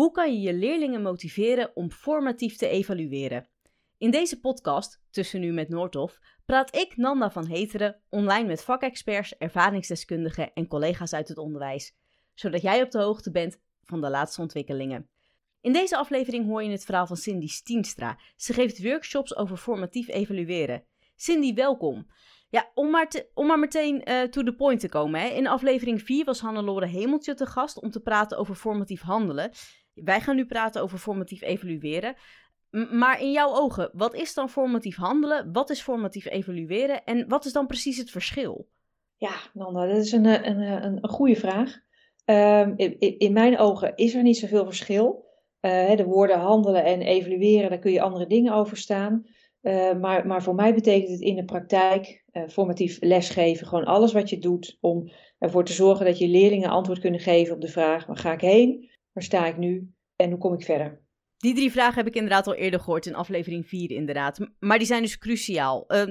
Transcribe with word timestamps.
Hoe 0.00 0.10
kan 0.10 0.32
je 0.32 0.40
je 0.40 0.54
leerlingen 0.54 1.02
motiveren 1.02 1.76
om 1.76 1.90
formatief 1.90 2.56
te 2.56 2.68
evalueren? 2.68 3.48
In 3.98 4.10
deze 4.10 4.40
podcast, 4.40 5.02
Tussen 5.10 5.40
Nu 5.40 5.52
met 5.52 5.68
Noordhof, 5.68 6.20
praat 6.44 6.76
ik, 6.76 6.96
Nanda 6.96 7.30
van 7.30 7.46
Heteren, 7.46 8.00
online 8.08 8.46
met 8.46 8.64
vakexperts, 8.64 9.36
ervaringsdeskundigen 9.36 10.52
en 10.52 10.66
collega's 10.66 11.12
uit 11.12 11.28
het 11.28 11.38
onderwijs, 11.38 11.96
zodat 12.34 12.62
jij 12.62 12.82
op 12.82 12.90
de 12.90 12.98
hoogte 12.98 13.30
bent 13.30 13.60
van 13.84 14.00
de 14.00 14.10
laatste 14.10 14.40
ontwikkelingen. 14.40 15.08
In 15.60 15.72
deze 15.72 15.96
aflevering 15.96 16.46
hoor 16.46 16.62
je 16.62 16.70
het 16.70 16.84
verhaal 16.84 17.06
van 17.06 17.16
Cindy 17.16 17.48
Stienstra. 17.48 18.18
Ze 18.36 18.52
geeft 18.52 18.82
workshops 18.82 19.36
over 19.36 19.56
formatief 19.56 20.08
evalueren. 20.08 20.84
Cindy, 21.16 21.54
welkom. 21.54 22.06
Ja, 22.50 22.70
om 22.74 22.90
maar, 22.90 23.12
om 23.34 23.46
maar 23.46 23.58
meteen 23.58 24.10
uh, 24.10 24.22
to 24.22 24.42
the 24.42 24.54
point 24.54 24.80
te 24.80 24.88
komen. 24.88 25.20
Hè. 25.20 25.28
In 25.28 25.46
aflevering 25.46 26.02
4 26.02 26.24
was 26.24 26.40
Hannelore 26.40 26.86
Hemeltje 26.86 27.34
te 27.34 27.46
gast 27.46 27.80
om 27.80 27.90
te 27.90 28.00
praten 28.00 28.38
over 28.38 28.54
formatief 28.54 29.00
handelen. 29.00 29.50
Wij 29.94 30.20
gaan 30.20 30.36
nu 30.36 30.46
praten 30.46 30.82
over 30.82 30.98
formatief 30.98 31.42
evalueren. 31.42 32.14
maar 32.90 33.20
in 33.20 33.32
jouw 33.32 33.54
ogen, 33.54 33.90
wat 33.92 34.14
is 34.14 34.34
dan 34.34 34.48
formatief 34.48 34.96
handelen? 34.96 35.52
Wat 35.52 35.70
is 35.70 35.80
formatief 35.80 36.26
evalueren? 36.26 37.04
En 37.04 37.28
wat 37.28 37.44
is 37.44 37.52
dan 37.52 37.66
precies 37.66 37.96
het 37.96 38.10
verschil? 38.10 38.68
Ja, 39.16 39.34
Nanda, 39.54 39.86
dat 39.86 39.96
is 39.96 40.12
een, 40.12 40.24
een, 40.24 40.60
een, 40.60 40.98
een 41.00 41.08
goede 41.08 41.36
vraag. 41.36 41.78
Um, 42.24 42.72
in, 42.76 43.18
in, 43.18 43.32
mijn 43.32 43.58
ogen 43.58 43.92
is 43.96 44.14
er 44.14 44.22
niet 44.22 44.38
zoveel 44.38 44.64
verschil. 44.64 45.28
Uh, 45.60 45.96
de 45.96 46.04
woorden 46.04 46.38
handelen 46.38 46.84
en 46.84 47.02
evalueren, 47.02 47.70
daar 47.70 47.78
kun 47.78 47.92
je 47.92 48.00
andere 48.00 48.26
dingen 48.26 48.52
over 48.52 48.76
staan. 48.76 49.26
Maar, 50.00 50.26
maar 50.26 50.42
voor 50.42 50.54
mij 50.54 50.74
betekent 50.74 51.10
het 51.10 51.20
in 51.20 51.36
de 51.36 51.44
praktijk 51.44 52.24
formatief 52.48 52.96
lesgeven. 53.00 53.66
Gewoon 53.66 53.84
alles 53.84 54.12
wat 54.12 54.30
je 54.30 54.38
doet 54.38 54.78
om 54.80 55.10
ervoor 55.38 55.64
te 55.64 55.72
zorgen 55.72 56.06
dat 56.06 56.18
je 56.18 56.28
leerlingen 56.28 56.70
antwoord 56.70 56.98
kunnen 56.98 57.20
geven 57.20 57.54
op 57.54 57.60
de 57.60 57.68
vraag: 57.68 58.06
waar 58.06 58.16
ga 58.16 58.32
ik 58.32 58.40
heen? 58.40 58.89
Waar 59.12 59.22
sta 59.22 59.46
ik 59.46 59.56
nu? 59.56 59.92
En 60.16 60.30
hoe 60.30 60.38
kom 60.38 60.52
ik 60.52 60.62
verder? 60.62 61.00
Die 61.36 61.54
drie 61.54 61.70
vragen 61.70 61.94
heb 61.94 62.06
ik 62.06 62.14
inderdaad 62.14 62.46
al 62.46 62.54
eerder 62.54 62.80
gehoord 62.80 63.06
in 63.06 63.14
aflevering 63.14 63.66
4, 63.66 63.90
inderdaad. 63.90 64.50
Maar 64.58 64.78
die 64.78 64.86
zijn 64.86 65.02
dus 65.02 65.18
cruciaal. 65.18 65.84
Uh, 65.88 66.02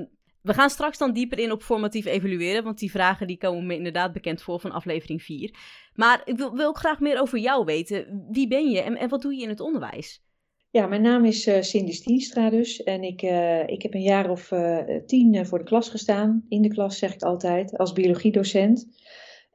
we 0.42 0.54
gaan 0.54 0.70
straks 0.70 0.98
dan 0.98 1.14
dieper 1.14 1.40
in 1.40 1.52
op 1.52 1.62
formatief 1.62 2.06
evalueren, 2.06 2.64
want 2.64 2.80
die 2.80 2.92
vragen 2.92 3.28
die 3.28 3.38
komen 3.38 3.66
me 3.66 3.76
inderdaad 3.76 4.14
bekend 4.14 4.42
voor 4.42 4.60
van 4.60 4.72
aflevering 4.72 5.22
4. 5.22 5.56
Maar 5.94 6.22
ik 6.26 6.38
wil, 6.38 6.56
wil 6.56 6.68
ook 6.68 6.78
graag 6.78 7.00
meer 7.00 7.22
over 7.22 7.38
jou 7.38 7.66
weten. 7.66 8.26
Wie 8.32 8.48
ben 8.48 8.70
je 8.70 8.82
en, 8.82 8.98
en 8.98 9.10
wat 9.10 9.22
doe 9.22 9.36
je 9.36 9.42
in 9.42 9.50
het 9.50 9.60
onderwijs? 9.60 10.24
Ja, 10.72 10.88
mijn 10.88 11.02
naam 11.02 11.26
is 11.26 11.48
uh, 11.48 11.62
Cindy 11.62 11.92
Stienstra 11.92 12.50
dus. 12.50 12.84
En 12.84 13.04
ik, 13.04 13.22
uh, 13.22 13.68
ik 13.68 13.82
heb 13.82 13.94
een 13.94 14.02
jaar 14.02 14.30
of 14.30 14.52
uh, 14.52 14.78
tien 15.06 15.46
voor 15.46 15.58
de 15.58 15.64
klas 15.64 15.90
gestaan. 15.90 16.46
In 16.48 16.62
de 16.62 16.70
klas 16.70 16.98
zeg 16.98 17.14
ik 17.14 17.22
altijd, 17.22 17.78
als 17.78 17.94
biologiedocent. 17.94 18.88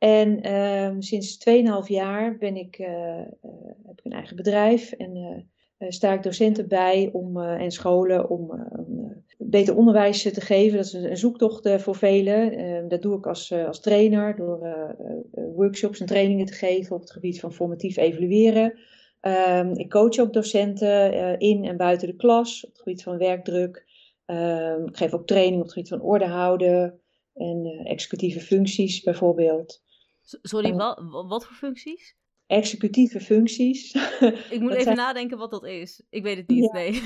En 0.05 0.41
ehm, 0.43 1.01
sinds 1.01 1.39
2,5 1.39 1.87
jaar 1.87 2.37
ben 2.39 2.57
ik, 2.57 2.77
heb 3.87 3.99
ik 3.99 4.05
een 4.05 4.13
eigen 4.13 4.37
bedrijf 4.37 4.93
en 4.93 5.47
sta 5.89 6.13
ik 6.13 6.23
docenten 6.23 6.69
bij 6.69 7.11
om, 7.13 7.41
en 7.41 7.71
scholen 7.71 8.31
om 8.31 8.51
beter 9.39 9.77
onderwijs 9.77 10.23
te 10.23 10.41
geven. 10.41 10.77
Dat 10.77 10.87
is 10.87 10.93
een, 10.93 11.17
zoektocht 11.17 11.71
voor 11.83 11.97
velen. 11.97 12.53
Ehm, 12.53 12.89
dat 12.89 13.03
doe 13.03 13.17
ik 13.19 13.27
als, 13.27 13.53
als 13.53 13.81
trainer 13.81 14.37
door 14.37 14.59
workshops 15.55 16.01
en 16.01 16.07
trainingen 16.07 16.47
te 16.47 16.53
geven 16.53 16.95
op 16.95 17.01
het 17.01 17.13
gebied 17.13 17.41
van 17.41 17.53
formatief 17.53 17.97
evalueren. 17.97 18.79
Um, 19.21 19.73
ik 19.77 19.91
coach 19.91 20.19
ook 20.19 20.33
docenten 20.33 21.39
in 21.39 21.65
en 21.65 21.77
buiten 21.77 22.09
de 22.09 22.17
klas 22.17 22.65
op 22.65 22.73
het 22.73 22.83
gebied 22.83 23.03
van 23.03 23.19
werkdruk. 23.19 23.85
Ik 24.87 24.97
geef 24.97 25.13
ook 25.13 25.27
training 25.27 25.57
op 25.57 25.63
het 25.63 25.73
gebied 25.73 25.89
van 25.89 26.01
orde 26.01 26.27
houden 26.27 27.01
en 27.35 27.81
executieve 27.85 28.41
functies 28.41 29.03
bijvoorbeeld. 29.03 29.84
Sorry, 30.25 30.75
wat, 30.75 31.03
wat 31.11 31.47
voor 31.47 31.57
functies? 31.57 32.17
Executieve 32.47 33.21
functies. 33.21 33.95
Ik 34.51 34.61
moet 34.61 34.71
even 34.71 34.83
zijn... 34.83 34.97
nadenken 34.97 35.39
wat 35.39 35.51
dat 35.51 35.65
is. 35.65 36.03
Ik 36.11 36.23
weet 36.23 36.37
het 36.37 36.49
niet, 36.49 36.65
ja. 36.65 36.73
nee. 36.73 37.03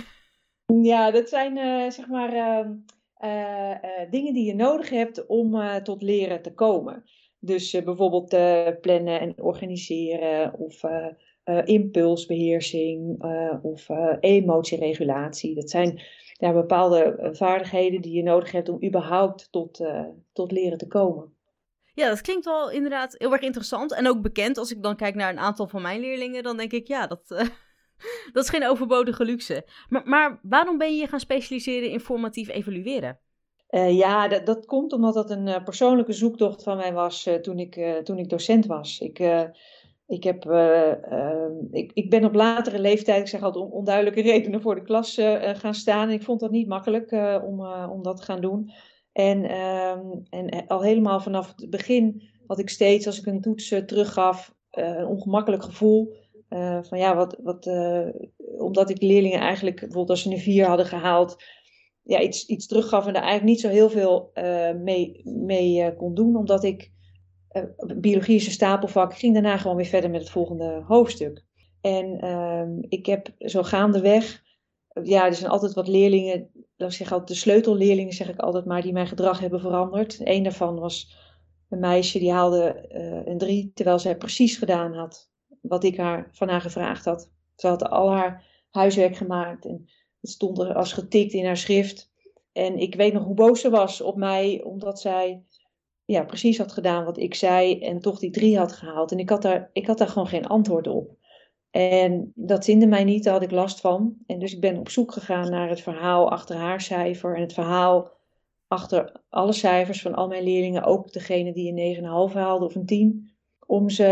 Ja, 0.82 1.10
dat 1.10 1.28
zijn 1.28 1.56
zeg 1.92 2.06
maar 2.08 2.32
ehm, 2.32 4.10
dingen 4.10 4.34
die 4.34 4.44
je 4.44 4.54
nodig 4.54 4.90
hebt 4.90 5.26
om 5.26 5.62
tot 5.82 6.02
leren 6.02 6.42
te 6.42 6.54
komen. 6.54 7.04
Dus 7.38 7.70
bijvoorbeeld 7.70 8.28
plannen 8.80 9.20
en 9.20 9.42
organiseren 9.42 10.54
of 10.58 10.82
impulsbeheersing 11.64 13.22
of 13.62 13.88
emotieregulatie. 14.20 15.54
Dat 15.54 15.70
zijn 15.70 16.00
ja, 16.32 16.52
bepaalde 16.52 17.28
vaardigheden 17.32 18.02
die 18.02 18.12
je 18.12 18.22
nodig 18.22 18.52
hebt 18.52 18.68
om 18.68 18.84
überhaupt 18.84 19.48
tot, 19.50 19.84
tot 20.32 20.52
leren 20.52 20.78
te 20.78 20.86
komen. 20.86 21.37
Ja, 21.98 22.08
dat 22.08 22.20
klinkt 22.20 22.44
wel 22.44 22.70
inderdaad 22.70 23.14
heel 23.18 23.32
erg 23.32 23.40
interessant 23.40 23.92
en 23.94 24.08
ook 24.08 24.22
bekend. 24.22 24.58
Als 24.58 24.70
ik 24.70 24.82
dan 24.82 24.96
kijk 24.96 25.14
naar 25.14 25.30
een 25.30 25.38
aantal 25.38 25.68
van 25.68 25.82
mijn 25.82 26.00
leerlingen, 26.00 26.42
dan 26.42 26.56
denk 26.56 26.72
ik, 26.72 26.86
ja, 26.86 27.06
dat, 27.06 27.28
dat 28.32 28.44
is 28.44 28.48
geen 28.48 28.66
overbodige 28.66 29.24
luxe. 29.24 29.66
Maar, 29.88 30.02
maar 30.08 30.40
waarom 30.42 30.78
ben 30.78 30.94
je 30.94 31.00
je 31.00 31.06
gaan 31.06 31.20
specialiseren 31.20 31.90
in 31.90 32.00
formatief 32.00 32.48
evalueren? 32.48 33.18
ja, 33.90 34.28
dat, 34.28 34.46
dat 34.46 34.66
komt 34.66 34.92
omdat 34.92 35.14
dat 35.14 35.30
een 35.30 35.62
persoonlijke 35.64 36.12
zoektocht 36.12 36.62
van 36.62 36.76
mij 36.76 36.92
was 36.92 37.28
toen, 37.42 37.58
ik, 37.58 38.04
toen 38.04 38.18
ik 38.18 38.28
docent 38.28 38.66
was. 38.66 38.98
Ik 38.98 39.18
ik, 40.06 40.24
heb, 40.24 40.44
uh, 40.44 40.92
ik, 41.70 41.90
ik 41.94 42.10
ben 42.10 42.24
op 42.24 42.34
latere 42.34 42.78
leeftijd, 42.78 43.20
ik 43.20 43.28
zeg 43.28 43.42
altijd 43.42 43.70
onduidelijke 43.70 44.20
redenen, 44.22 44.60
voor 44.60 44.74
de 44.74 44.82
klas 44.82 45.18
gaan 45.40 45.74
staan. 45.74 46.08
En 46.08 46.14
ik 46.14 46.22
vond 46.22 46.40
dat 46.40 46.50
niet 46.50 46.68
makkelijk 46.68 47.12
om, 47.42 47.60
om 47.66 48.02
dat 48.02 48.16
te 48.16 48.22
gaan 48.22 48.40
doen. 48.40 48.70
En, 49.18 49.44
ehm, 49.44 50.06
en 50.30 50.66
al 50.66 50.82
helemaal 50.82 51.20
vanaf 51.20 51.52
het 51.56 51.70
begin 51.70 52.22
had 52.46 52.58
ik 52.58 52.68
steeds, 52.68 53.06
als 53.06 53.18
ik 53.18 53.26
een 53.26 53.40
toets 53.40 53.68
teruggaf, 53.68 54.54
een 54.70 55.06
ongemakkelijk 55.06 55.62
gevoel. 55.62 56.16
van 56.82 56.98
ja, 56.98 57.16
wat, 57.16 57.38
wat, 57.42 57.70
omdat 58.58 58.90
ik 58.90 59.02
leerlingen 59.02 59.40
eigenlijk, 59.40 59.76
bijvoorbeeld 59.76 60.10
als 60.10 60.22
ze 60.22 60.30
een 60.30 60.38
vier 60.38 60.66
hadden 60.66 60.86
gehaald, 60.86 61.36
ja, 62.02 62.20
iets, 62.20 62.46
iets 62.46 62.66
teruggaf 62.66 63.06
en 63.06 63.12
daar 63.12 63.22
eigenlijk 63.22 63.50
niet 63.50 63.60
zo 63.60 63.68
heel 63.68 63.90
veel 63.90 64.30
mee, 64.82 65.20
mee 65.24 65.94
kon 65.96 66.14
doen. 66.14 66.36
Omdat 66.36 66.64
ik 66.64 66.92
biologie 67.96 68.36
is 68.36 68.52
stapelvak. 68.52 69.14
Ging 69.14 69.32
daarna 69.32 69.56
gewoon 69.56 69.76
weer 69.76 69.86
verder 69.86 70.10
met 70.10 70.20
het 70.20 70.30
volgende 70.30 70.82
hoofdstuk. 70.86 71.44
En 71.80 72.24
uh, 72.24 72.62
ik 72.88 73.06
heb 73.06 73.28
zo 73.38 73.62
gaandeweg, 73.62 74.42
ja, 75.02 75.26
er 75.26 75.34
zijn 75.34 75.50
altijd 75.50 75.74
wat 75.74 75.88
leerlingen, 75.88 76.50
zeg 76.76 77.12
altijd 77.12 77.28
de 77.28 77.34
sleutelleerlingen 77.34 78.12
zeg 78.12 78.28
ik 78.28 78.38
altijd 78.38 78.64
maar, 78.64 78.82
die 78.82 78.92
mijn 78.92 79.06
gedrag 79.06 79.40
hebben 79.40 79.60
veranderd. 79.60 80.20
Een 80.22 80.42
daarvan 80.42 80.78
was 80.78 81.16
een 81.68 81.78
meisje 81.78 82.18
die 82.18 82.32
haalde 82.32 82.88
uh, 82.92 83.26
een 83.26 83.38
drie, 83.38 83.70
terwijl 83.74 83.98
zij 83.98 84.16
precies 84.16 84.56
gedaan 84.56 84.94
had 84.94 85.30
wat 85.60 85.84
ik 85.84 85.96
haar, 85.96 86.28
van 86.32 86.48
haar 86.48 86.60
gevraagd 86.60 87.04
had. 87.04 87.30
Ze 87.56 87.66
had 87.66 87.88
al 87.88 88.10
haar 88.10 88.44
huiswerk 88.70 89.16
gemaakt 89.16 89.64
en 89.66 89.88
het 90.20 90.30
stond 90.30 90.58
er 90.58 90.74
als 90.74 90.92
getikt 90.92 91.32
in 91.32 91.44
haar 91.44 91.56
schrift. 91.56 92.12
En 92.52 92.78
ik 92.78 92.94
weet 92.94 93.12
nog 93.12 93.24
hoe 93.24 93.34
boos 93.34 93.60
ze 93.60 93.70
was 93.70 94.00
op 94.00 94.16
mij, 94.16 94.62
omdat 94.62 95.00
zij 95.00 95.42
ja, 96.04 96.24
precies 96.24 96.58
had 96.58 96.72
gedaan 96.72 97.04
wat 97.04 97.18
ik 97.18 97.34
zei 97.34 97.80
en 97.80 98.00
toch 98.00 98.18
die 98.18 98.30
drie 98.30 98.58
had 98.58 98.72
gehaald. 98.72 99.12
En 99.12 99.18
ik 99.18 99.28
had 99.28 99.42
daar, 99.42 99.70
ik 99.72 99.86
had 99.86 99.98
daar 99.98 100.08
gewoon 100.08 100.28
geen 100.28 100.46
antwoord 100.46 100.86
op. 100.86 101.17
En 101.70 102.32
dat 102.34 102.64
zinde 102.64 102.86
mij 102.86 103.04
niet, 103.04 103.24
daar 103.24 103.32
had 103.32 103.42
ik 103.42 103.50
last 103.50 103.80
van. 103.80 104.16
En 104.26 104.38
dus 104.38 104.54
ik 104.54 104.60
ben 104.60 104.78
op 104.78 104.88
zoek 104.88 105.12
gegaan 105.12 105.50
naar 105.50 105.68
het 105.68 105.80
verhaal 105.80 106.30
achter 106.30 106.56
haar 106.56 106.80
cijfer 106.80 107.34
en 107.34 107.40
het 107.40 107.52
verhaal 107.52 108.16
achter 108.68 109.22
alle 109.28 109.52
cijfers 109.52 110.02
van 110.02 110.14
al 110.14 110.28
mijn 110.28 110.42
leerlingen, 110.42 110.84
ook 110.84 111.12
degene 111.12 111.52
die 111.52 111.96
een 111.98 112.28
9,5 112.30 112.34
haalde 112.34 112.64
of 112.64 112.74
een 112.74 112.86
10, 112.86 113.30
om 113.66 113.90
ze 113.90 114.04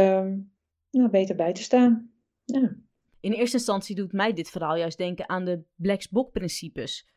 nou, 0.91 1.11
beter 1.11 1.37
bij 1.37 1.53
te 1.53 1.63
staan. 1.63 2.11
Ja. 2.45 2.77
In 3.21 3.33
eerste 3.33 3.57
instantie 3.57 3.95
doet 3.95 4.13
mij 4.13 4.33
dit 4.33 4.51
verhaal 4.51 4.77
juist 4.77 4.99
denken 4.99 5.29
aan 5.29 5.45
de 5.45 5.63
Black's 5.75 6.09
Book 6.09 6.33
principes 6.33 7.09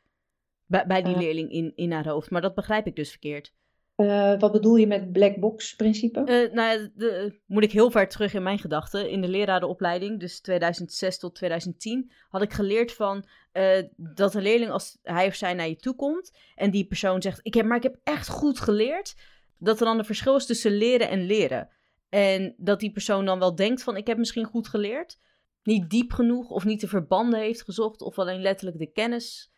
bij, 0.65 0.85
bij 0.87 1.01
die 1.01 1.13
uh, 1.13 1.19
leerling 1.19 1.51
in, 1.51 1.71
in 1.75 1.91
haar 1.91 2.07
hoofd, 2.07 2.29
maar 2.29 2.41
dat 2.41 2.55
begrijp 2.55 2.87
ik 2.87 2.95
dus 2.95 3.09
verkeerd. 3.09 3.53
Uh, 3.99 4.39
wat 4.39 4.51
bedoel 4.51 4.75
je 4.75 4.87
met 4.87 5.11
black 5.11 5.39
box 5.39 5.75
principe? 5.75 6.19
Uh, 6.19 6.53
nou 6.53 6.89
de, 6.95 7.39
moet 7.45 7.63
ik 7.63 7.71
heel 7.71 7.91
ver 7.91 8.07
terug 8.07 8.33
in 8.33 8.43
mijn 8.43 8.59
gedachten. 8.59 9.09
In 9.09 9.21
de 9.21 9.27
lerarenopleiding, 9.27 10.19
dus 10.19 10.41
2006 10.41 11.17
tot 11.17 11.35
2010, 11.35 12.11
had 12.29 12.41
ik 12.41 12.53
geleerd 12.53 12.93
van 12.93 13.25
uh, 13.53 13.83
dat 13.95 14.33
een 14.33 14.41
leerling 14.41 14.71
als 14.71 14.97
hij 15.03 15.27
of 15.27 15.35
zij 15.35 15.53
naar 15.53 15.67
je 15.67 15.75
toe 15.75 15.95
komt 15.95 16.31
en 16.55 16.71
die 16.71 16.85
persoon 16.85 17.21
zegt, 17.21 17.39
ik 17.41 17.53
heb, 17.53 17.65
maar 17.65 17.77
ik 17.77 17.83
heb 17.83 17.99
echt 18.03 18.27
goed 18.27 18.59
geleerd, 18.59 19.15
dat 19.57 19.79
er 19.79 19.85
dan 19.85 19.99
een 19.99 20.05
verschil 20.05 20.35
is 20.35 20.45
tussen 20.45 20.71
leren 20.71 21.09
en 21.09 21.25
leren. 21.25 21.69
En 22.09 22.53
dat 22.57 22.79
die 22.79 22.91
persoon 22.91 23.25
dan 23.25 23.39
wel 23.39 23.55
denkt 23.55 23.83
van, 23.83 23.97
ik 23.97 24.07
heb 24.07 24.17
misschien 24.17 24.45
goed 24.45 24.67
geleerd, 24.67 25.19
niet 25.63 25.89
diep 25.89 26.11
genoeg 26.11 26.49
of 26.49 26.65
niet 26.65 26.81
de 26.81 26.87
verbanden 26.87 27.39
heeft 27.39 27.63
gezocht 27.63 28.01
of 28.01 28.19
alleen 28.19 28.41
letterlijk 28.41 28.77
de 28.77 28.91
kennis 28.91 29.51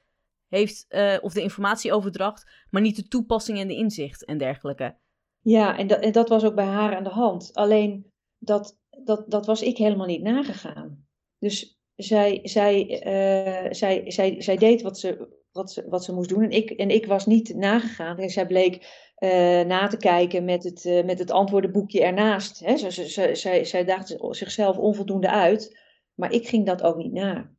heeft, 0.52 0.86
uh, 0.90 1.18
of 1.22 1.34
de 1.34 1.42
informatieoverdracht, 1.42 2.52
maar 2.70 2.82
niet 2.82 2.96
de 2.96 3.08
toepassing 3.08 3.60
en 3.60 3.68
de 3.68 3.76
inzicht 3.76 4.26
en 4.26 4.38
dergelijke. 4.38 4.96
Ja, 5.42 5.78
en 5.78 5.88
dat, 5.88 6.00
en 6.00 6.12
dat 6.12 6.30
was 6.30 6.44
ook 6.44 6.56
bij 6.56 6.66
haar 6.66 6.96
aan 6.96 7.04
de 7.04 7.10
hand. 7.10 7.54
Alleen 7.54 8.12
dat, 8.38 8.78
dat, 9.04 9.24
dat 9.28 9.46
was 9.46 9.62
ik 9.62 9.78
helemaal 9.78 10.06
niet 10.06 10.22
nagegaan. 10.22 11.08
Dus 11.38 11.80
zij, 11.96 12.40
zij, 12.44 12.90
uh, 12.90 13.72
zij, 13.72 14.12
zij, 14.12 14.42
zij 14.42 14.58
deed 14.58 14.82
wat 14.82 15.00
ze, 15.00 15.40
wat, 15.52 15.72
ze, 15.72 15.86
wat 15.90 16.04
ze 16.04 16.14
moest 16.14 16.30
doen 16.30 16.44
en 16.44 16.52
ik, 16.52 16.70
en 16.70 16.90
ik 16.90 17.06
was 17.06 17.26
niet 17.26 17.56
nagegaan. 17.56 18.18
En 18.18 18.30
zij 18.30 18.48
bleek 18.48 18.76
uh, 19.20 19.30
na 19.62 19.88
te 19.88 19.98
kijken 19.98 20.46
met 20.46 20.64
het, 20.64 21.06
met 21.06 21.20
het 21.20 21.32
antwoordenboekje 21.32 22.04
ernaast. 22.04 22.60
Hè. 22.60 22.78
Zij, 22.78 22.92
zij, 22.92 23.36
zij, 23.36 23.64
zij 23.64 23.86
dacht 23.86 24.18
zichzelf 24.30 24.78
onvoldoende 24.78 25.30
uit. 25.30 25.80
Maar 26.14 26.32
ik 26.32 26.48
ging 26.48 26.66
dat 26.66 26.84
ook 26.84 26.98
niet 26.98 27.12
na. 27.12 27.52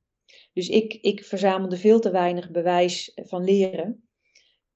Dus 0.53 0.69
ik, 0.69 0.99
ik 1.01 1.25
verzamelde 1.25 1.77
veel 1.77 2.01
te 2.01 2.11
weinig 2.11 2.51
bewijs 2.51 3.13
van 3.15 3.45
leren 3.45 4.09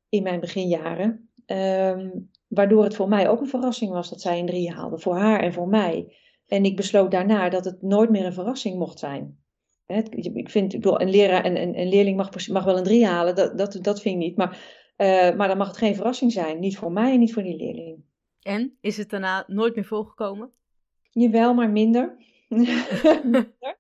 in 0.09 0.23
mijn 0.23 0.41
beginjaren. 0.41 1.31
Ehm, 1.47 2.11
waardoor 2.49 2.85
het 2.85 2.97
voor 2.97 3.09
mij 3.09 3.29
ook 3.29 3.41
een 3.41 3.49
verrassing 3.49 3.91
was 3.91 4.11
dat 4.11 4.21
zij 4.21 4.39
een 4.39 4.47
drie 4.47 4.73
haalde. 4.73 4.99
Voor 4.99 5.17
haar 5.17 5.41
en 5.41 5.53
voor 5.53 5.69
mij. 5.69 6.17
En 6.47 6.65
ik 6.65 6.77
besloot 6.77 7.11
daarna 7.11 7.49
dat 7.49 7.65
het 7.65 7.83
nooit 7.83 8.11
meer 8.11 8.25
een 8.25 8.33
verrassing 8.33 8.79
mocht 8.79 8.99
zijn. 8.99 9.45
Ik 9.87 10.51
vind, 10.51 10.75
ik 10.75 10.81
bedoel, 10.81 11.01
een 11.01 11.11
leraar 11.11 11.45
en 11.45 11.63
een, 11.63 11.79
een, 11.79 11.89
leerling 11.89 12.17
mag, 12.17 12.49
mag 12.49 12.65
wel 12.65 12.79
een 12.79 12.85
drie 12.85 13.07
halen, 13.07 13.35
dat, 13.35 13.59
dat, 13.59 13.79
dat 13.83 14.01
vind 14.01 14.15
ik 14.15 14.21
niet. 14.21 14.37
Maar, 14.37 14.51
uh, 14.97 15.37
maar 15.37 15.49
dan 15.49 15.57
mag 15.57 15.67
het 15.67 15.77
geen 15.77 15.95
verrassing 15.95 16.33
zijn. 16.33 16.59
Niet 16.59 16.79
voor 16.79 16.93
mij 16.93 17.13
en 17.13 17.19
niet 17.19 17.33
voor 17.33 17.43
die 17.43 17.57
leerling. 17.57 18.05
En 18.43 18.77
is 18.81 18.97
het 18.97 19.11
daarna 19.11 19.45
nooit 19.47 19.75
meer 19.75 19.85
voorgekomen? 19.85 20.51
Jawel, 21.11 21.55
maar 21.55 21.71
minder. 21.71 22.17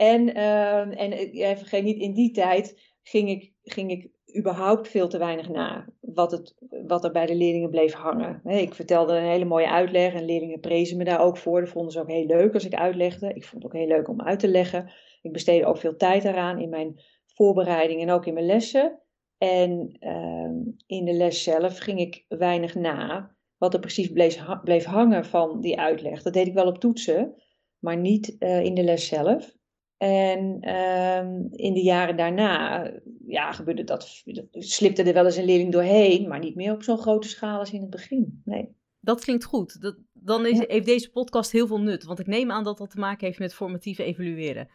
en, 0.00 0.36
uh, 0.36 1.00
en 1.00 1.12
eh, 1.12 1.56
vergeet 1.56 1.84
niet, 1.84 1.98
in 1.98 2.12
die 2.12 2.30
tijd 2.30 2.94
ging 3.02 3.28
ik, 3.28 3.52
ging 3.62 3.90
ik 3.90 4.10
überhaupt 4.36 4.88
veel 4.88 5.08
te 5.08 5.18
weinig 5.18 5.48
na 5.48 5.88
wat, 6.00 6.30
het, 6.30 6.54
wat 6.86 7.04
er 7.04 7.10
bij 7.10 7.26
de 7.26 7.34
leerlingen 7.34 7.70
bleef 7.70 7.92
hangen. 7.92 8.40
Ik 8.44 8.74
vertelde 8.74 9.16
een 9.16 9.28
hele 9.28 9.44
mooie 9.44 9.70
uitleg 9.70 10.14
en 10.14 10.24
leerlingen 10.24 10.60
prezen 10.60 10.96
me 10.96 11.04
daar 11.04 11.20
ook 11.20 11.36
voor. 11.36 11.60
Dat 11.60 11.68
vonden 11.68 11.92
ze 11.92 12.00
ook 12.00 12.10
heel 12.10 12.26
leuk 12.26 12.54
als 12.54 12.64
ik 12.64 12.74
uitlegde. 12.74 13.32
Ik 13.34 13.44
vond 13.44 13.62
het 13.62 13.72
ook 13.72 13.78
heel 13.78 13.88
leuk 13.88 14.08
om 14.08 14.22
uit 14.22 14.38
te 14.38 14.48
leggen. 14.48 14.92
Ik 15.22 15.32
besteedde 15.32 15.66
ook 15.66 15.78
veel 15.78 15.96
tijd 15.96 16.24
eraan 16.24 16.58
in 16.58 16.68
mijn 16.68 17.00
voorbereiding 17.26 18.00
en 18.00 18.10
ook 18.10 18.26
in 18.26 18.34
mijn 18.34 18.46
lessen. 18.46 19.00
En 19.38 19.96
uh, 20.00 20.72
in 20.86 21.04
de 21.04 21.12
les 21.12 21.42
zelf 21.42 21.78
ging 21.78 22.00
ik 22.00 22.24
weinig 22.28 22.74
na 22.74 23.34
wat 23.56 23.74
er 23.74 23.80
precies 23.80 24.12
bleef, 24.12 24.44
bleef 24.64 24.84
hangen 24.84 25.24
van 25.24 25.60
die 25.60 25.78
uitleg. 25.78 26.22
Dat 26.22 26.32
deed 26.32 26.46
ik 26.46 26.54
wel 26.54 26.66
op 26.66 26.78
toetsen, 26.78 27.34
maar 27.78 27.96
niet 27.96 28.36
uh, 28.38 28.64
in 28.64 28.74
de 28.74 28.82
les 28.82 29.06
zelf. 29.06 29.58
En 30.00 30.70
um, 30.76 31.48
in 31.50 31.74
de 31.74 31.82
jaren 31.82 32.16
daarna 32.16 32.84
ja, 33.26 33.52
gebeurde 33.52 33.84
dat, 33.84 34.22
slipte 34.50 35.02
er 35.02 35.12
wel 35.12 35.24
eens 35.24 35.36
een 35.36 35.44
leerling 35.44 35.72
doorheen, 35.72 36.28
maar 36.28 36.38
niet 36.38 36.54
meer 36.54 36.72
op 36.72 36.82
zo'n 36.82 36.98
grote 36.98 37.28
schaal 37.28 37.58
als 37.58 37.72
in 37.72 37.80
het 37.80 37.90
begin. 37.90 38.42
Nee. 38.44 38.68
Dat 39.00 39.20
klinkt 39.20 39.44
goed. 39.44 39.80
Dat, 39.80 39.96
dan 40.12 40.46
is, 40.46 40.64
heeft 40.66 40.86
deze 40.86 41.10
podcast 41.10 41.52
heel 41.52 41.66
veel 41.66 41.80
nut, 41.80 42.04
want 42.04 42.18
ik 42.18 42.26
neem 42.26 42.50
aan 42.50 42.64
dat 42.64 42.78
dat 42.78 42.90
te 42.90 42.98
maken 42.98 43.26
heeft 43.26 43.38
met 43.38 43.54
formatief 43.54 43.98
evalueren. 43.98 44.68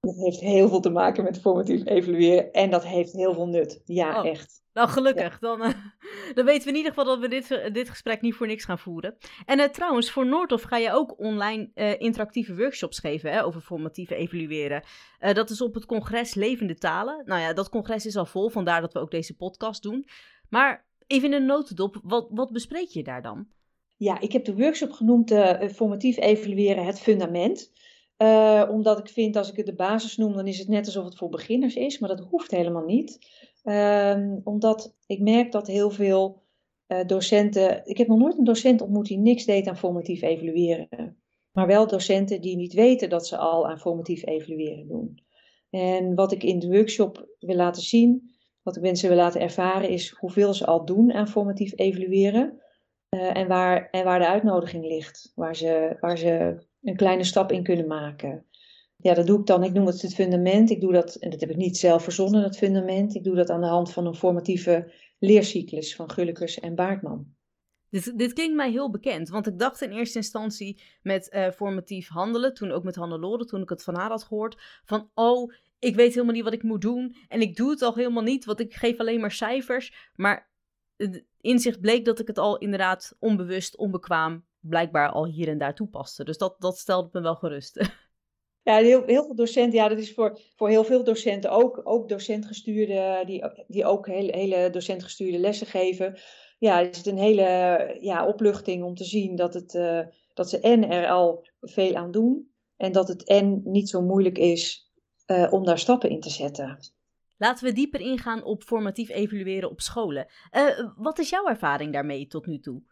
Dat 0.00 0.16
heeft 0.16 0.40
heel 0.40 0.68
veel 0.68 0.80
te 0.80 0.90
maken 0.90 1.24
met 1.24 1.40
formatief 1.40 1.86
evalueren 1.86 2.52
en 2.52 2.70
dat 2.70 2.86
heeft 2.86 3.12
heel 3.12 3.34
veel 3.34 3.48
nut. 3.48 3.82
Ja, 3.84 4.20
oh, 4.20 4.28
echt. 4.28 4.62
Nou, 4.72 4.88
gelukkig. 4.88 5.38
Dan, 5.38 5.62
uh, 5.62 5.68
dan 6.34 6.44
weten 6.44 6.62
we 6.62 6.70
in 6.70 6.76
ieder 6.76 6.92
geval 6.92 7.04
dat 7.04 7.18
we 7.18 7.28
dit, 7.28 7.72
dit 7.72 7.90
gesprek 7.90 8.20
niet 8.20 8.34
voor 8.34 8.46
niks 8.46 8.64
gaan 8.64 8.78
voeren. 8.78 9.16
En 9.46 9.58
uh, 9.58 9.64
trouwens, 9.64 10.10
voor 10.10 10.26
Noordhof 10.26 10.62
ga 10.62 10.76
je 10.76 10.92
ook 10.92 11.18
online 11.18 11.70
uh, 11.74 12.00
interactieve 12.00 12.56
workshops 12.56 12.98
geven 12.98 13.32
hè, 13.32 13.44
over 13.44 13.60
formatieve 13.60 14.14
evalueren. 14.14 14.82
dat 15.18 15.50
is 15.50 15.60
op 15.60 15.74
het 15.74 15.86
congres 15.86 16.34
Levende 16.34 16.74
Talen. 16.74 17.22
Nou 17.26 17.40
ja, 17.40 17.52
dat 17.52 17.68
congres 17.68 18.06
is 18.06 18.16
al 18.16 18.26
vol, 18.26 18.48
vandaar 18.48 18.80
dat 18.80 18.92
we 18.92 18.98
ook 18.98 19.10
deze 19.10 19.36
podcast 19.36 19.82
doen. 19.82 20.06
Maar 20.48 20.86
even 21.06 21.28
in 21.28 21.34
een 21.34 21.46
notendop, 21.46 22.00
wat, 22.02 22.28
wat 22.30 22.52
bespreek 22.52 22.88
je 22.88 23.02
daar 23.02 23.22
dan? 23.22 23.46
Ja, 23.96 24.20
ik 24.20 24.32
heb 24.32 24.44
de 24.44 24.56
workshop 24.56 24.92
genoemd 24.92 25.34
Formatief 25.74 26.16
Evalueren, 26.16 26.84
het 26.84 27.00
fundament. 27.00 27.72
Omdat 28.68 28.98
ik 28.98 29.08
vind, 29.08 29.36
als 29.36 29.50
ik 29.50 29.56
het 29.56 29.66
de 29.66 29.74
basis 29.74 30.16
noem, 30.16 30.34
dan 30.34 30.46
is 30.46 30.58
het 30.58 30.68
net 30.68 30.86
alsof 30.86 31.04
het 31.04 31.16
voor 31.16 31.28
beginners 31.28 31.74
is. 31.74 31.98
Maar 31.98 32.08
dat 32.08 32.26
hoeft 32.30 32.50
helemaal 32.50 32.84
niet. 32.84 33.18
Uh, 33.64 34.36
omdat 34.44 34.96
ik 35.06 35.20
merk 35.20 35.52
dat 35.52 35.66
heel 35.66 35.90
veel 35.90 36.42
uh, 36.88 37.04
docenten. 37.06 37.82
Ik 37.84 37.98
heb 37.98 38.06
nog 38.06 38.18
nooit 38.18 38.38
een 38.38 38.44
docent 38.44 38.80
ontmoet 38.80 39.06
die 39.06 39.18
niks 39.18 39.44
deed 39.44 39.68
aan 39.68 39.76
formatief 39.76 40.22
evalueren. 40.22 41.18
Maar 41.52 41.66
wel 41.66 41.86
docenten 41.86 42.40
die 42.40 42.56
niet 42.56 42.72
weten 42.72 43.08
dat 43.08 43.26
ze 43.26 43.36
al 43.36 43.68
aan 43.68 43.78
formatief 43.78 44.26
evalueren 44.26 44.88
doen. 44.88 45.22
En 45.70 46.14
wat 46.14 46.32
ik 46.32 46.42
in 46.42 46.58
de 46.58 46.68
workshop 46.68 47.28
wil 47.38 47.56
laten 47.56 47.82
zien, 47.82 48.30
wat 48.62 48.76
ik 48.76 48.82
mensen 48.82 49.08
wil 49.08 49.18
laten 49.18 49.40
ervaren, 49.40 49.88
is 49.88 50.10
hoeveel 50.10 50.54
ze 50.54 50.66
al 50.66 50.84
doen 50.84 51.12
aan 51.12 51.28
formatief 51.28 51.72
evalueren. 51.78 52.62
Uh, 53.14 53.36
en, 53.36 53.48
waar, 53.48 53.88
en 53.90 54.04
waar 54.04 54.18
de 54.18 54.28
uitnodiging 54.28 54.84
ligt. 54.84 55.32
Waar 55.34 55.56
ze, 55.56 55.96
waar 56.00 56.18
ze 56.18 56.64
een 56.82 56.96
kleine 56.96 57.24
stap 57.24 57.52
in 57.52 57.62
kunnen 57.62 57.86
maken. 57.86 58.46
Ja, 59.02 59.14
dat 59.14 59.26
doe 59.26 59.38
ik 59.38 59.46
dan. 59.46 59.64
Ik 59.64 59.72
noem 59.72 59.86
het 59.86 60.02
het 60.02 60.14
fundament. 60.14 60.70
Ik 60.70 60.80
doe 60.80 60.92
dat, 60.92 61.14
en 61.14 61.30
dat 61.30 61.40
heb 61.40 61.50
ik 61.50 61.56
niet 61.56 61.76
zelf 61.76 62.02
verzonnen, 62.02 62.42
dat 62.42 62.56
fundament. 62.56 63.14
Ik 63.14 63.24
doe 63.24 63.34
dat 63.34 63.50
aan 63.50 63.60
de 63.60 63.66
hand 63.66 63.92
van 63.92 64.06
een 64.06 64.14
formatieve 64.14 64.92
leercyclus 65.18 65.94
van 65.94 66.10
Gullekes 66.10 66.60
en 66.60 66.74
Baartman. 66.74 67.26
Dit, 67.90 68.18
dit 68.18 68.32
klinkt 68.32 68.56
mij 68.56 68.70
heel 68.70 68.90
bekend, 68.90 69.28
want 69.28 69.46
ik 69.46 69.58
dacht 69.58 69.82
in 69.82 69.90
eerste 69.90 70.18
instantie 70.18 70.82
met 71.02 71.30
uh, 71.34 71.50
formatief 71.50 72.08
handelen, 72.08 72.54
toen 72.54 72.70
ook 72.70 72.84
met 72.84 72.94
Hannelore, 72.94 73.44
toen 73.44 73.62
ik 73.62 73.68
het 73.68 73.82
van 73.82 73.94
haar 73.94 74.10
had 74.10 74.22
gehoord, 74.22 74.80
van 74.84 75.10
oh, 75.14 75.52
ik 75.78 75.96
weet 75.96 76.14
helemaal 76.14 76.34
niet 76.34 76.44
wat 76.44 76.52
ik 76.52 76.62
moet 76.62 76.80
doen 76.80 77.16
en 77.28 77.40
ik 77.40 77.56
doe 77.56 77.70
het 77.70 77.82
al 77.82 77.94
helemaal 77.94 78.22
niet, 78.22 78.44
want 78.44 78.60
ik 78.60 78.74
geef 78.74 78.98
alleen 78.98 79.20
maar 79.20 79.32
cijfers. 79.32 80.10
Maar 80.14 80.50
inzicht 81.40 81.80
bleek 81.80 82.04
dat 82.04 82.18
ik 82.18 82.26
het 82.26 82.38
al 82.38 82.58
inderdaad 82.58 83.16
onbewust, 83.18 83.76
onbekwaam 83.76 84.44
blijkbaar 84.60 85.10
al 85.10 85.26
hier 85.26 85.48
en 85.48 85.58
daar 85.58 85.74
toepaste. 85.74 86.24
Dus 86.24 86.38
dat, 86.38 86.56
dat 86.58 86.78
stelde 86.78 87.08
me 87.12 87.20
wel 87.20 87.36
gerust. 87.36 87.76
Ja, 88.70 88.76
heel, 88.76 89.02
heel 89.06 89.24
veel 89.24 89.34
docenten, 89.34 89.78
ja, 89.78 89.88
dat 89.88 89.98
is 89.98 90.14
voor, 90.14 90.40
voor 90.56 90.68
heel 90.68 90.84
veel 90.84 91.04
docenten 91.04 91.50
ook, 91.50 91.80
ook 91.84 92.08
docentgestuurde, 92.08 93.22
die, 93.26 93.44
die 93.66 93.84
ook 93.84 94.06
hele, 94.06 94.36
hele 94.36 94.70
docentgestuurde 94.70 95.38
lessen 95.38 95.66
geven. 95.66 96.18
Ja, 96.58 96.80
is 96.80 96.96
het 96.96 97.06
een 97.06 97.18
hele 97.18 97.96
ja, 98.00 98.26
opluchting 98.26 98.84
om 98.84 98.94
te 98.94 99.04
zien 99.04 99.36
dat, 99.36 99.54
het, 99.54 99.74
uh, 99.74 100.00
dat 100.34 100.50
ze 100.50 100.60
en 100.60 100.90
er 100.90 101.08
al 101.08 101.48
veel 101.60 101.94
aan 101.94 102.10
doen 102.10 102.50
en 102.76 102.92
dat 102.92 103.08
het 103.08 103.24
en 103.24 103.60
niet 103.64 103.88
zo 103.88 104.02
moeilijk 104.02 104.38
is 104.38 104.92
uh, 105.26 105.52
om 105.52 105.64
daar 105.64 105.78
stappen 105.78 106.10
in 106.10 106.20
te 106.20 106.30
zetten. 106.30 106.78
Laten 107.38 107.64
we 107.64 107.72
dieper 107.72 108.00
ingaan 108.00 108.44
op 108.44 108.62
formatief 108.62 109.08
evalueren 109.08 109.70
op 109.70 109.80
scholen. 109.80 110.26
Uh, 110.52 110.92
wat 110.96 111.18
is 111.18 111.30
jouw 111.30 111.46
ervaring 111.46 111.92
daarmee 111.92 112.26
tot 112.26 112.46
nu 112.46 112.58
toe? 112.58 112.82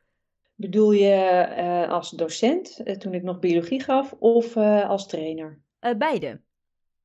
Bedoel 0.55 0.93
je 0.93 1.47
uh, 1.59 1.93
als 1.93 2.11
docent, 2.11 2.81
uh, 2.85 2.97
toen 2.97 3.15
ik 3.15 3.23
nog 3.23 3.39
biologie 3.39 3.83
gaf, 3.83 4.13
of 4.13 4.57
als 4.87 5.07
trainer? 5.07 5.67
Beide. 5.99 6.41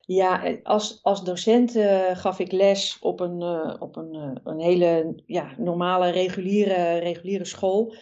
Ja, 0.00 0.56
als, 0.62 0.98
als 1.02 1.24
docent 1.24 1.70
gaf 2.12 2.38
ik 2.38 2.52
les 2.52 2.98
op 2.98 3.20
een, 3.20 3.42
op 3.80 3.96
een, 3.96 4.40
een 4.44 4.60
hele 4.60 5.14
ja, 5.26 5.54
normale, 5.58 6.10
reguliere, 6.10 6.98
reguliere 6.98 7.44
school, 7.44 7.94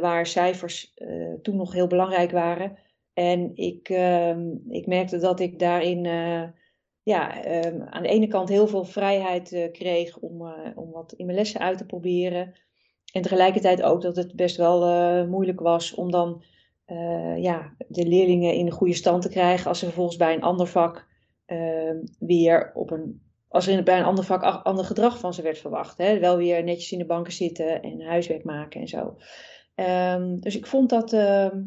waar 0.00 0.26
cijfers 0.26 0.94
toen 1.42 1.56
nog 1.56 1.72
heel 1.72 1.86
belangrijk 1.86 2.30
waren. 2.30 2.78
En 3.12 3.56
ik, 3.56 3.88
ehm, 3.88 4.50
ik 4.68 4.86
merkte 4.86 5.18
dat 5.18 5.40
ik 5.40 5.58
daarin 5.58 6.04
ja, 7.02 7.46
um, 7.66 7.82
aan 7.82 8.02
de 8.02 8.08
ene 8.08 8.26
kant 8.26 8.48
heel 8.48 8.66
veel 8.66 8.84
vrijheid 8.84 9.68
kreeg 9.72 10.18
om, 10.18 10.54
om 10.74 10.90
wat 10.90 11.12
in 11.12 11.26
mijn 11.26 11.38
lessen 11.38 11.60
uit 11.60 11.78
te 11.78 11.86
proberen. 11.86 12.52
En 13.12 13.22
tegelijkertijd 13.22 13.82
ook 13.82 14.02
dat 14.02 14.16
het 14.16 14.36
best 14.36 14.56
wel 14.56 15.26
moeilijk 15.26 15.60
was 15.60 15.94
om 15.94 16.10
dan 16.10 16.42
uh, 16.86 17.42
ja, 17.42 17.74
de 17.88 18.06
leerlingen 18.06 18.54
in 18.54 18.64
de 18.64 18.72
goede 18.72 18.94
stand 18.94 19.22
te 19.22 19.28
krijgen 19.28 19.68
als 19.68 19.78
ze 19.78 19.84
vervolgens 19.84 20.16
bij 20.16 20.34
een 20.34 20.42
ander 20.42 20.66
vak 20.66 21.06
uh, 21.46 21.90
weer 22.18 22.70
op 22.74 22.90
een. 22.90 23.22
Als 23.48 23.66
er 23.66 23.82
bij 23.82 23.98
een 23.98 24.04
ander 24.04 24.24
vak 24.24 24.42
ander 24.42 24.84
gedrag 24.84 25.18
van 25.18 25.34
ze 25.34 25.42
werd 25.42 25.58
verwacht. 25.58 25.98
Hè? 25.98 26.18
Wel 26.18 26.36
weer 26.36 26.64
netjes 26.64 26.92
in 26.92 26.98
de 26.98 27.06
banken 27.06 27.32
zitten 27.32 27.82
en 27.82 28.00
huiswerk 28.00 28.44
maken 28.44 28.80
en 28.80 28.88
zo. 28.88 29.16
Um, 29.74 30.40
dus 30.40 30.56
ik 30.56 30.66
vond 30.66 30.90
dat. 30.90 31.12
Ehm, 31.12 31.62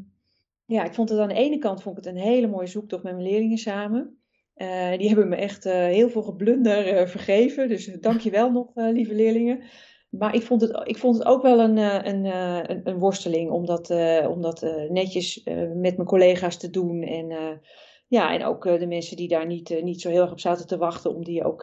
ja, 0.65 0.83
ik 0.83 0.93
vond 0.93 1.09
het 1.09 1.19
aan 1.19 1.27
de 1.27 1.33
ene 1.33 1.57
kant 1.57 1.81
vond 1.81 1.97
ik 1.97 2.03
het 2.03 2.13
een 2.13 2.21
hele 2.21 2.47
mooie 2.47 2.67
zoektocht 2.67 3.03
met 3.03 3.13
mijn 3.13 3.27
leerlingen 3.27 3.57
samen. 3.57 4.19
Uh, 4.55 4.97
die 4.97 5.07
hebben 5.07 5.29
me 5.29 5.35
echt 5.35 5.63
heel 5.63 6.09
veel 6.09 6.21
geblunder 6.21 7.07
vergeven. 7.09 7.69
Dus 7.69 7.85
dank 7.85 8.19
je 8.19 8.29
wel 8.29 8.51
nog, 8.51 8.71
lieve 8.75 9.13
leerlingen. 9.13 9.63
Maar 10.09 10.35
ik 10.35 10.43
vond 10.43 10.61
het, 10.61 10.81
ik 10.83 10.97
vond 10.97 11.17
het 11.17 11.27
ook 11.27 11.41
wel 11.41 11.59
een, 11.59 11.77
eh, 11.77 12.13
een, 12.13 12.25
eh, 12.25 12.59
een, 12.63 12.81
een 12.83 12.99
worsteling 12.99 13.51
om 13.51 13.65
dat, 13.65 13.89
uh, 13.89 14.29
om 14.29 14.41
dat 14.41 14.63
uh, 14.63 14.89
netjes 14.89 15.43
met 15.73 15.95
mijn 15.95 16.05
collega's 16.05 16.57
te 16.57 16.69
doen. 16.69 17.03
En, 17.03 17.59
ja, 18.07 18.33
en 18.33 18.45
ook 18.45 18.63
de 18.63 18.87
mensen 18.87 19.17
die 19.17 19.27
daar 19.27 19.45
niet, 19.45 19.83
niet 19.83 20.01
zo 20.01 20.09
heel 20.09 20.21
erg 20.21 20.31
op 20.31 20.39
zaten 20.39 20.67
te 20.67 20.77
wachten, 20.77 21.15
om 21.15 21.23
die 21.23 21.43
ook, 21.43 21.61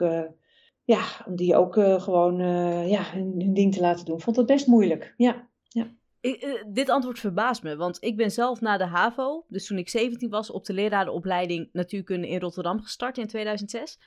ja, 0.85 1.03
om 1.27 1.37
die 1.37 1.57
ook 1.57 1.75
gewoon 2.03 2.39
ja, 2.89 3.03
hun, 3.13 3.35
hun, 3.39 3.55
ding 3.55 3.75
te 3.75 3.81
laten 3.81 4.05
doen. 4.05 4.17
Ik 4.17 4.23
vond 4.23 4.37
het 4.37 4.47
best 4.47 4.67
moeilijk. 4.67 5.15
Ja, 5.17 5.49
ja. 5.69 5.95
Ik, 6.21 6.65
dit 6.69 6.89
antwoord 6.89 7.19
verbaast 7.19 7.63
me, 7.63 7.77
want 7.77 7.97
ik 8.01 8.17
ben 8.17 8.31
zelf 8.31 8.61
na 8.61 8.77
de 8.77 8.87
HAVO, 8.87 9.45
dus 9.49 9.67
toen 9.67 9.79
ik 9.79 9.89
17 9.89 10.31
was, 10.31 10.51
op 10.51 10.65
de 10.65 10.73
lerarenopleiding 10.73 11.69
natuurkunde 11.73 12.29
in 12.29 12.41
Rotterdam 12.41 12.81
gestart 12.81 13.19
in 13.19 13.27
2006. 13.27 13.99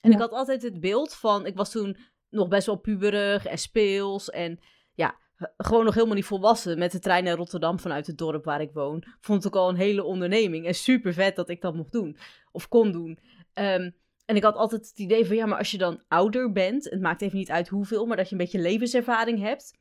En 0.00 0.12
ik 0.12 0.18
had 0.18 0.30
altijd 0.30 0.62
het 0.62 0.80
beeld 0.80 1.14
van, 1.14 1.46
ik 1.46 1.56
was 1.56 1.70
toen 1.70 1.96
nog 2.30 2.48
best 2.48 2.66
wel 2.66 2.76
puberig 2.76 3.46
en 3.46 3.58
speels. 3.58 4.30
En 4.30 4.60
ja, 4.94 5.16
gewoon 5.56 5.84
nog 5.84 5.94
helemaal 5.94 6.14
niet 6.14 6.24
volwassen 6.24 6.78
met 6.78 6.92
de 6.92 6.98
trein 6.98 7.24
naar 7.24 7.36
Rotterdam 7.36 7.78
vanuit 7.78 8.06
het 8.06 8.18
dorp 8.18 8.44
waar 8.44 8.60
ik 8.60 8.72
woon. 8.72 9.04
Vond 9.20 9.46
ook 9.46 9.56
al 9.56 9.68
een 9.68 9.76
hele 9.76 10.04
onderneming. 10.04 10.66
En 10.66 10.74
super 10.74 11.12
vet 11.12 11.36
dat 11.36 11.48
ik 11.48 11.60
dat 11.60 11.74
mocht 11.74 11.92
doen. 11.92 12.16
Of 12.52 12.68
kon 12.68 12.92
doen. 12.92 13.18
Um, 13.54 13.94
en 14.26 14.36
ik 14.36 14.42
had 14.42 14.56
altijd 14.56 14.88
het 14.88 14.98
idee 14.98 15.26
van 15.26 15.36
ja, 15.36 15.46
maar 15.46 15.58
als 15.58 15.70
je 15.70 15.78
dan 15.78 16.02
ouder 16.08 16.52
bent, 16.52 16.84
het 16.84 17.00
maakt 17.00 17.22
even 17.22 17.38
niet 17.38 17.50
uit 17.50 17.68
hoeveel, 17.68 18.06
maar 18.06 18.16
dat 18.16 18.26
je 18.26 18.32
een 18.32 18.40
beetje 18.40 18.58
levenservaring 18.58 19.40
hebt, 19.40 19.78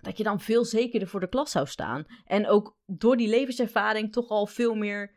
dat 0.00 0.16
je 0.16 0.22
dan 0.22 0.40
veel 0.40 0.64
zekerder 0.64 1.08
voor 1.08 1.20
de 1.20 1.28
klas 1.28 1.50
zou 1.50 1.66
staan. 1.66 2.04
En 2.24 2.48
ook 2.48 2.76
door 2.86 3.16
die 3.16 3.28
levenservaring 3.28 4.12
toch 4.12 4.28
al 4.28 4.46
veel 4.46 4.74
meer 4.74 5.16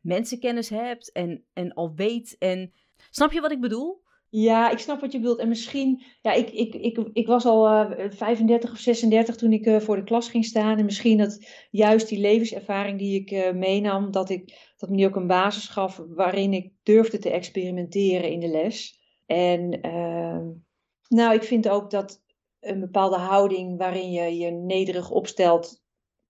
mensenkennis 0.00 0.68
hebt 0.68 1.12
en, 1.12 1.44
en 1.52 1.74
al 1.74 1.94
weet. 1.94 2.36
En 2.38 2.72
snap 3.10 3.32
je 3.32 3.40
wat 3.40 3.52
ik 3.52 3.60
bedoel? 3.60 4.02
Ja, 4.30 4.70
ik 4.70 4.78
snap 4.78 5.00
wat 5.00 5.12
je 5.12 5.18
bedoelt. 5.18 5.38
En 5.38 5.48
misschien, 5.48 6.02
ja, 6.22 6.32
ik, 6.32 6.50
ik, 6.50 6.74
ik, 6.74 6.98
ik 7.12 7.26
was 7.26 7.44
al 7.44 7.66
uh, 7.66 8.04
eh, 8.04 8.12
35 8.12 8.70
of 8.70 8.78
36 8.78 9.36
toen 9.36 9.52
ik 9.52 9.66
uh, 9.66 9.80
voor 9.80 9.96
de 9.96 10.04
klas 10.04 10.28
ging 10.28 10.44
staan. 10.44 10.78
En 10.78 10.84
misschien 10.84 11.18
dat 11.18 11.46
juist 11.70 12.08
die 12.08 12.18
levenservaring 12.18 12.98
die 12.98 13.20
ik 13.20 13.30
uh, 13.30 13.52
meenam, 13.52 14.10
dat, 14.10 14.30
ik, 14.30 14.72
dat 14.76 14.90
me 14.90 14.96
die 14.96 15.06
ook 15.06 15.16
een 15.16 15.26
basis 15.26 15.68
gaf 15.68 16.02
waarin 16.08 16.52
ik 16.52 16.72
durfde 16.82 17.18
te 17.18 17.30
experimenteren 17.30 18.30
in 18.30 18.40
de 18.40 18.48
les. 18.48 19.00
En 19.26 19.80
ehm, 19.80 20.48
nou, 21.08 21.34
ik 21.34 21.42
vind 21.42 21.68
ook 21.68 21.90
dat 21.90 22.22
een 22.60 22.80
bepaalde 22.80 23.16
houding 23.16 23.78
waarin 23.78 24.10
je 24.10 24.36
je 24.36 24.50
nederig 24.50 25.10
opstelt 25.10 25.82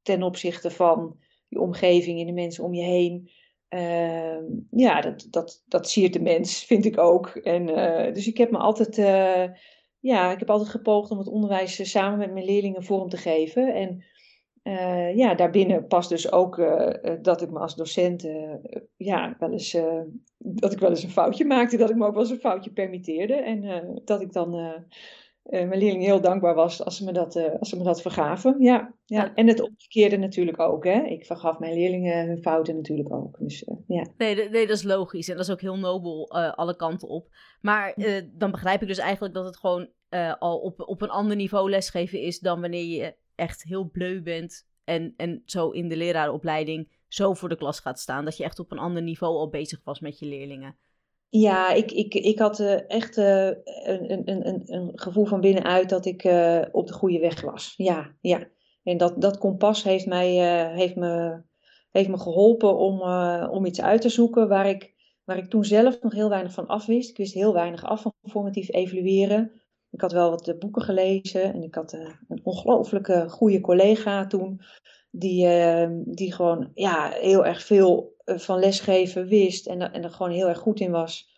ten 0.02 0.22
opzichte 0.22 0.70
van 0.70 1.18
je 1.48 1.60
omgeving 1.60 2.20
en 2.20 2.26
de 2.26 2.32
mensen 2.32 2.64
om 2.64 2.74
je 2.74 2.82
heen. 2.82 3.30
Uh, 3.74 4.38
ja, 4.70 5.00
dat, 5.00 5.26
dat, 5.30 5.64
dat 5.68 5.88
siert 5.88 6.12
de 6.12 6.20
mens, 6.20 6.64
vind 6.64 6.84
ik 6.84 6.98
ook. 6.98 7.26
En, 7.28 7.68
uh, 7.68 8.14
dus 8.14 8.26
ik 8.26 8.38
heb 8.38 8.50
me 8.50 8.58
altijd, 8.58 8.98
uh, 8.98 9.56
ja, 9.98 10.32
ik 10.32 10.38
heb 10.38 10.50
altijd 10.50 10.70
gepoogd 10.70 11.10
om 11.10 11.18
het 11.18 11.28
onderwijs 11.28 11.78
eh, 11.78 11.86
samen 11.86 12.18
met 12.18 12.32
mijn 12.32 12.44
leerlingen 12.44 12.84
vorm 12.84 13.08
te 13.08 13.16
geven. 13.16 13.74
En 13.74 14.04
ja, 15.14 15.34
daarbinnen 15.34 15.86
past 15.86 16.08
dus 16.08 16.32
ook 16.32 16.56
dat 17.22 17.42
ik 17.42 17.50
me 17.50 17.58
als 17.58 17.76
docent, 17.76 18.28
ja, 18.96 19.36
wel 19.38 19.52
eens, 19.52 19.76
dat 20.38 20.72
ik 20.72 20.78
wel 20.78 20.90
eens 20.90 21.02
een 21.02 21.10
foutje 21.10 21.44
maakte, 21.44 21.76
dat 21.76 21.90
ik 21.90 21.96
me 21.96 22.06
ook 22.06 22.12
wel 22.12 22.22
eens 22.22 22.30
een 22.30 22.38
foutje 22.38 22.72
permitteerde. 22.72 23.34
En 23.34 23.92
dat 24.04 24.20
ik 24.20 24.32
dan 24.32 24.84
mijn 25.42 25.78
leerlingen 25.78 26.06
heel 26.06 26.20
dankbaar 26.20 26.54
was 26.54 26.84
als 26.84 26.96
ze 26.96 27.04
me 27.04 27.12
dat, 27.12 27.36
uh, 27.36 27.58
als 27.58 27.68
ze 27.68 27.76
me 27.76 27.82
dat 27.84 28.02
vergaven. 28.02 28.56
Ja, 28.58 28.94
ja. 29.04 29.34
En 29.34 29.46
het 29.46 29.60
omgekeerde 29.60 30.16
natuurlijk 30.16 30.58
ook. 30.58 30.84
Hè? 30.84 31.02
Ik 31.02 31.26
vergaf 31.26 31.58
mijn 31.58 31.74
leerlingen 31.74 32.26
hun 32.26 32.42
fouten 32.42 32.76
natuurlijk 32.76 33.12
ook. 33.12 33.38
Dus, 33.38 33.62
uh, 33.62 33.76
ja. 33.86 34.06
nee, 34.16 34.48
nee, 34.48 34.66
dat 34.66 34.76
is 34.76 34.82
logisch. 34.82 35.28
En 35.28 35.36
dat 35.36 35.44
is 35.44 35.52
ook 35.52 35.60
heel 35.60 35.78
nobel 35.78 36.30
alle 36.30 36.76
kanten 36.76 37.08
op. 37.08 37.28
Maar 37.60 37.94
dan 38.32 38.50
begrijp 38.50 38.82
ik 38.82 38.88
dus 38.88 38.98
eigenlijk 38.98 39.34
dat 39.34 39.44
het 39.44 39.56
gewoon 39.56 39.88
al 40.38 40.58
op, 40.58 40.80
op 40.80 41.02
een 41.02 41.10
ander 41.10 41.36
niveau 41.36 41.70
lesgeven 41.70 42.20
is 42.20 42.38
dan 42.38 42.60
wanneer 42.60 42.84
je 42.84 43.14
echt 43.34 43.62
heel 43.62 43.90
bleu 43.90 44.22
bent. 44.22 44.68
En, 44.84 45.14
en 45.16 45.42
zo 45.44 45.70
in 45.70 45.88
de 45.88 45.96
lerarenopleiding 45.96 46.98
zo 47.08 47.34
voor 47.34 47.48
de 47.48 47.56
klas 47.56 47.80
gaat 47.80 47.98
staan. 48.00 48.24
Dat 48.24 48.36
je 48.36 48.44
echt 48.44 48.58
op 48.58 48.72
een 48.72 48.78
ander 48.78 49.02
niveau 49.02 49.36
al 49.36 49.48
bezig 49.48 49.80
was 49.84 50.00
met 50.00 50.18
je 50.18 50.26
leerlingen. 50.26 50.76
Ja, 51.30 51.72
ik, 51.72 51.92
ik, 51.92 52.14
ik 52.14 52.38
had 52.38 52.58
uh, 52.58 52.90
echt 52.90 53.16
uh, 53.16 53.46
een, 53.46 54.12
een, 54.12 54.48
een, 54.48 54.62
een 54.66 54.92
gevoel 54.94 55.24
van 55.24 55.40
binnenuit 55.40 55.88
dat 55.88 56.06
ik 56.06 56.24
uh, 56.24 56.62
op 56.72 56.86
de 56.86 56.92
goede 56.92 57.18
weg 57.18 57.40
was. 57.40 57.74
Ja, 57.76 58.16
ja. 58.20 58.48
En 58.82 58.96
dat, 58.96 59.20
dat 59.20 59.38
kompas 59.38 59.82
heeft, 59.82 60.06
mij, 60.06 60.30
heeft, 60.74 60.96
me, 60.96 61.42
heeft 61.90 62.08
me 62.08 62.18
geholpen 62.18 62.76
om, 62.78 63.00
om 63.50 63.66
iets 63.66 63.80
uit 63.80 64.00
te 64.00 64.08
zoeken 64.08 64.48
waar 64.48 64.68
ik, 64.68 64.94
waar 65.24 65.36
ik 65.38 65.50
toen 65.50 65.64
zelf 65.64 66.00
nog 66.00 66.12
heel 66.12 66.28
weinig 66.28 66.52
van 66.52 66.66
af 66.66 66.86
wist. 66.86 67.10
Ik 67.10 67.16
wist 67.16 67.34
heel 67.34 67.52
weinig 67.52 67.84
af 67.84 68.02
van 68.02 68.12
formatief 68.22 68.72
evalueren. 68.72 69.52
Ik 69.90 70.00
had 70.00 70.12
wel 70.12 70.30
wat 70.30 70.58
boeken 70.58 70.82
gelezen 70.82 71.42
en 71.42 71.62
ik 71.62 71.74
had 71.74 71.92
een 72.28 72.40
ongelooflijke 72.42 73.28
goede 73.28 73.60
collega 73.60 74.26
toen. 74.26 74.60
Die, 75.10 75.48
die 76.04 76.32
gewoon 76.32 76.70
ja, 76.74 77.10
heel 77.10 77.46
erg 77.46 77.62
veel 77.62 78.14
eh, 78.30 78.38
van 78.38 78.58
lesgeven 78.58 79.26
wist 79.26 79.66
en, 79.66 79.92
en 79.92 80.02
er 80.02 80.10
gewoon 80.10 80.32
heel 80.32 80.48
erg 80.48 80.58
goed 80.58 80.80
in 80.80 80.90
was. 80.90 81.28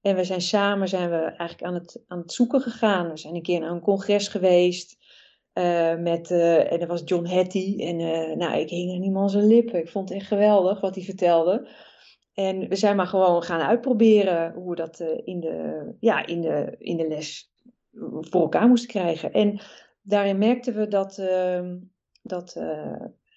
En 0.00 0.16
we 0.16 0.24
zijn 0.24 0.40
samen 0.40 0.88
zijn 0.88 1.10
we 1.10 1.16
eigenlijk 1.16 1.62
aan 1.62 1.74
het, 1.74 2.04
aan 2.06 2.18
het 2.18 2.32
zoeken 2.32 2.60
gegaan. 2.60 3.10
We 3.10 3.16
zijn 3.16 3.34
een 3.34 3.42
keer 3.42 3.60
naar 3.60 3.70
een 3.70 3.80
congres 3.80 4.28
geweest. 4.28 5.00
Uh, 5.54 5.96
met, 5.96 6.30
uh, 6.30 6.72
en 6.72 6.78
dat 6.78 6.88
was 6.88 7.02
John 7.04 7.26
Hattie. 7.26 7.86
En 7.86 7.98
uh, 7.98 8.36
nou, 8.36 8.58
ik 8.58 8.68
hing 8.68 8.92
er 8.92 8.98
niemand 8.98 9.30
zijn 9.30 9.46
lippen. 9.46 9.78
Ik 9.78 9.88
vond 9.88 10.08
het 10.08 10.18
echt 10.18 10.26
geweldig 10.26 10.80
wat 10.80 10.94
hij 10.94 11.04
vertelde. 11.04 11.68
En 12.34 12.68
we 12.68 12.76
zijn 12.76 12.96
maar 12.96 13.06
gewoon 13.06 13.42
gaan 13.42 13.60
uitproberen 13.60 14.52
hoe 14.52 14.70
we 14.70 14.76
dat 14.76 15.00
in, 15.24 15.40
de, 15.40 15.86
ja, 16.00 16.26
in, 16.26 16.40
de, 16.40 16.74
in 16.78 16.96
de 16.96 17.08
les 17.08 17.52
voor 18.20 18.40
elkaar 18.40 18.68
moesten 18.68 18.88
krijgen. 18.90 19.32
En 19.32 19.60
daarin 20.02 20.38
merkten 20.38 20.74
we 20.74 20.88
dat, 20.88 21.18
ehm, 21.18 21.78
dat 22.22 22.56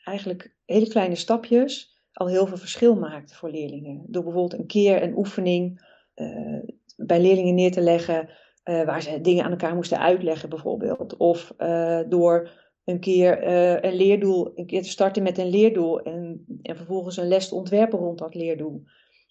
eigenlijk 0.05 0.55
hele 0.65 0.87
kleine 0.87 1.15
stapjes 1.15 1.95
al 2.15 2.27
heel 2.27 2.47
veel 2.47 2.57
verschil 2.57 2.95
maakt 2.95 3.35
voor 3.35 3.49
leerlingen. 3.49 4.03
Door 4.07 4.23
bijvoorbeeld 4.23 4.59
een 4.59 4.67
keer 4.67 5.03
een 5.03 5.17
oefening 5.17 5.85
uh, 6.15 6.59
bij 6.97 7.21
leerlingen 7.21 7.55
neer 7.55 7.71
te 7.71 7.81
leggen 7.81 8.29
uh, 8.65 8.83
waar 8.83 9.01
ze 9.01 9.21
dingen 9.21 9.43
aan 9.43 9.51
elkaar 9.51 9.75
moesten 9.75 9.99
uitleggen 9.99 10.49
bijvoorbeeld. 10.49 11.17
Of 11.17 11.53
uh, 11.57 11.99
door 12.09 12.63
een 12.83 12.99
keer 12.99 13.47
een 13.85 13.95
leerdoel, 13.95 14.51
een 14.55 14.65
keer 14.65 14.81
te 14.81 14.89
starten 14.89 15.23
met 15.23 15.37
een 15.37 15.49
leerdoel 15.49 16.01
en, 16.01 16.45
en 16.61 16.75
vervolgens 16.75 17.17
een 17.17 17.27
les 17.27 17.47
te 17.47 17.55
ontwerpen 17.55 17.99
rond 17.99 18.17
dat 18.19 18.35
leerdoel. 18.35 18.83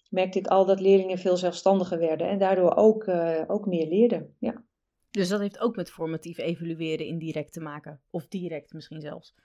Merkte 0.09 0.39
ik 0.39 0.47
al 0.47 0.65
dat 0.65 0.79
leerlingen 0.79 1.17
veel 1.17 1.37
zelfstandiger 1.37 1.99
werden 1.99 2.27
en 2.27 2.37
daardoor 2.37 2.75
ook, 2.75 3.07
ook 3.47 3.65
meer 3.65 3.87
leerden. 3.87 4.35
Ja. 4.39 4.63
Dus 5.11 5.29
dat 5.29 5.39
heeft 5.39 5.59
ook 5.59 5.75
met 5.75 5.91
formatief 5.91 6.37
evalueren 6.37 7.05
indirect 7.05 7.53
te 7.53 7.61
maken, 7.61 8.01
of 8.09 8.27
direct 8.27 8.73
misschien 8.73 9.01
zelfs. 9.01 9.35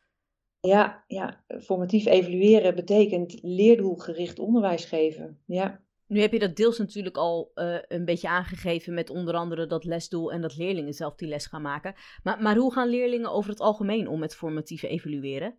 Ja, 0.61 1.05
ja, 1.07 1.45
formatief 1.61 2.07
evalueren 2.07 2.75
betekent 2.75 3.39
leerdoelgericht 3.43 4.39
onderwijs 4.39 4.85
geven. 4.85 5.39
Ja. 5.47 5.81
Nu 6.07 6.21
heb 6.21 6.33
je 6.33 6.39
dat 6.39 6.57
deels 6.57 6.79
natuurlijk 6.79 7.17
al 7.17 7.51
uh, 7.55 7.77
een 7.89 8.05
beetje 8.05 8.29
aangegeven 8.29 8.95
met 8.95 9.11
onder 9.11 9.35
andere 9.35 9.67
dat 9.67 9.85
lesdoel 9.85 10.33
en 10.33 10.41
dat 10.41 10.57
leerlingen 10.57 10.95
zelf 10.95 11.15
die 11.15 11.29
les 11.29 11.47
gaan 11.47 11.63
maken. 11.63 11.95
Maar, 12.23 12.43
maar 12.43 12.57
hoe 12.57 12.73
gaan 12.73 12.89
leerlingen 12.89 13.33
over 13.33 13.51
het 13.51 13.61
algemeen 13.61 14.09
om 14.09 14.19
met 14.19 14.35
formatief 14.35 14.83
evalueren? 14.83 15.59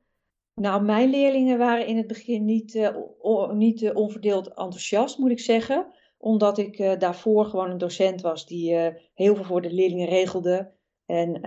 Nou, 0.55 0.83
mijn 0.83 1.09
leerlingen 1.09 1.57
waren 1.57 1.87
in 1.87 1.97
het 1.97 2.07
begin 2.07 2.45
niet, 2.45 2.75
uh, 2.75 3.51
niet 3.51 3.81
uh, 3.81 3.95
onverdeeld 3.95 4.47
enthousiast, 4.47 5.17
moet 5.17 5.31
ik 5.31 5.39
zeggen. 5.39 5.93
Omdat 6.17 6.57
ik 6.57 6.99
daarvoor 6.99 7.45
gewoon 7.45 7.69
een 7.69 7.77
docent 7.77 8.21
was 8.21 8.45
die 8.45 8.75
heel 9.13 9.35
veel 9.35 9.43
voor 9.43 9.61
de 9.61 9.73
leerlingen 9.73 10.07
regelde. 10.07 10.71
En 11.05 11.45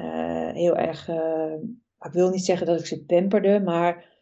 heel 0.54 0.76
erg 0.76 1.08
ik 2.04 2.12
wil 2.12 2.30
niet 2.30 2.44
zeggen 2.44 2.66
dat 2.66 2.80
ik 2.80 2.86
ze 2.86 3.04
pamperde, 3.04 3.60
maar 3.60 4.12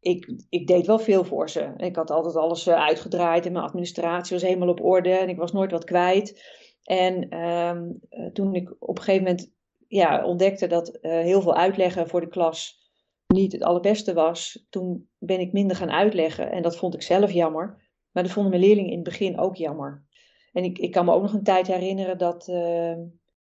ik, 0.00 0.32
ik 0.48 0.66
deed 0.66 0.86
wel 0.86 0.98
veel 0.98 1.24
voor 1.24 1.50
ze. 1.50 1.72
Ik 1.76 1.96
had 1.96 2.10
altijd 2.10 2.36
alles 2.36 2.66
eh, 2.66 2.74
uitgedraaid 2.74 3.46
en 3.46 3.52
mijn 3.52 3.64
administratie 3.64 4.32
was 4.32 4.42
helemaal 4.42 4.68
op 4.68 4.84
orde 4.84 5.10
en 5.10 5.28
ik 5.28 5.36
was 5.36 5.52
nooit 5.52 5.70
wat 5.70 5.84
kwijt. 5.84 6.44
En 6.82 7.28
ehm, 7.28 7.90
eh, 8.08 8.26
toen 8.26 8.54
ik 8.54 8.74
op 8.78 8.98
een 8.98 9.04
gegeven 9.04 9.24
moment 9.26 9.52
ja, 9.88 10.24
ontdekte 10.24 10.66
dat 10.66 10.98
uh, 11.02 11.10
heel 11.10 11.42
veel 11.42 11.56
uitleggen 11.56 12.08
voor 12.08 12.20
de 12.20 12.28
klas 12.28 12.84
niet 13.26 13.52
het 13.52 13.62
allerbeste 13.62 14.14
was, 14.14 14.66
toen 14.70 15.08
ben 15.18 15.40
ik 15.40 15.52
minder 15.52 15.76
gaan 15.76 15.90
uitleggen. 15.90 16.50
En 16.50 16.62
dat 16.62 16.76
vond 16.76 16.94
ik 16.94 17.02
zelf 17.02 17.32
jammer. 17.32 17.84
Maar 18.12 18.22
dat 18.22 18.32
vonden 18.32 18.52
mijn 18.52 18.64
leerlingen 18.64 18.90
in 18.90 18.98
het 18.98 19.08
begin 19.08 19.38
ook 19.38 19.56
jammer. 19.56 20.04
En 20.52 20.64
ik, 20.64 20.78
ik 20.78 20.90
kan 20.92 21.04
me 21.04 21.12
ook 21.12 21.22
nog 21.22 21.32
een 21.32 21.42
tijd 21.42 21.66
herinneren 21.66 22.18
dat, 22.18 22.48
ehm, 22.48 23.00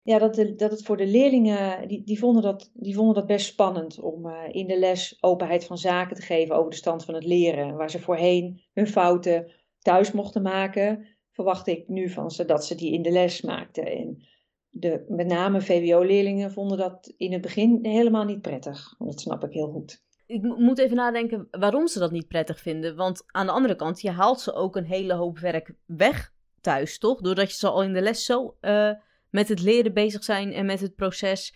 ja, 0.08 0.20
dat, 0.20 0.36
dat 0.36 0.72
het 0.72 0.84
voor 0.84 0.98
de 0.98 1.08
leerlingen, 1.08 1.88
die, 1.88 2.04
die, 2.04 2.20
vonden, 2.20 2.42
dat, 2.42 2.72
die 2.74 2.96
vonden 2.96 3.16
dat 3.16 3.26
best 3.26 3.46
spannend 3.46 4.00
om 4.00 4.26
uh, 4.26 4.34
in 4.52 4.68
de 4.68 4.80
les 4.80 5.18
openheid 5.20 5.66
van 5.66 5.78
zaken 5.78 6.16
te 6.16 6.22
geven 6.22 6.56
over 6.56 6.70
de 6.70 6.76
stand 6.76 7.06
van 7.06 7.14
het 7.14 7.24
leren. 7.24 7.76
Waar 7.76 7.90
ze 7.90 8.00
voorheen 8.00 8.62
hun 8.74 8.88
fouten 8.88 9.52
thuis 9.80 10.12
mochten 10.12 10.42
maken, 10.42 11.06
verwacht 11.32 11.68
ik 11.68 11.88
nu 11.88 12.10
van 12.10 12.32
ze 12.32 12.46
dat 12.46 12.66
ze 12.66 12.76
die 12.76 12.94
in 12.94 13.02
de 13.02 13.12
les 13.12 13.42
maakten. 13.42 13.86
En 13.86 14.24
de, 14.70 15.06
met 15.08 15.28
name 15.28 15.62
VWO-leerlingen 15.62 16.52
vonden 16.52 16.78
dat 16.78 17.14
in 17.18 17.32
het 17.32 17.42
begin 17.42 17.80
helemaal 17.82 18.26
niet 18.26 18.42
prettig. 18.42 18.96
Dat 18.98 19.22
snap 19.22 19.44
ik 19.44 19.52
heel 19.52 19.72
goed. 19.72 20.04
Ik 20.26 20.42
moet 20.42 20.80
even 20.80 20.96
nadenken 20.96 21.48
waarom 21.52 21.88
ze 21.88 22.00
dat 22.00 22.12
niet 22.12 22.28
prettig 22.28 22.60
vinden. 22.60 22.96
Want 22.96 23.24
aan 23.28 23.46
de 23.46 23.52
andere 23.52 23.76
kant, 23.76 24.02
je 24.02 24.12
haalt 24.12 24.40
ze 24.40 24.54
ook 24.54 24.76
een 24.76 24.86
hele 24.86 25.14
hoop 25.14 25.40
werk 25.40 25.74
weg 25.86 26.34
thuis, 26.62 26.98
toch? 26.98 27.22
Doordat 27.22 27.50
je 27.50 27.58
ze 27.58 27.70
al 27.70 27.84
in 27.84 27.94
de 27.94 28.02
les 28.02 28.26
zo 28.26 28.56
uh, 28.62 28.92
met 29.30 29.48
het 29.48 29.62
leren 29.62 29.94
bezig 29.94 30.24
zijn 30.24 30.54
en 30.54 30.66
met 30.66 30.80
het 30.80 30.96
proces. 30.96 31.54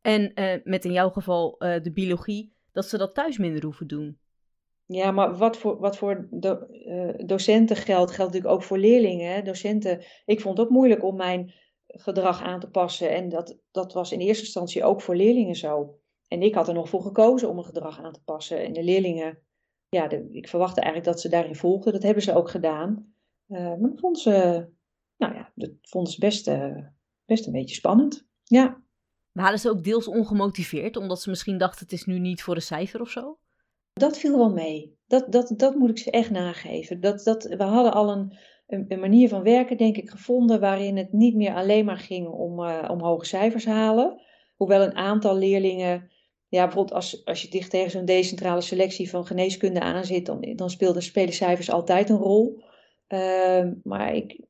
En 0.00 0.32
uh, 0.34 0.54
met 0.64 0.84
in 0.84 0.92
jouw 0.92 1.10
geval 1.10 1.56
uh, 1.58 1.82
de 1.82 1.92
biologie, 1.92 2.52
dat 2.72 2.86
ze 2.86 2.98
dat 2.98 3.14
thuis 3.14 3.38
minder 3.38 3.64
hoeven 3.64 3.86
doen. 3.86 4.18
Ja, 4.86 5.10
maar 5.10 5.36
wat 5.36 5.56
voor, 5.56 5.78
wat 5.78 5.96
voor 5.96 6.28
do, 6.30 6.66
uh, 6.70 7.14
docenten 7.26 7.76
geldt, 7.76 8.10
geldt 8.10 8.32
natuurlijk 8.32 8.60
ook 8.60 8.62
voor 8.62 8.78
leerlingen. 8.78 9.44
Docenten, 9.44 10.04
ik 10.24 10.40
vond 10.40 10.58
het 10.58 10.66
ook 10.66 10.72
moeilijk 10.72 11.04
om 11.04 11.16
mijn 11.16 11.52
gedrag 11.86 12.42
aan 12.42 12.60
te 12.60 12.70
passen. 12.70 13.10
En 13.10 13.28
dat, 13.28 13.58
dat 13.70 13.92
was 13.92 14.12
in 14.12 14.20
eerste 14.20 14.44
instantie 14.44 14.84
ook 14.84 15.00
voor 15.00 15.16
leerlingen 15.16 15.54
zo. 15.54 15.98
En 16.28 16.42
ik 16.42 16.54
had 16.54 16.68
er 16.68 16.74
nog 16.74 16.88
voor 16.88 17.02
gekozen 17.02 17.48
om 17.48 17.54
mijn 17.54 17.66
gedrag 17.66 18.00
aan 18.00 18.12
te 18.12 18.22
passen. 18.24 18.64
En 18.64 18.72
de 18.72 18.82
leerlingen, 18.82 19.38
ja, 19.88 20.10
ik 20.10 20.48
verwachtte 20.48 20.80
eigenlijk 20.80 21.12
dat 21.12 21.20
ze 21.20 21.28
daarin 21.28 21.56
volgden. 21.56 21.92
Dat 21.92 22.02
hebben 22.02 22.22
ze 22.22 22.34
ook 22.34 22.50
gedaan. 22.50 23.14
maar 23.46 23.80
dat 23.80 24.00
vonden 24.00 24.22
ze, 24.22 24.66
nou 25.16 25.34
ja, 25.34 25.52
dat 25.54 25.70
vonden 25.82 26.12
ze 26.12 26.20
best 26.20 26.50
best 27.32 27.46
een 27.46 27.52
beetje 27.52 27.74
spannend. 27.74 28.26
Ja. 28.44 28.82
Waren 29.32 29.58
ze 29.58 29.70
ook 29.70 29.84
deels 29.84 30.08
ongemotiveerd, 30.08 30.96
omdat 30.96 31.22
ze 31.22 31.30
misschien 31.30 31.58
dachten 31.58 31.84
het 31.84 31.92
is 31.92 32.04
nu 32.04 32.18
niet 32.18 32.42
voor 32.42 32.54
de 32.54 32.60
cijfer 32.60 33.00
of 33.00 33.10
zo? 33.10 33.38
Dat 33.92 34.18
viel 34.18 34.36
wel 34.36 34.50
mee. 34.50 34.98
Dat, 35.06 35.32
dat, 35.32 35.54
dat 35.56 35.74
moet 35.74 35.90
ik 35.90 35.98
ze 35.98 36.10
echt 36.10 36.30
nageven. 36.30 37.00
Dat, 37.00 37.24
dat, 37.24 37.44
we 37.44 37.62
hadden 37.62 37.92
al 37.92 38.10
een, 38.10 38.38
een, 38.66 39.00
manier 39.00 39.28
van 39.28 39.42
werken, 39.42 39.76
denk 39.76 39.96
ik, 39.96 40.10
gevonden 40.10 40.60
waarin 40.60 40.96
het 40.96 41.12
niet 41.12 41.34
meer 41.34 41.54
alleen 41.54 41.84
maar 41.84 41.98
ging 41.98 42.28
om, 42.28 42.60
uh, 42.60 42.88
om 42.90 43.00
hoge 43.00 43.24
cijfers 43.24 43.64
halen. 43.64 44.20
Hoewel 44.56 44.82
een 44.82 44.96
aantal 44.96 45.36
leerlingen 45.36 46.10
ja, 46.48 46.64
bijvoorbeeld 46.64 46.94
als, 46.94 47.24
als 47.24 47.42
je 47.42 47.48
dicht 47.48 47.70
tegen 47.70 47.90
zo'n 47.90 48.04
decentrale 48.04 48.60
selectie 48.60 49.10
van 49.10 49.26
geneeskunde 49.26 49.80
aan 49.80 50.04
zit, 50.04 50.26
dan, 50.26 50.52
dan 50.56 50.70
spelen, 50.70 51.02
spelen 51.02 51.34
cijfers 51.34 51.70
altijd 51.70 52.10
een 52.10 52.16
rol. 52.16 52.62
Ehm, 53.06 53.72
maar 53.82 54.14
ik, 54.14 54.40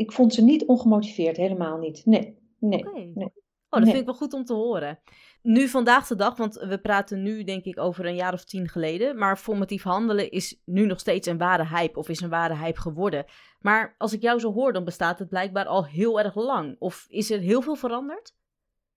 ik 0.00 0.12
vond 0.12 0.34
ze 0.34 0.42
niet 0.42 0.66
ongemotiveerd, 0.66 1.36
helemaal 1.36 1.78
niet. 1.78 2.06
Nee, 2.06 2.38
nee. 2.58 2.84
nee. 3.14 3.32
Oh, 3.68 3.78
dat 3.78 3.88
vind 3.88 4.00
ik 4.00 4.04
wel 4.04 4.14
goed 4.14 4.32
om 4.32 4.44
te 4.44 4.54
horen. 4.54 4.98
Nu 5.42 5.68
vandaag 5.68 6.06
de 6.06 6.14
dag, 6.14 6.36
want 6.36 6.54
we 6.54 6.78
praten 6.78 7.22
nu 7.22 7.44
denk 7.44 7.64
ik 7.64 7.78
over 7.78 8.06
een 8.06 8.14
jaar 8.14 8.32
of 8.32 8.44
tien 8.44 8.68
geleden, 8.68 9.18
maar 9.18 9.36
formatief 9.36 9.82
handelen 9.82 10.30
is 10.30 10.60
nu 10.64 10.86
nog 10.86 11.00
steeds 11.00 11.28
een 11.28 11.38
ware 11.38 11.66
hype 11.66 11.98
of 11.98 12.08
is 12.08 12.20
een 12.20 12.28
ware 12.28 12.56
hype 12.56 12.80
geworden. 12.80 13.24
Maar 13.60 13.94
als 13.98 14.12
ik 14.12 14.22
jou 14.22 14.38
zo 14.38 14.52
hoor, 14.52 14.72
dan 14.72 14.84
bestaat 14.84 15.18
het 15.18 15.28
blijkbaar 15.28 15.66
al 15.66 15.86
heel 15.86 16.20
erg 16.20 16.34
lang. 16.34 16.76
Of 16.78 17.06
is 17.08 17.30
er 17.30 17.38
heel 17.38 17.62
veel 17.62 17.76
veranderd? 17.76 18.34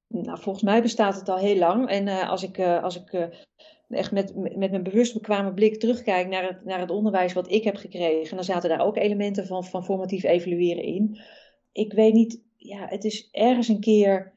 Nou, 0.07 0.39
volgens 0.39 0.63
mij 0.63 0.81
bestaat 0.81 1.15
het 1.15 1.29
al 1.29 1.37
heel 1.37 1.57
lang. 1.57 1.89
En 1.89 2.07
uh, 2.07 2.29
als 2.29 2.43
ik, 2.43 2.57
uh, 2.57 2.83
als 2.83 2.95
ik 2.95 3.13
uh, 3.13 3.25
echt 3.89 4.11
met, 4.11 4.35
met 4.35 4.71
mijn 4.71 4.83
bewust 4.83 5.13
bekwame 5.13 5.53
blik 5.53 5.79
terugkijk 5.79 6.27
naar 6.27 6.47
het, 6.47 6.65
naar 6.65 6.79
het 6.79 6.89
onderwijs 6.89 7.33
wat 7.33 7.51
ik 7.51 7.63
heb 7.63 7.75
gekregen, 7.75 8.35
dan 8.35 8.45
zaten 8.45 8.69
daar 8.69 8.85
ook 8.85 8.97
elementen 8.97 9.45
van, 9.45 9.65
van 9.65 9.85
formatief 9.85 10.23
evalueren 10.23 10.83
in. 10.83 11.19
Ik 11.71 11.93
weet 11.93 12.13
niet, 12.13 12.41
ja, 12.57 12.87
het 12.87 13.03
is 13.03 13.29
ergens 13.31 13.67
een 13.67 13.79
keer 13.79 14.33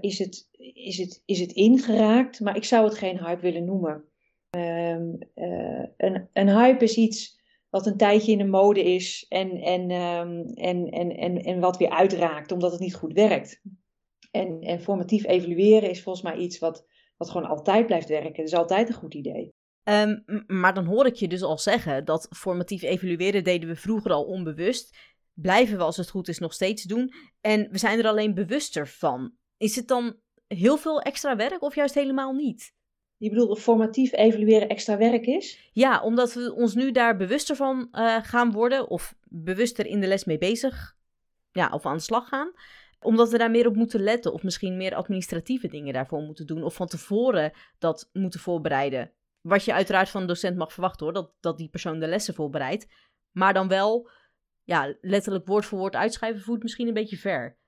is, 0.00 0.18
het, 0.18 0.48
is, 0.74 0.98
het, 0.98 1.22
is 1.24 1.40
het 1.40 1.52
ingeraakt, 1.52 2.40
maar 2.40 2.56
ik 2.56 2.64
zou 2.64 2.84
het 2.84 2.98
geen 2.98 3.18
hype 3.18 3.40
willen 3.40 3.64
noemen. 3.64 4.04
Um, 4.50 5.18
een, 5.96 6.28
een 6.32 6.48
hype 6.48 6.84
is 6.84 6.96
iets 6.96 7.40
wat 7.70 7.86
een 7.86 7.96
tijdje 7.96 8.32
in 8.32 8.38
de 8.38 8.44
mode 8.44 8.82
is 8.82 9.26
en, 9.28 9.50
en, 9.50 9.90
um, 9.90 10.46
en, 10.54 10.90
en, 10.90 11.16
en, 11.16 11.36
en 11.42 11.60
wat 11.60 11.76
weer 11.76 11.90
uitraakt 11.90 12.52
omdat 12.52 12.70
het 12.70 12.80
niet 12.80 12.94
goed 12.94 13.12
werkt. 13.12 13.60
En, 14.30 14.60
en 14.60 14.80
formatief 14.80 15.26
evalueren 15.26 15.90
is 15.90 16.02
volgens 16.02 16.24
mij 16.24 16.36
iets 16.36 16.58
wat, 16.58 16.86
wat 17.24 17.32
gewoon 17.32 17.56
altijd 17.56 17.86
blijft 17.86 18.08
werken. 18.08 18.36
Dat 18.36 18.46
is 18.46 18.54
altijd 18.54 18.88
een 18.88 18.94
goed 18.94 19.14
idee. 19.14 19.52
Um, 19.84 20.24
maar 20.46 20.74
dan 20.74 20.84
hoor 20.84 21.06
ik 21.06 21.14
je 21.14 21.28
dus 21.28 21.42
al 21.42 21.58
zeggen 21.58 22.04
dat 22.04 22.28
formatief 22.36 22.82
evalueren 22.82 23.44
deden 23.44 23.68
we 23.68 23.76
vroeger 23.76 24.12
al 24.12 24.24
onbewust. 24.24 24.96
Blijven 25.32 25.76
we 25.76 25.82
als 25.82 25.96
het 25.96 26.10
goed 26.10 26.28
is 26.28 26.38
nog 26.38 26.52
steeds 26.52 26.82
doen. 26.82 27.12
En 27.40 27.68
we 27.70 27.78
zijn 27.78 27.98
er 27.98 28.06
alleen 28.06 28.34
bewuster 28.34 28.88
van. 28.88 29.32
Is 29.56 29.76
het 29.76 29.88
dan 29.88 30.16
heel 30.46 30.76
veel 30.76 31.00
extra 31.00 31.36
werk 31.36 31.62
of 31.62 31.74
juist 31.74 31.94
helemaal 31.94 32.32
niet? 32.32 32.72
Je 33.16 33.28
bedoelt 33.28 33.50
of 33.50 33.62
formatief 33.62 34.12
evalueren 34.12 34.68
extra 34.68 34.96
werk 34.96 35.26
is? 35.26 35.70
Ja, 35.72 36.02
omdat 36.02 36.34
we 36.34 36.54
ons 36.54 36.74
nu 36.74 36.92
daar 36.92 37.16
bewuster 37.16 37.56
van 37.56 37.88
uh, 37.92 38.16
gaan 38.22 38.52
worden 38.52 38.88
of 38.88 39.14
bewuster 39.28 39.86
in 39.86 40.00
de 40.00 40.06
les 40.06 40.24
mee 40.24 40.38
bezig 40.38 40.96
ja, 41.52 41.70
of 41.70 41.86
aan 41.86 41.96
de 41.96 42.02
slag 42.02 42.28
gaan 42.28 42.52
omdat 43.04 43.30
we 43.30 43.38
daar 43.38 43.50
meer 43.50 43.66
op 43.66 43.76
moeten 43.76 44.00
letten. 44.00 44.32
Of 44.32 44.42
misschien 44.42 44.76
meer 44.76 44.94
administratieve 44.94 45.68
dingen 45.68 45.92
daarvoor 45.92 46.20
moeten 46.20 46.46
doen. 46.46 46.62
Of 46.62 46.74
van 46.74 46.86
tevoren 46.86 47.52
dat 47.78 48.10
moeten 48.12 48.40
voorbereiden. 48.40 49.12
Wat 49.40 49.64
je 49.64 49.72
uiteraard 49.72 50.08
van 50.08 50.20
een 50.20 50.26
docent 50.26 50.56
mag 50.56 50.72
verwachten 50.72 51.04
hoor. 51.04 51.14
Dat, 51.14 51.32
dat 51.40 51.58
die 51.58 51.68
persoon 51.68 52.00
de 52.00 52.06
lessen 52.06 52.34
voorbereidt. 52.34 52.86
Maar 53.30 53.54
dan 53.54 53.68
wel, 53.68 54.10
ja, 54.64 54.96
letterlijk 55.00 55.46
woord 55.46 55.64
voor 55.64 55.78
woord 55.78 55.94
uitschrijven 55.94 56.40
voert 56.40 56.62
misschien 56.62 56.88
een 56.88 56.94
beetje 56.94 57.16
ver. 57.16 57.58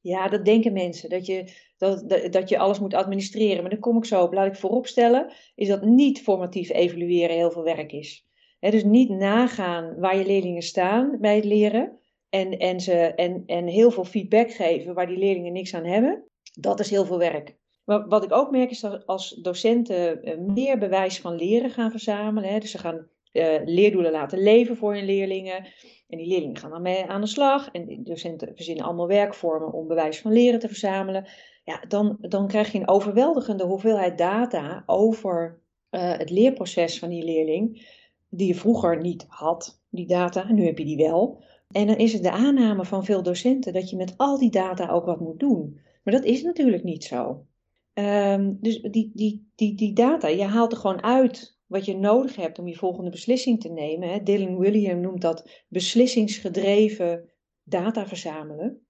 Ja, 0.00 0.28
dat 0.28 0.44
denken 0.44 0.72
mensen. 0.72 1.10
Dat 1.10 1.26
je, 1.26 1.52
dat, 1.78 2.08
dat, 2.08 2.32
dat 2.32 2.48
je 2.48 2.58
alles 2.58 2.78
moet 2.78 2.94
administreren. 2.94 3.60
Maar 3.60 3.70
daar 3.70 3.80
kom 3.80 3.96
ik 3.96 4.04
zo 4.04 4.22
op. 4.22 4.32
Laat 4.32 4.46
ik 4.46 4.56
vooropstellen. 4.56 5.32
Is 5.54 5.68
dat 5.68 5.82
niet 5.82 6.22
formatief 6.22 6.70
evalueren 6.70 7.36
heel 7.36 7.50
veel 7.50 7.64
werk 7.64 7.92
is. 7.92 8.26
dus 8.60 8.84
niet 8.84 9.08
nagaan 9.08 9.98
waar 9.98 10.16
je 10.16 10.26
leerlingen 10.26 10.62
staan 10.62 11.18
bij 11.20 11.36
het 11.36 11.44
leren 11.44 12.00
en, 12.32 12.58
en, 12.58 12.80
ze, 12.80 12.94
en, 12.94 13.42
en 13.46 13.66
heel 13.66 13.90
veel 13.90 14.04
feedback 14.04 14.52
geven 14.52 14.94
waar 14.94 15.06
die 15.06 15.18
leerlingen 15.18 15.52
niks 15.52 15.74
aan 15.74 15.84
hebben, 15.84 16.24
dat 16.60 16.80
is 16.80 16.90
heel 16.90 17.04
veel 17.04 17.18
werk. 17.18 17.56
Maar 17.84 18.08
wat 18.08 18.24
ik 18.24 18.32
ook 18.32 18.50
merk 18.50 18.70
is 18.70 18.80
dat 18.80 19.06
als 19.06 19.30
docenten 19.30 20.22
eh, 20.22 20.38
meer 20.38 20.78
bewijs 20.78 21.20
van 21.20 21.36
leren 21.36 21.70
gaan 21.70 21.90
verzamelen, 21.90 22.50
hè, 22.50 22.58
dus 22.58 22.70
ze 22.70 22.78
gaan 22.78 23.06
uh, 23.32 23.58
leerdoelen 23.64 24.12
laten 24.12 24.42
leven 24.42 24.76
voor 24.76 24.94
hun 24.94 25.04
leerlingen. 25.04 25.66
En 26.08 26.18
die 26.18 26.26
leerlingen 26.26 26.58
gaan 26.58 26.70
dan 26.70 26.82
mee 26.82 27.04
aan 27.04 27.20
de 27.20 27.26
slag. 27.26 27.68
En 27.70 27.86
de 27.86 28.02
docenten 28.02 28.54
verzinnen 28.54 28.84
allemaal 28.84 29.06
werkvormen 29.06 29.72
om 29.72 29.86
bewijs 29.86 30.20
van 30.20 30.32
leren 30.32 30.58
te 30.58 30.68
verzamelen. 30.68 31.28
Ja, 31.64 31.84
dan, 31.88 32.16
dan 32.20 32.48
krijg 32.48 32.72
je 32.72 32.78
een 32.78 32.88
overweldigende 32.88 33.64
hoeveelheid 33.64 34.18
data 34.18 34.82
over 34.86 35.60
uh, 35.90 36.16
het 36.18 36.30
leerproces 36.30 36.98
van 36.98 37.08
die 37.08 37.24
leerling. 37.24 37.90
Die 38.28 38.46
je 38.46 38.54
vroeger 38.54 39.00
niet 39.00 39.26
had, 39.28 39.82
die 39.90 40.06
data. 40.06 40.52
Nu 40.52 40.64
heb 40.64 40.78
je 40.78 40.84
die 40.84 40.96
wel. 40.96 41.42
En 41.72 41.86
dan 41.86 41.96
is 41.96 42.12
het 42.12 42.22
de 42.22 42.30
aanname 42.30 42.84
van 42.84 43.04
veel 43.04 43.22
docenten 43.22 43.72
dat 43.72 43.90
je 43.90 43.96
met 43.96 44.14
al 44.16 44.38
die 44.38 44.50
data 44.50 44.88
ook 44.88 45.04
wat 45.04 45.20
moet 45.20 45.40
doen. 45.40 45.80
Maar 46.04 46.14
dat 46.14 46.24
is 46.24 46.42
natuurlijk 46.42 46.84
niet 46.84 47.04
zo. 47.04 47.46
Um, 47.94 48.58
dus 48.60 48.80
die, 48.80 49.10
die, 49.14 49.50
die, 49.54 49.74
die 49.74 49.92
data, 49.92 50.28
je 50.28 50.44
haalt 50.44 50.72
er 50.72 50.78
gewoon 50.78 51.02
uit 51.02 51.58
wat 51.66 51.84
je 51.84 51.96
nodig 51.96 52.36
hebt 52.36 52.58
om 52.58 52.68
je 52.68 52.76
volgende 52.76 53.10
beslissing 53.10 53.60
te 53.60 53.68
nemen. 53.68 54.08
Hè. 54.08 54.22
Dylan 54.22 54.58
William 54.58 55.00
noemt 55.00 55.20
dat 55.20 55.64
beslissingsgedreven 55.68 57.30
data 57.62 58.06
verzamelen. 58.06 58.86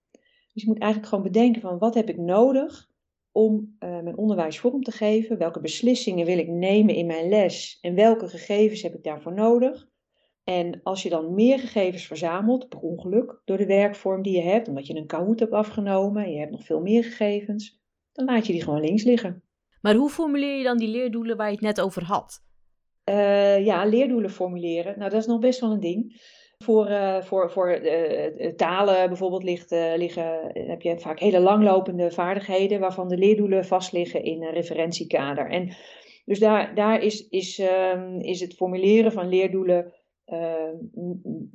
Dus 0.53 0.63
je 0.63 0.69
moet 0.69 0.79
eigenlijk 0.79 1.13
gewoon 1.13 1.33
bedenken 1.33 1.61
van 1.61 1.79
wat 1.79 1.95
heb 1.95 2.09
ik 2.09 2.17
nodig 2.17 2.91
om 3.33 3.77
uh, 3.79 4.01
mijn 4.01 4.17
onderwijs 4.17 4.59
vorm 4.59 4.83
te 4.83 4.91
geven? 4.91 5.39
Welke 5.39 5.61
beslissingen 5.61 6.27
wil 6.27 6.39
ik 6.39 6.49
nemen 6.49 6.95
in 6.95 7.07
mijn 7.07 7.29
les? 7.29 7.79
En 7.81 7.95
welke 7.95 8.29
gegevens 8.29 8.83
heb 8.83 8.95
ik 8.95 9.05
daarvoor 9.05 9.35
nodig? 9.35 9.91
En 10.45 10.81
als 10.83 11.03
je 11.03 11.09
dan 11.09 11.35
meer 11.35 11.59
gegevens 11.59 12.07
verzamelt, 12.07 12.69
per 12.69 12.79
ongeluk, 12.79 13.41
door 13.45 13.57
de 13.57 13.67
werkvorm 13.67 14.23
die 14.23 14.37
je 14.37 14.43
hebt, 14.43 14.69
omdat 14.69 14.87
je 14.87 14.97
een 14.97 15.07
Kahoot 15.07 15.41
hebt 15.41 15.53
afgenomen 15.53 16.25
en 16.25 16.33
je 16.33 16.39
hebt 16.39 16.51
nog 16.51 16.65
veel 16.65 16.81
meer 16.81 17.05
gegevens, 17.05 17.81
dan 18.13 18.25
laat 18.25 18.47
je 18.47 18.53
die 18.53 18.63
gewoon 18.63 18.81
links 18.81 19.05
liggen. 19.05 19.43
Maar 19.81 19.95
hoe 19.95 20.11
formuleer 20.11 20.57
je 20.57 20.65
dan 20.65 20.79
die 20.79 20.89
leerdoelen 20.89 21.37
waar 21.37 21.47
je 21.47 21.53
het 21.53 21.65
net 21.65 21.81
over 21.81 22.05
had? 22.05 22.45
Uh, 23.11 23.65
ja, 23.65 23.85
leerdoelen 23.85 24.31
formuleren. 24.31 24.99
Nou, 24.99 25.11
dat 25.11 25.21
is 25.21 25.27
nog 25.27 25.41
best 25.41 25.61
wel 25.61 25.71
een 25.71 25.81
ding. 25.81 26.21
Voor, 26.59 26.89
uh, 26.89 27.23
voor, 27.23 27.51
voor 27.51 27.81
uh, 27.81 28.49
talen 28.57 29.09
bijvoorbeeld 29.09 29.43
ligt, 29.43 29.71
liggen, 29.71 30.51
heb 30.53 30.83
je 30.83 30.99
vaak 30.99 31.19
hele 31.19 31.41
langlopende 31.41 32.11
vaardigheden 32.11 32.81
waarvan 32.81 33.09
de 33.09 33.17
leerdoelen 33.17 33.65
vastliggen 33.65 34.25
in 34.25 34.43
een 34.43 34.53
referentiekader. 34.53 35.51
En 35.51 35.75
dus 36.25 36.39
daar, 36.39 36.75
daar 36.75 37.01
is, 37.01 37.29
is, 37.29 37.59
um, 37.95 38.21
is 38.21 38.41
het 38.41 38.55
formuleren 38.55 39.13
van 39.13 39.29
leerdoelen 39.29 39.93
Ehm, 39.93 40.02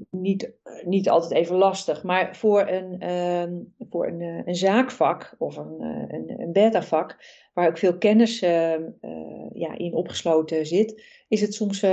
niet, 0.10 0.52
niet 0.86 1.10
altijd 1.10 1.32
even 1.32 1.56
lastig. 1.56 2.04
Maar 2.04 2.36
voor 2.36 2.68
een, 2.68 3.04
uh, 3.04 3.60
voor 3.90 4.08
een, 4.08 4.20
uh, 4.20 4.42
een 4.46 4.56
zaakvak 4.56 5.36
of 5.38 5.58
een, 5.58 5.76
uh, 5.80 6.04
een, 6.08 6.42
een 6.42 6.52
beta-vak, 6.52 7.18
waar 7.54 7.68
ook 7.68 7.78
veel 7.78 7.98
kennis 7.98 8.42
ehm, 8.42 8.84
eh, 9.02 9.50
ja, 9.54 9.78
in 9.78 9.94
opgesloten 9.94 10.66
zit, 10.66 11.04
is 11.28 11.42
het 11.42 11.54
soms, 11.54 11.86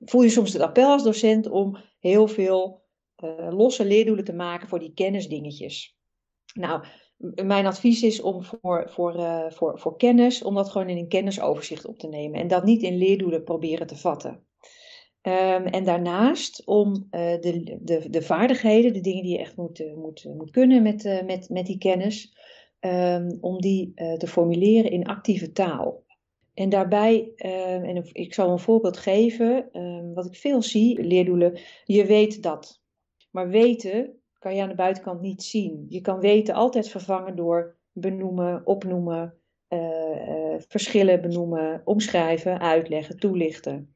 voel 0.00 0.22
je 0.22 0.28
soms 0.28 0.52
het 0.52 0.62
appel 0.62 0.90
als 0.90 1.04
docent 1.04 1.48
om 1.48 1.78
heel 2.00 2.28
veel 2.28 2.86
losse 3.50 3.84
leerdoelen 3.84 4.24
te 4.24 4.34
maken 4.34 4.68
voor 4.68 4.78
die 4.78 4.94
kennisdingetjes. 4.94 5.98
Nou, 6.54 6.84
mijn 7.44 7.66
advies 7.66 8.02
is 8.02 8.20
om 8.20 8.44
voor, 8.44 8.90
voor, 8.90 9.14
voor, 9.48 9.78
voor 9.78 9.96
kennis, 9.96 10.42
om 10.42 10.54
dat 10.54 10.68
gewoon 10.68 10.88
in 10.88 10.96
een 10.96 11.08
kennisoverzicht 11.08 11.86
op 11.86 11.98
te 11.98 12.08
nemen 12.08 12.40
en 12.40 12.48
dat 12.48 12.64
niet 12.64 12.82
in 12.82 12.96
leerdoelen 12.96 13.44
proberen 13.44 13.86
te 13.86 13.96
vatten. 13.96 14.47
Um, 15.22 15.66
en 15.66 15.84
daarnaast 15.84 16.66
om 16.66 16.88
uh, 16.88 17.20
de, 17.40 17.78
de, 17.80 18.10
de 18.10 18.22
vaardigheden, 18.22 18.92
de 18.92 19.00
dingen 19.00 19.22
die 19.22 19.32
je 19.32 19.38
echt 19.38 19.56
moet, 19.56 19.80
uh, 19.80 19.94
moet, 19.94 20.24
moet 20.36 20.50
kunnen 20.50 20.82
met, 20.82 21.22
met, 21.26 21.48
met 21.48 21.66
die 21.66 21.78
kennis, 21.78 22.36
um, 22.80 23.38
om 23.40 23.60
die 23.60 23.92
te 23.94 24.26
formuleren 24.26 24.90
in 24.90 25.06
actieve 25.06 25.52
taal. 25.52 26.04
En 26.54 26.68
daarbij, 26.68 27.32
um, 27.36 27.84
en 27.84 28.08
ik 28.12 28.34
zal 28.34 28.50
een 28.50 28.58
voorbeeld 28.58 28.96
geven, 28.96 29.70
wat 30.14 30.26
ik 30.26 30.36
veel 30.36 30.62
zie, 30.62 31.02
leerdoelen, 31.02 31.58
je 31.84 32.06
weet 32.06 32.42
dat. 32.42 32.82
Maar 33.30 33.48
weten 33.48 34.20
kan 34.38 34.54
je 34.54 34.62
aan 34.62 34.68
de 34.68 34.74
buitenkant 34.74 35.20
niet 35.20 35.42
zien. 35.42 35.86
Je 35.88 36.00
kan 36.00 36.20
weten 36.20 36.54
altijd 36.54 36.88
vervangen 36.88 37.36
door 37.36 37.76
benoemen, 37.92 38.66
opnoemen, 38.66 39.34
verschillen 40.58 41.20
benoemen, 41.20 41.82
omschrijven, 41.84 42.60
uitleggen, 42.60 43.18
toelichten. 43.18 43.94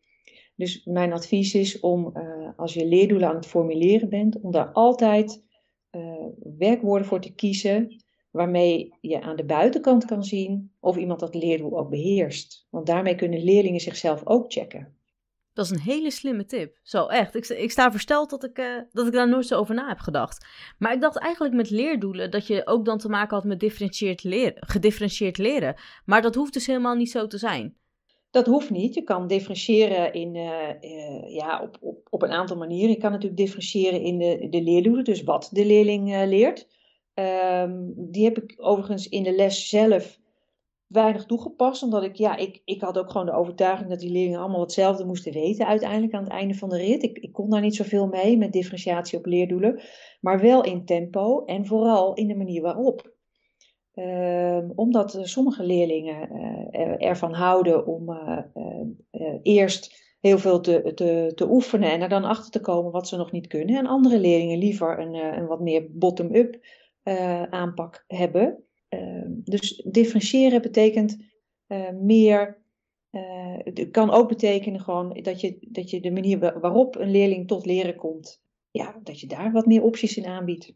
Dus 0.57 0.85
mijn 0.85 1.13
advies 1.13 1.55
is 1.55 1.81
om, 1.81 2.11
uh, 2.17 2.49
als 2.57 2.75
je 2.75 2.87
leerdoelen 2.87 3.29
aan 3.29 3.35
het 3.35 3.47
formuleren 3.47 4.09
bent, 4.09 4.41
om 4.41 4.51
daar 4.51 4.73
altijd 4.73 5.45
uh, 5.91 6.27
werkwoorden 6.59 7.07
voor 7.07 7.21
te 7.21 7.35
kiezen, 7.35 8.03
waarmee 8.31 8.97
je 9.01 9.21
aan 9.21 9.37
de 9.37 9.45
buitenkant 9.45 10.05
kan 10.05 10.25
zien 10.25 10.73
of 10.81 10.97
iemand 10.97 11.21
dat 11.21 11.35
leerdoel 11.35 11.79
ook 11.79 11.91
beheerst. 11.91 12.67
Want 12.71 12.87
daarmee 12.87 13.15
kunnen 13.15 13.45
leerlingen 13.45 13.81
zichzelf 13.81 14.27
ook 14.27 14.53
checken. 14.53 14.97
Dat 15.53 15.65
is 15.65 15.71
een 15.71 15.81
hele 15.81 16.11
slimme 16.11 16.45
tip. 16.45 16.79
Zo, 16.83 17.07
echt. 17.07 17.35
Ik, 17.35 17.47
ik 17.47 17.71
sta 17.71 17.91
versteld 17.91 18.31
dat 18.31 18.45
ik, 18.45 18.59
uh, 18.59 18.81
dat 18.91 19.07
ik 19.07 19.13
daar 19.13 19.29
nooit 19.29 19.47
zo 19.47 19.59
over 19.59 19.75
na 19.75 19.89
heb 19.89 19.99
gedacht. 19.99 20.47
Maar 20.79 20.93
ik 20.93 21.01
dacht 21.01 21.19
eigenlijk 21.19 21.55
met 21.55 21.71
leerdoelen 21.71 22.31
dat 22.31 22.47
je 22.47 22.67
ook 22.67 22.85
dan 22.85 22.99
te 22.99 23.09
maken 23.09 23.37
had 23.37 23.45
met 23.45 24.23
leren, 24.23 24.67
gedifferentieerd 24.67 25.39
leren. 25.39 25.75
Maar 26.05 26.23
dat 26.23 26.35
hoeft 26.35 26.53
dus 26.53 26.67
helemaal 26.67 26.95
niet 26.95 27.11
zo 27.11 27.27
te 27.27 27.39
zijn. 27.39 27.77
Dat 28.33 28.47
hoeft 28.47 28.71
niet. 28.71 28.95
Je 28.95 29.03
kan 29.03 29.27
differentiëren 29.27 30.13
in, 30.13 30.35
uh, 30.35 30.69
uh, 30.81 31.35
ja, 31.35 31.63
op, 31.63 31.77
op, 31.81 32.07
op 32.11 32.23
een 32.23 32.31
aantal 32.31 32.57
manieren. 32.57 32.91
Je 32.91 32.97
kan 32.97 33.11
natuurlijk 33.11 33.41
differentiëren 33.41 34.01
in 34.03 34.19
de, 34.19 34.47
de 34.51 34.63
leerdoelen, 34.63 35.05
dus 35.05 35.23
wat 35.23 35.49
de 35.53 35.67
leerling 35.67 36.09
uh, 36.13 36.27
leert. 36.27 36.69
Um, 37.15 37.93
die 37.97 38.25
heb 38.25 38.39
ik 38.39 38.55
overigens 38.57 39.09
in 39.09 39.23
de 39.23 39.35
les 39.35 39.69
zelf 39.69 40.21
weinig 40.87 41.27
toegepast, 41.27 41.83
omdat 41.83 42.03
ik, 42.03 42.17
ja, 42.17 42.37
ik, 42.37 42.63
ik 42.65 42.81
had 42.81 42.99
ook 42.99 43.11
gewoon 43.11 43.27
de 43.27 43.33
overtuiging 43.33 43.89
dat 43.89 44.01
die 44.01 44.11
leerlingen 44.11 44.41
allemaal 44.41 44.61
hetzelfde 44.61 45.05
moesten 45.05 45.33
weten 45.33 45.67
uiteindelijk 45.67 46.15
aan 46.15 46.23
het 46.23 46.33
einde 46.33 46.55
van 46.55 46.69
de 46.69 46.77
rit. 46.77 47.03
Ik, 47.03 47.19
ik 47.19 47.33
kon 47.33 47.51
daar 47.51 47.61
niet 47.61 47.77
zoveel 47.77 48.07
mee 48.07 48.37
met 48.37 48.53
differentiatie 48.53 49.19
op 49.19 49.27
leerdoelen, 49.27 49.81
maar 50.21 50.41
wel 50.41 50.65
in 50.65 50.85
tempo 50.85 51.45
en 51.45 51.67
vooral 51.67 52.15
in 52.15 52.27
de 52.29 52.37
manier 52.37 52.63
waarop. 52.63 53.15
Ehm, 53.95 54.71
omdat 54.75 55.19
sommige 55.23 55.65
leerlingen 55.65 56.29
uh, 56.33 57.09
ervan 57.09 57.33
houden 57.33 57.87
om 57.87 58.11
uh, 58.11 59.35
eerst 59.43 60.15
heel 60.21 60.39
veel 60.39 60.61
te, 60.61 60.93
te, 60.95 61.33
te 61.35 61.51
oefenen 61.51 61.91
en 61.91 62.01
er 62.01 62.09
dan 62.09 62.25
achter 62.25 62.51
te 62.51 62.61
komen 62.61 62.93
wat 62.93 63.09
ze 63.09 63.17
nog 63.17 63.33
niet 63.33 63.47
kunnen. 63.47 63.77
En 63.77 63.87
andere 63.87 64.19
leerlingen 64.19 64.59
liever 64.59 64.99
een, 64.99 65.15
een 65.15 65.47
wat 65.47 65.61
meer 65.61 65.87
bottom-up 65.91 66.59
aanpak 67.51 68.05
hebben. 68.07 68.65
Ehm, 68.89 69.31
dus 69.45 69.77
differentiëren 69.91 70.63
betekent 70.63 71.17
meer. 72.01 72.61
het 73.65 73.91
kan 73.91 74.11
ook 74.11 74.29
betekenen 74.29 74.81
gewoon 74.81 75.19
dat 75.23 75.41
je, 75.41 75.59
dat 75.61 75.91
je 75.91 76.01
de 76.01 76.11
manier 76.11 76.39
waarop 76.61 76.97
een 76.97 77.11
leerling 77.11 77.49
tot 77.49 77.67
leren 77.67 77.97
komt, 77.97 78.43
ja, 78.71 79.01
dat 79.03 79.21
je 79.21 79.27
daar 79.27 79.53
wat 79.53 79.67
meer 79.67 79.83
opties 79.83 80.17
in 80.17 80.27
aanbiedt. 80.27 80.75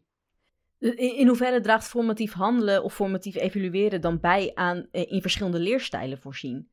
In 0.79 1.27
hoeverre 1.27 1.61
draagt 1.61 1.87
formatief 1.87 2.33
handelen 2.33 2.83
of 2.83 2.93
formatief 2.93 3.35
evalueren 3.35 4.01
dan 4.01 4.19
bij 4.19 4.51
aan 4.53 4.87
eh, 4.91 5.11
in 5.11 5.21
verschillende 5.21 5.59
leerstijlen 5.59 6.17
voorzien? 6.17 6.69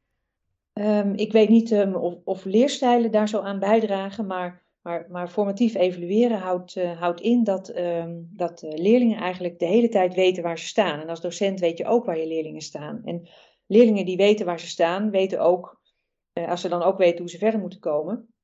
Um, 0.72 1.14
ik 1.14 1.32
weet 1.32 1.48
niet 1.48 1.70
um, 1.70 1.94
of, 1.94 2.14
of, 2.24 2.44
leerstijlen 2.44 3.10
daar 3.10 3.28
zo 3.28 3.40
aan 3.40 3.58
bijdragen, 3.58 4.26
maar, 4.26 4.62
maar, 4.82 5.06
maar 5.10 5.28
formatief 5.28 5.74
evalueren 5.74 6.38
houdt, 6.38 6.76
uh, 6.76 7.00
houdt 7.00 7.20
in 7.20 7.44
dat, 7.44 7.76
um, 7.76 8.30
dat 8.32 8.62
leerlingen 8.62 9.18
eigenlijk 9.18 9.58
de 9.58 9.66
hele 9.66 9.88
tijd 9.88 10.14
weten 10.14 10.42
waar 10.42 10.58
ze 10.58 10.66
staan. 10.66 11.00
En 11.00 11.08
als 11.08 11.20
docent 11.20 11.60
weet 11.60 11.78
je 11.78 11.86
ook 11.86 12.04
waar 12.04 12.18
je 12.18 12.26
leerlingen 12.26 12.60
staan. 12.60 13.00
En 13.04 13.28
leerlingen 13.66 14.04
die 14.04 14.16
weten 14.16 14.46
waar 14.46 14.60
ze 14.60 14.66
staan, 14.66 15.10
weten 15.10 15.40
ook, 15.40 15.80
als 16.32 16.60
ze 16.60 16.68
dan 16.68 16.82
ook 16.82 16.98
weten 16.98 17.18
hoe 17.18 17.30
ze 17.30 17.38
verder 17.38 17.60
moeten 17.60 17.80
komen, 17.80 18.34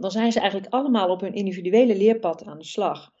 dan 0.00 0.10
zijn 0.10 0.32
ze 0.32 0.40
eigenlijk 0.40 0.72
allemaal 0.72 1.10
op 1.10 1.20
hun 1.20 1.34
individuele 1.34 1.96
leerpad 1.96 2.44
aan 2.44 2.58
de 2.58 2.64
slag. 2.64 3.14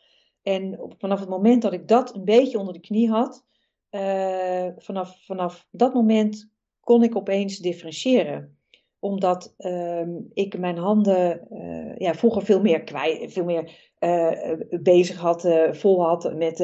En 0.46 0.78
vanaf 0.98 1.20
het 1.20 1.28
moment 1.28 1.62
dat 1.62 1.72
ik 1.72 1.88
dat 1.88 2.14
een 2.14 2.24
beetje 2.24 2.58
onder 2.58 2.74
de 2.74 2.80
knie 2.80 3.10
had, 3.10 3.44
uh, 3.90 4.66
vanaf, 4.76 5.24
vanaf 5.24 5.66
dat 5.70 5.94
moment 5.94 6.50
kon 6.80 7.02
ik 7.02 7.16
opeens 7.16 7.58
differentiëren. 7.58 8.58
Omdat 8.98 9.54
uh, 9.58 10.06
ik 10.32 10.58
mijn 10.58 10.78
handen 10.78 11.46
uh, 11.50 11.96
ja, 11.96 12.14
vroeger 12.14 12.42
veel 12.42 12.60
meer, 12.60 12.82
kwijt, 12.82 13.32
veel 13.32 13.44
meer 13.44 13.94
uh, 13.98 14.52
bezig 14.82 15.16
had, 15.16 15.48
vol 15.70 16.02
had 16.04 16.34
met 16.34 16.58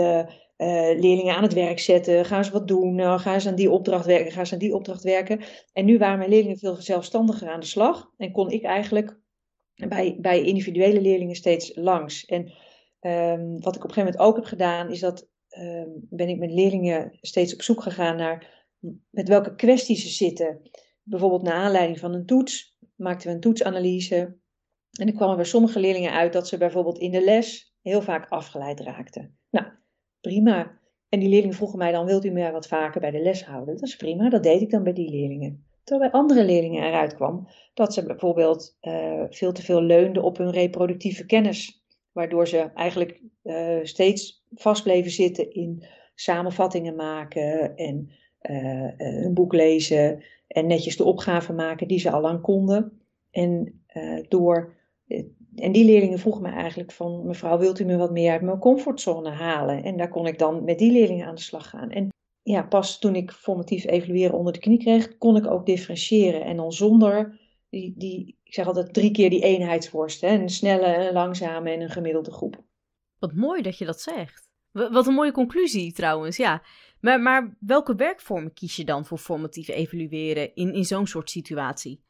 leerlingen 0.96 1.34
aan 1.34 1.42
het 1.42 1.54
werk 1.54 1.78
zetten. 1.78 2.24
Gaan 2.24 2.44
ze 2.44 2.52
wat 2.52 2.68
doen? 2.68 3.18
gaan 3.20 3.40
ze 3.40 3.48
aan 3.48 3.54
die 3.54 3.70
opdracht 3.70 4.06
werken? 4.06 4.32
Gaan 4.32 4.46
ze 4.46 4.52
aan 4.52 4.58
die 4.58 4.74
opdracht 4.74 5.02
werken? 5.02 5.40
En 5.72 5.84
nu 5.84 5.98
waren 5.98 6.18
mijn 6.18 6.30
leerlingen 6.30 6.58
veel 6.58 6.74
zelfstandiger 6.74 7.48
aan 7.48 7.60
de 7.60 7.66
slag. 7.66 8.10
En 8.16 8.32
kon 8.32 8.50
ik 8.50 8.62
eigenlijk 8.62 9.18
bij, 9.88 10.18
bij 10.20 10.42
individuele 10.42 11.00
leerlingen 11.00 11.36
steeds 11.36 11.70
langs. 11.74 12.24
En 12.24 12.52
Um, 13.06 13.60
wat 13.60 13.76
ik 13.76 13.84
op 13.84 13.88
een 13.88 13.94
gegeven 13.94 14.02
moment 14.02 14.18
ook 14.18 14.36
heb 14.36 14.44
gedaan, 14.44 14.90
is 14.90 15.00
dat 15.00 15.28
um, 15.58 16.06
ben 16.10 16.28
ik 16.28 16.38
met 16.38 16.52
leerlingen 16.52 17.18
steeds 17.20 17.54
op 17.54 17.62
zoek 17.62 17.82
gegaan 17.82 18.16
naar 18.16 18.64
met 19.10 19.28
welke 19.28 19.54
kwesties 19.54 20.02
ze 20.02 20.08
zitten. 20.08 20.60
Bijvoorbeeld 21.02 21.42
naar 21.42 21.54
aanleiding 21.54 21.98
van 21.98 22.14
een 22.14 22.26
toets 22.26 22.78
maakten 22.96 23.28
we 23.28 23.34
een 23.34 23.40
toetsanalyse. 23.40 24.36
En 24.92 25.06
er 25.06 25.14
kwamen 25.14 25.36
bij 25.36 25.44
sommige 25.44 25.80
leerlingen 25.80 26.12
uit 26.12 26.32
dat 26.32 26.48
ze 26.48 26.58
bijvoorbeeld 26.58 26.98
in 26.98 27.10
de 27.10 27.24
les 27.24 27.74
heel 27.82 28.02
vaak 28.02 28.28
afgeleid 28.28 28.80
raakten. 28.80 29.38
Nou, 29.50 29.66
prima. 30.20 30.80
En 31.08 31.20
die 31.20 31.28
leerlingen 31.28 31.56
vroegen 31.56 31.78
mij 31.78 31.92
dan, 31.92 32.06
wilt 32.06 32.24
u 32.24 32.30
mij 32.30 32.52
wat 32.52 32.66
vaker 32.66 33.00
bij 33.00 33.10
de 33.10 33.22
les 33.22 33.44
houden? 33.44 33.74
Dat 33.74 33.88
is 33.88 33.96
prima, 33.96 34.28
dat 34.28 34.42
deed 34.42 34.60
ik 34.60 34.70
dan 34.70 34.82
bij 34.82 34.92
die 34.92 35.10
leerlingen. 35.10 35.66
Terwijl 35.84 36.10
bij 36.10 36.20
andere 36.20 36.44
leerlingen 36.44 36.86
eruit 36.86 37.14
kwam 37.14 37.48
dat 37.74 37.94
ze 37.94 38.06
bijvoorbeeld 38.06 38.76
uh, 38.80 39.24
veel 39.28 39.52
te 39.52 39.62
veel 39.62 39.82
leunden 39.82 40.22
op 40.22 40.36
hun 40.36 40.50
reproductieve 40.50 41.26
kennis 41.26 41.81
waardoor 42.12 42.48
ze 42.48 42.70
eigenlijk 42.74 43.20
uh, 43.42 43.78
steeds 43.82 44.44
vast 44.54 44.82
bleven 44.82 45.10
zitten 45.10 45.52
in 45.52 45.84
samenvattingen 46.14 46.96
maken 46.96 47.76
en 47.76 48.10
uh, 48.42 48.90
een 48.96 49.34
boek 49.34 49.52
lezen 49.52 50.22
en 50.46 50.66
netjes 50.66 50.96
de 50.96 51.04
opgaven 51.04 51.54
maken 51.54 51.88
die 51.88 51.98
ze 51.98 52.10
al 52.10 52.20
lang 52.20 52.40
konden. 52.40 53.00
En, 53.30 53.84
door, 54.28 54.74
en 55.54 55.72
die 55.72 55.84
leerlingen 55.84 56.18
vroegen 56.18 56.42
me 56.42 56.48
eigenlijk 56.48 56.92
van, 56.92 57.26
mevrouw, 57.26 57.58
wilt 57.58 57.78
u 57.78 57.84
me 57.84 57.96
wat 57.96 58.10
meer 58.12 58.32
uit 58.32 58.42
mijn 58.42 58.58
comfortzone 58.58 59.30
halen? 59.30 59.82
En 59.82 59.96
daar 59.96 60.08
kon 60.08 60.26
ik 60.26 60.38
dan 60.38 60.64
met 60.64 60.78
die 60.78 60.92
leerlingen 60.92 61.26
aan 61.26 61.34
de 61.34 61.40
slag 61.40 61.68
gaan. 61.68 61.90
En 61.90 62.08
ja, 62.42 62.62
pas 62.62 62.98
toen 62.98 63.14
ik 63.14 63.30
formatief 63.30 63.86
evalueren 63.86 64.38
onder 64.38 64.52
de 64.52 64.58
knie 64.58 64.78
kreeg, 64.78 65.18
kon 65.18 65.36
ik 65.36 65.46
ook 65.46 65.66
differentiëren. 65.66 66.44
En 66.44 66.56
dan 66.56 66.72
zonder 66.72 67.40
die, 67.72 67.94
die, 67.96 68.38
ik 68.42 68.54
zeg 68.54 68.66
altijd 68.66 68.94
drie 68.94 69.10
keer 69.10 69.30
die 69.30 69.42
eenheidsworst. 69.42 70.20
Hè? 70.20 70.28
Een 70.28 70.48
snelle, 70.48 71.06
een 71.06 71.12
langzame 71.12 71.70
en 71.70 71.80
een 71.80 71.90
gemiddelde 71.90 72.32
groep. 72.32 72.62
Wat 73.18 73.34
mooi 73.34 73.62
dat 73.62 73.78
je 73.78 73.84
dat 73.84 74.00
zegt. 74.00 74.50
Wat 74.70 75.06
een 75.06 75.14
mooie 75.14 75.32
conclusie 75.32 75.92
trouwens, 75.92 76.36
ja. 76.36 76.62
Maar, 77.00 77.20
maar 77.20 77.56
welke 77.60 77.94
werkvormen 77.94 78.52
kies 78.52 78.76
je 78.76 78.84
dan 78.84 79.04
voor 79.04 79.18
formatief 79.18 79.68
evalueren 79.68 80.54
in, 80.54 80.74
in 80.74 80.84
zo'n 80.84 81.06
soort 81.06 81.30
situatie? 81.30 82.04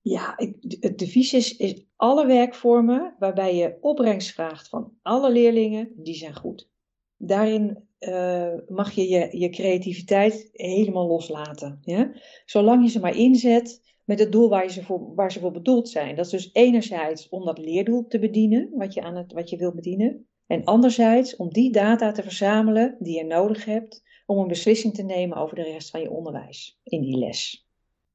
Ja, 0.00 0.34
het 0.80 0.98
devies 0.98 1.32
is, 1.32 1.56
is 1.56 1.84
alle 1.96 2.26
werkvormen 2.26 3.14
waarbij 3.18 3.56
je 3.56 3.76
opbrengst 3.80 4.32
vraagt 4.32 4.68
van 4.68 4.92
alle 5.02 5.32
leerlingen, 5.32 5.92
die 5.96 6.14
zijn 6.14 6.34
goed. 6.34 6.70
Daarin 7.16 7.88
uh, 7.98 8.54
mag 8.68 8.92
je, 8.92 9.08
je 9.08 9.38
je 9.38 9.48
creativiteit 9.48 10.48
helemaal 10.52 11.06
loslaten. 11.06 11.78
Ja? 11.82 12.12
Zolang 12.44 12.82
je 12.82 12.90
ze 12.90 13.00
maar 13.00 13.16
inzet 13.16 13.93
met 14.04 14.18
het 14.18 14.32
doel 14.32 14.48
waar, 14.48 14.70
ze 14.70 14.82
voor, 14.82 15.14
waar 15.14 15.32
ze 15.32 15.40
voor 15.40 15.52
bedoeld 15.52 15.88
zijn. 15.88 16.16
Dat 16.16 16.24
is 16.24 16.30
dus 16.30 16.50
enerzijds 16.52 17.28
om 17.28 17.44
dat 17.44 17.58
leerdoel 17.58 18.06
te 18.06 18.18
bedienen, 18.18 18.70
wat 18.74 18.94
je, 18.94 19.02
aan 19.02 19.16
het, 19.16 19.32
wat 19.32 19.50
je 19.50 19.56
wil 19.56 19.74
bedienen. 19.74 20.26
En 20.46 20.64
anderzijds 20.64 21.36
om 21.36 21.48
die 21.48 21.72
data 21.72 22.12
te 22.12 22.22
verzamelen 22.22 22.96
die 22.98 23.16
je 23.16 23.24
nodig 23.24 23.64
hebt 23.64 24.02
om 24.26 24.38
een 24.38 24.48
beslissing 24.48 24.94
te 24.94 25.02
nemen 25.02 25.36
over 25.36 25.56
de 25.56 25.62
rest 25.62 25.90
van 25.90 26.00
je 26.00 26.10
onderwijs 26.10 26.80
in 26.82 27.00
die 27.00 27.18
les. 27.18 27.68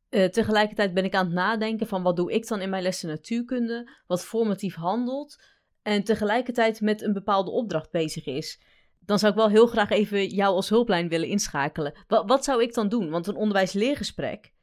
Uh, 0.10 0.26
tegelijkertijd 0.26 0.94
ben 0.94 1.04
ik 1.06 1.16
aan 1.16 1.26
het 1.26 1.34
nadenken 1.34 1.88
van 1.88 2.04
wat 2.04 2.16
doe 2.16 2.32
ik 2.32 2.48
dan 2.48 2.62
in 2.62 2.70
mijn 2.70 2.84
lessen 2.84 3.10
natuurkunde, 3.10 3.90
wat 4.08 4.26
formatief 4.26 4.76
handelt 4.76 5.38
en 5.82 6.04
tegelijkertijd 6.04 6.82
met 6.82 7.02
een 7.02 7.14
bepaalde 7.14 7.52
opdracht 7.52 7.92
bezig 7.92 8.26
is. 8.26 8.62
Dan 9.00 9.20
zou 9.20 9.32
ik 9.32 9.38
wel 9.38 9.50
heel 9.50 9.68
graag 9.68 9.90
even 9.90 10.28
jou 10.28 10.56
als 10.56 10.70
hulplijn 10.70 11.10
willen 11.10 11.28
inschakelen. 11.28 11.94
Wat, 12.08 12.28
wat 12.28 12.44
zou 12.44 12.62
ik 12.62 12.74
dan 12.74 12.90
doen? 12.90 13.10
Want 13.10 13.28
een 13.28 13.36
onderwijs-leergesprek, 13.36 14.54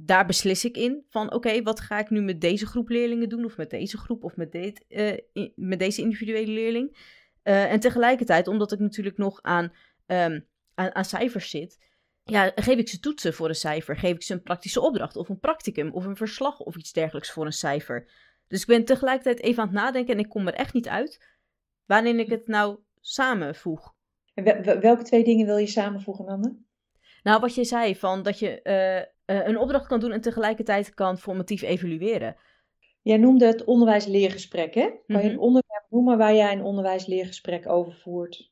daar 0.00 0.26
beslis 0.26 0.64
ik 0.64 0.76
in 0.76 1.04
van 1.08 1.32
oké, 1.32 1.62
wat 1.62 1.80
ga 1.80 1.98
ik 1.98 2.10
nu 2.10 2.20
met 2.20 2.40
deze 2.40 2.66
groep 2.66 2.88
leerlingen 2.88 3.28
doen 3.28 3.44
of 3.44 3.56
met 3.56 3.70
deze 3.70 3.98
groep 3.98 4.24
of 4.24 4.36
met, 4.36 4.52
dit, 4.52 4.84
uh, 4.88 5.18
met 5.54 5.78
deze 5.78 6.00
individuele 6.00 6.52
leerling. 6.52 6.96
Uh, 7.44 7.72
en 7.72 7.80
tegelijkertijd, 7.80 8.48
omdat 8.48 8.72
ik 8.72 8.78
natuurlijk 8.78 9.16
nog 9.16 9.42
aan, 9.42 9.64
um, 10.06 10.46
aan, 10.74 10.94
aan, 10.94 11.04
cijfers 11.04 11.50
zit, 11.50 11.78
ja, 12.24 12.52
geef 12.54 12.78
ik 12.78 12.88
ze 12.88 13.00
toetsen 13.00 13.34
voor 13.34 13.48
een 13.48 13.54
cijfer, 13.54 13.96
geef 13.96 14.14
ik 14.14 14.22
ze 14.22 14.32
een 14.32 14.42
praktische 14.42 14.80
opdracht 14.80 15.16
of 15.16 15.28
een 15.28 15.40
practicum 15.40 15.92
of 15.92 16.04
een 16.04 16.16
verslag 16.16 16.60
of 16.60 16.76
iets 16.76 16.92
dergelijks 16.92 17.30
voor 17.30 17.46
een 17.46 17.52
cijfer. 17.52 18.10
Dus 18.48 18.60
ik 18.60 18.66
ben 18.66 18.84
tegelijkertijd 18.84 19.40
even 19.40 19.62
aan 19.62 19.68
het 19.68 19.76
nadenken 19.76 20.14
en 20.14 20.20
ik 20.20 20.28
kom 20.28 20.46
er 20.46 20.54
echt 20.54 20.74
niet 20.74 20.88
uit 20.88 21.36
wanneer 21.86 22.18
ik 22.18 22.28
het 22.28 22.46
nou 22.46 22.78
samenvoeg. 23.00 23.94
En 24.34 24.80
welke 24.80 25.02
twee 25.02 25.24
dingen 25.24 25.46
wil 25.46 25.56
je 25.56 25.66
samenvoegen, 25.66 26.26
Anne? 26.26 26.56
Nou, 27.22 27.40
wat 27.40 27.54
je 27.54 27.64
zei, 27.64 27.96
van 27.96 28.22
dat 28.22 28.38
je 28.38 28.60
uh, 29.30 29.36
uh, 29.36 29.46
een 29.46 29.58
opdracht 29.58 29.86
kan 29.86 30.00
doen 30.00 30.12
en 30.12 30.20
tegelijkertijd 30.20 30.94
kan 30.94 31.18
formatief 31.18 31.62
evalueren. 31.62 32.36
Jij 33.02 33.16
noemde 33.16 33.46
het 33.46 33.64
onderwijs-leergesprek, 33.64 34.74
hè? 34.74 34.90
Kan 35.06 35.22
je 35.22 35.28
een 35.28 35.32
mhm. 35.32 35.42
onderwerp 35.42 35.86
noemen 35.90 36.18
waar 36.18 36.34
jij 36.34 36.52
een 36.52 36.62
onderwijs-leergesprek 36.62 37.68
over 37.68 37.92
voert? 37.92 38.50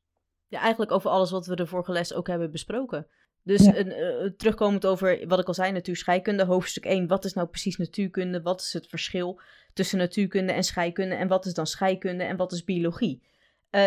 Ja, 0.48 0.60
eigenlijk 0.60 0.90
over 0.90 1.10
alles 1.10 1.30
wat 1.30 1.46
we 1.46 1.56
de 1.56 1.66
vorige 1.66 1.92
les 1.92 2.14
ook 2.14 2.26
hebben 2.26 2.50
besproken. 2.50 3.06
Dus 3.42 3.66
uh, 3.66 4.30
terugkomend 4.36 4.86
over 4.86 5.28
wat 5.28 5.38
ik 5.38 5.46
al 5.46 5.54
zei, 5.54 5.72
natuurscheikunde, 5.72 6.44
hoofdstuk 6.44 6.84
1. 6.84 7.06
Wat 7.06 7.24
is 7.24 7.32
nou 7.32 7.48
precies 7.48 7.76
natuurkunde? 7.76 8.42
Wat 8.42 8.60
is 8.60 8.72
het 8.72 8.86
verschil 8.86 9.40
tussen 9.72 9.98
natuurkunde 9.98 10.52
en 10.52 10.64
scheikunde? 10.64 11.14
En 11.14 11.28
wat 11.28 11.46
is 11.46 11.54
dan 11.54 11.66
scheikunde 11.66 12.24
en 12.24 12.36
wat 12.36 12.52
is 12.52 12.64
biologie? 12.64 13.22
Uh, 13.70 13.82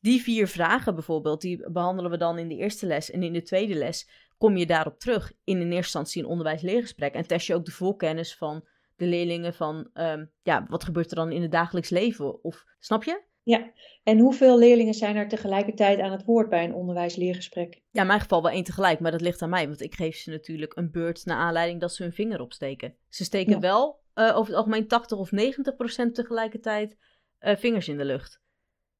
die 0.00 0.22
vier 0.22 0.48
vragen 0.48 0.94
bijvoorbeeld, 0.94 1.40
die 1.40 1.70
behandelen 1.70 2.10
we 2.10 2.16
dan 2.16 2.38
in 2.38 2.48
de 2.48 2.56
eerste 2.56 2.86
les. 2.86 3.10
En 3.10 3.22
in 3.22 3.32
de 3.32 3.42
tweede 3.42 3.74
les 3.74 4.08
kom 4.38 4.56
je 4.56 4.66
daarop 4.66 4.98
terug 4.98 5.32
in 5.44 5.56
een 5.56 5.62
eerste 5.62 5.76
instantie 5.76 6.22
een 6.22 6.28
onderwijs-leergesprek. 6.28 7.14
En 7.14 7.26
test 7.26 7.46
je 7.46 7.54
ook 7.54 7.64
de 7.64 7.70
voorkennis 7.70 8.36
van 8.36 8.64
de 8.96 9.06
leerlingen 9.06 9.54
van, 9.54 9.90
um, 9.94 10.32
ja, 10.42 10.66
wat 10.68 10.84
gebeurt 10.84 11.10
er 11.10 11.16
dan 11.16 11.32
in 11.32 11.42
het 11.42 11.52
dagelijks 11.52 11.90
leven? 11.90 12.44
Of, 12.44 12.64
snap 12.78 13.04
je? 13.04 13.26
Ja, 13.42 13.72
en 14.02 14.18
hoeveel 14.18 14.58
leerlingen 14.58 14.94
zijn 14.94 15.16
er 15.16 15.28
tegelijkertijd 15.28 16.00
aan 16.00 16.12
het 16.12 16.24
woord 16.24 16.48
bij 16.48 16.64
een 16.64 16.74
onderwijs-leergesprek? 16.74 17.82
Ja, 17.90 18.00
in 18.00 18.06
mijn 18.06 18.20
geval 18.20 18.42
wel 18.42 18.50
één 18.50 18.64
tegelijk, 18.64 19.00
maar 19.00 19.10
dat 19.10 19.20
ligt 19.20 19.42
aan 19.42 19.50
mij. 19.50 19.66
Want 19.66 19.80
ik 19.80 19.94
geef 19.94 20.16
ze 20.16 20.30
natuurlijk 20.30 20.76
een 20.76 20.90
beurt 20.90 21.24
naar 21.24 21.36
aanleiding 21.36 21.80
dat 21.80 21.92
ze 21.92 22.02
hun 22.02 22.12
vinger 22.12 22.40
opsteken. 22.40 22.96
Ze 23.08 23.24
steken 23.24 23.60
wel 23.60 24.00
uh, 24.14 24.36
over 24.36 24.46
het 24.46 24.54
algemeen 24.54 24.88
80 24.88 25.18
of 25.18 25.32
90 25.32 25.76
procent 25.76 26.14
tegelijkertijd 26.14 26.96
uh, 27.40 27.56
vingers 27.56 27.88
in 27.88 27.96
de 27.96 28.04
lucht. 28.04 28.40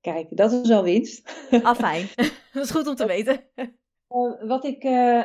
Kijk, 0.00 0.26
dat 0.30 0.52
is 0.52 0.70
al 0.70 0.82
winst. 0.82 1.48
Ah, 1.62 1.76
fijn. 1.76 2.08
dat 2.52 2.64
is 2.64 2.70
goed 2.70 2.86
om 2.86 2.94
te 2.94 3.06
weten. 3.06 3.40
Wat, 4.46 4.64
ik, 4.64 4.82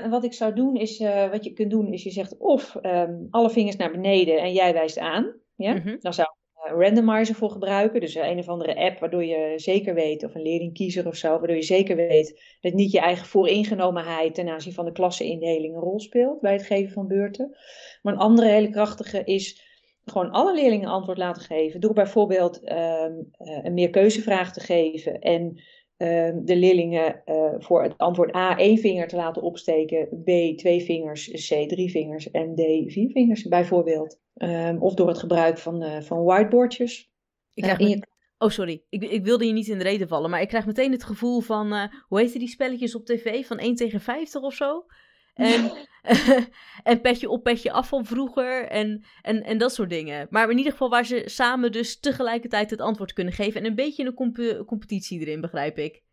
wat 0.10 0.24
ik 0.24 0.34
zou 0.34 0.54
doen 0.54 0.76
is, 0.76 1.00
wat 1.32 1.44
je 1.44 1.54
kunt 1.54 1.72
doen, 1.72 1.94
is 1.94 2.04
je 2.04 2.12
zegt 2.12 2.38
of 2.38 2.76
ehm, 2.76 3.16
alle 3.30 3.50
vingers 3.50 3.76
naar 3.76 3.92
beneden 3.92 4.42
en 4.42 4.54
jij 4.54 4.74
wijst 4.74 5.00
aan. 5.00 5.34
Ja? 5.56 5.74
Mhm. 5.74 5.96
Dan 6.00 6.14
zou 6.14 6.28
ik 6.32 6.72
een 6.72 6.80
randomizer 6.80 7.36
voor 7.36 7.50
gebruiken. 7.50 8.02
Dus 8.02 8.16
een 8.16 8.40
of 8.40 8.50
andere 8.50 8.76
app 8.76 9.00
waardoor 9.00 9.26
je 9.26 9.54
zeker 9.56 9.94
weet, 9.94 10.24
of 10.24 10.36
een 10.36 10.42
leerlingkiezer 10.42 11.08
of 11.08 11.16
zo, 11.16 11.30
waardoor 11.30 11.56
je 11.56 11.62
zeker 11.62 11.96
weet 11.96 12.58
dat 12.62 12.74
niet 12.74 12.92
je 12.92 13.00
eigen 13.00 13.26
vooringenomenheid 13.26 14.36
ten 14.36 14.50
aanzien 14.50 14.74
van 14.74 14.86
de 14.86 14.92
klasseindeling 14.92 15.76
een 15.76 15.82
rol 15.82 16.00
speelt 16.00 16.42
bij 16.42 16.54
het 16.54 16.66
geven 16.66 16.94
van 16.94 17.08
beurten. 17.08 17.58
Maar 18.02 18.14
een 18.14 18.20
andere 18.20 18.48
hele 18.48 18.70
krachtige 18.70 19.24
is 19.24 19.72
gewoon 20.06 20.32
alle 20.32 20.54
leerlingen 20.54 20.90
antwoord 20.90 21.18
laten 21.18 21.42
geven. 21.42 21.82
Door 21.82 21.94
bijvoorbeeld 21.94 22.72
um, 22.72 23.30
een 23.38 23.74
meerkeuzevraag 23.74 24.54
te 24.54 24.60
geven 24.60 25.20
en 25.20 25.42
Ehm, 25.44 25.73
de 25.98 26.56
leerlingen 26.56 27.22
uh, 27.26 27.54
voor 27.58 27.84
het 27.84 27.98
antwoord 27.98 28.36
A 28.36 28.58
één 28.58 28.78
vinger 28.78 29.08
te 29.08 29.16
laten 29.16 29.42
opsteken, 29.42 30.08
B 30.24 30.58
twee 30.58 30.82
vingers, 30.82 31.48
C 31.48 31.70
drie 31.70 31.92
vingers 31.92 32.32
en 32.32 32.56
D 32.56 32.92
vier 32.92 33.12
vingers 33.12 33.44
bijvoorbeeld. 33.44 34.20
Um, 34.36 34.82
of 34.82 34.94
door 34.94 35.08
het 35.08 35.18
gebruik 35.18 35.58
van, 35.58 35.84
uh, 35.84 36.02
van 36.02 36.24
whiteboardjes. 36.24 37.12
Ik 37.54 37.64
krijg. 37.64 38.02
Oh, 38.38 38.50
sorry. 38.50 38.84
Ik, 38.90 39.04
ik, 39.04 39.24
wilde 39.24 39.46
je 39.46 39.54
niet 39.54 39.68
in 39.68 39.78
de 39.78 39.84
reden 39.84 40.08
vallen, 40.08 40.30
maar 40.30 40.42
ik 40.42 40.48
krijg 40.48 40.66
meteen 40.66 40.92
het 40.92 41.04
gevoel 41.04 41.40
van, 41.40 41.74
uh, 41.74 41.84
hoe 42.08 42.20
heette 42.20 42.40
die 42.40 42.48
spelletjes 42.48 42.96
op 42.96 43.06
tv? 43.06 43.46
Van 43.46 43.58
1 43.58 43.76
tegen 43.76 44.02
50 44.02 44.42
of 44.42 44.54
zo? 44.54 44.86
En, 45.34 45.72
en 46.84 47.02
petje 47.02 47.30
op, 47.30 47.44
petje 47.44 47.72
af 47.72 47.88
van 47.88 48.06
vroeger 48.06 48.68
en, 48.68 49.04
en, 49.22 49.44
en 49.44 49.58
dat 49.58 49.74
soort 49.74 49.90
dingen. 49.90 50.28
Maar 50.30 50.50
in 50.50 50.58
ieder 50.58 50.72
geval 50.72 50.90
waar 50.90 51.06
ze 51.06 51.22
samen 51.26 51.72
dus 51.72 52.00
tegelijkertijd 52.00 52.70
het 52.70 52.82
antwoord 52.82 53.14
kunnen 53.14 53.34
geven. 53.34 53.62
En 53.62 53.68
een 53.68 53.76
beetje 53.76 54.06
een 54.06 54.14
comp 54.14 54.64
competitie 54.66 55.20
erin, 55.20 55.42
begrijp 55.42 55.78
ik. 55.78 56.04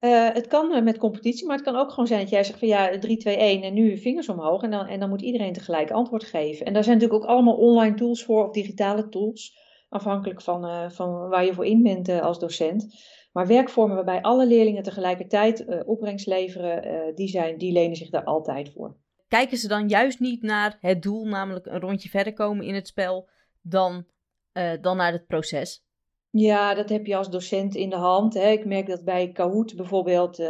Uh, 0.00 0.28
het 0.32 0.46
kan 0.46 0.72
eh, 0.72 0.82
met 0.82 0.98
competitie, 0.98 1.46
maar 1.46 1.56
het 1.56 1.64
kan 1.64 1.76
ook 1.76 1.90
gewoon 1.90 2.06
zijn 2.06 2.20
dat 2.20 2.30
jij 2.30 2.44
zegt 2.44 2.58
van 2.58 2.68
ja, 2.68 2.98
3, 2.98 3.16
2, 3.16 3.36
1 3.36 3.62
en 3.62 3.74
nu 3.74 3.98
vingers 3.98 4.28
omhoog. 4.28 4.62
En 4.62 4.70
dan, 4.70 4.86
en 4.86 5.00
dan 5.00 5.08
moet 5.08 5.22
iedereen 5.22 5.52
tegelijk 5.52 5.90
antwoord 5.90 6.24
geven. 6.24 6.66
En 6.66 6.72
daar 6.72 6.84
zijn 6.84 6.98
natuurlijk 6.98 7.22
ook 7.22 7.30
allemaal 7.30 7.56
online 7.56 7.94
tools 7.94 8.24
voor 8.24 8.46
of 8.46 8.52
digitale 8.52 9.08
tools. 9.08 9.66
Afhankelijk 9.88 10.42
van, 10.42 10.64
uh, 10.64 10.90
van 10.90 11.28
waar 11.28 11.44
je 11.44 11.54
voor 11.54 11.66
in 11.66 11.82
bent 11.82 12.08
als 12.08 12.38
docent. 12.38 12.86
Maar 13.32 13.46
werkvormen 13.46 13.96
waarbij 13.96 14.22
alle 14.22 14.46
leerlingen 14.46 14.82
tegelijkertijd 14.82 15.84
opbrengst 15.86 16.26
leveren, 16.26 17.14
die, 17.14 17.28
zijn, 17.28 17.58
die 17.58 17.72
lenen 17.72 17.96
zich 17.96 18.10
daar 18.10 18.24
altijd 18.24 18.72
voor. 18.72 18.96
Kijken 19.28 19.58
ze 19.58 19.68
dan 19.68 19.88
juist 19.88 20.20
niet 20.20 20.42
naar 20.42 20.78
het 20.80 21.02
doel, 21.02 21.26
namelijk 21.26 21.66
een 21.66 21.80
rondje 21.80 22.08
verder 22.08 22.32
komen 22.32 22.66
in 22.66 22.74
het 22.74 22.86
spel, 22.86 23.28
dan, 23.62 24.04
uh, 24.52 24.72
dan 24.80 24.96
naar 24.96 25.12
het 25.12 25.26
proces? 25.26 25.84
Ja, 26.30 26.74
dat 26.74 26.88
heb 26.88 27.06
je 27.06 27.16
als 27.16 27.30
docent 27.30 27.74
in 27.74 27.90
de 27.90 27.96
hand. 27.96 28.34
Hè. 28.34 28.50
Ik 28.50 28.64
merk 28.64 28.86
dat 28.86 29.04
bij 29.04 29.32
Kahoot 29.32 29.76
bijvoorbeeld, 29.76 30.42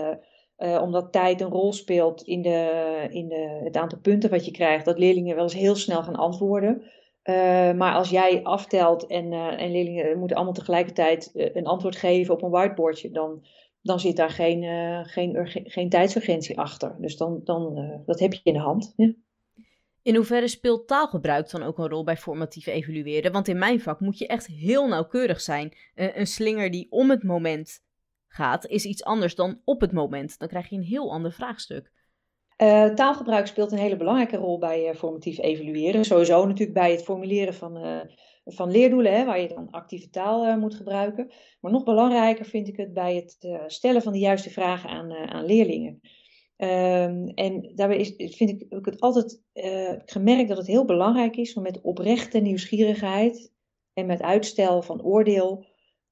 omdat 0.57 1.12
tijd 1.12 1.41
een 1.41 1.51
rol 1.51 1.73
speelt 1.73 2.23
in, 2.23 2.43
de, 2.43 3.07
in 3.11 3.29
de, 3.29 3.61
het 3.64 3.77
aantal 3.77 3.99
punten 3.99 4.31
wat 4.31 4.45
je 4.45 4.51
krijgt, 4.51 4.85
dat 4.85 4.99
leerlingen 4.99 5.35
wel 5.35 5.45
eens 5.45 5.55
heel 5.55 5.77
snel 5.77 6.03
gaan 6.03 6.17
antwoorden. 6.17 6.83
Maar 7.77 7.95
als 7.95 8.11
jij 8.11 8.43
aftelt 8.43 9.07
en, 9.07 9.33
en 9.33 9.71
leerlingen 9.71 10.19
moeten 10.19 10.37
allemaal 10.37 10.55
tegelijkertijd 10.55 11.31
een 11.35 11.67
antwoord 11.67 11.97
geven 11.97 12.35
op 12.35 12.43
een 12.43 12.51
whiteboardje, 12.51 13.11
dan, 13.11 13.45
dan 13.88 14.01
zit 14.01 14.16
daar 14.16 14.31
geen, 14.31 14.62
geen, 15.07 15.48
geen 15.64 15.88
tijdsurgentie 15.88 16.59
achter. 16.59 16.96
Dus 16.98 17.16
dan, 17.16 17.40
dan, 17.44 17.74
dat 18.07 18.20
heb 18.20 18.33
je 18.33 18.40
in 18.42 18.53
de 18.53 18.59
hand. 18.59 18.92
Ja. 18.96 19.12
In 20.03 20.14
hoeverre 20.14 20.48
speelt 20.48 20.87
taalgebruik 20.87 21.51
dan 21.51 21.62
ook 21.62 21.79
een 21.79 21.88
rol 21.88 22.05
bij 22.05 22.16
formatief 22.16 22.66
evalueren? 22.66 23.33
Want 23.33 23.48
in 23.48 23.59
mijn 23.59 23.81
vak 23.81 24.01
moet 24.01 24.18
je 24.18 24.27
echt 24.27 24.46
heel 24.46 24.88
nauwkeurig 24.88 25.40
zijn. 25.40 25.72
een 25.94 26.27
slinger 26.27 26.70
die 26.70 26.87
om 26.90 27.11
het 27.11 27.22
moment 27.22 27.83
gaat, 28.29 28.66
is 28.66 28.85
iets 28.85 29.05
anders 29.05 29.35
dan 29.35 29.61
op 29.64 29.81
het 29.81 29.92
moment. 29.92 30.38
Dan 30.38 30.48
krijg 30.48 30.68
je 30.68 30.77
een 30.77 30.83
heel 30.83 31.12
ander 31.12 31.33
vraagstuk. 31.33 31.92
Uh, 32.62 32.94
taalgebruik 32.94 33.47
speelt 33.47 33.73
een 33.73 33.79
hele 33.79 33.97
belangrijke 33.97 34.37
rol 34.37 34.59
bij 34.59 34.88
uh, 34.88 34.94
formatief 34.94 35.38
evalueren. 35.38 36.05
Sowieso 36.05 36.47
natuurlijk 36.47 36.79
bij 36.79 36.90
het 36.90 37.03
formuleren 37.03 37.55
van, 37.55 37.85
uh, 37.85 38.01
van 38.44 38.71
leerdoelen, 38.71 39.12
hè, 39.12 39.25
waar 39.25 39.40
je 39.40 39.49
dan 39.49 39.71
actieve 39.71 40.11
taal 40.11 40.59
moet 40.59 40.75
gebruiken. 40.75 41.31
Maar 41.61 41.73
nog 41.73 41.85
belangrijker 41.85 42.44
vind 42.44 42.68
ik 42.68 42.77
het 42.77 42.92
bij 42.92 43.14
het 43.14 43.62
stellen 43.66 44.03
van 44.03 44.12
de 44.12 44.18
juiste 44.18 44.51
vragen 44.51 44.90
aan, 44.90 45.12
aan 45.12 45.44
leerlingen. 45.44 46.01
Um, 46.57 47.29
en 47.29 47.73
daarbij 47.75 47.97
is, 47.97 48.37
vind 48.37 48.51
ik, 48.51 48.64
ik 48.68 48.85
het 48.85 49.01
altijd 49.01 49.42
gemerkt 50.05 50.49
dat 50.49 50.59
het 50.59 50.66
heel 50.66 50.85
belangrijk 50.85 51.37
is 51.37 51.55
om 51.55 51.62
met 51.62 51.81
oprechte 51.81 52.38
nieuwsgierigheid 52.38 53.53
en 53.92 54.07
met 54.07 54.23
uitstel 54.23 54.83
van 54.83 55.03
oordeel 55.03 55.64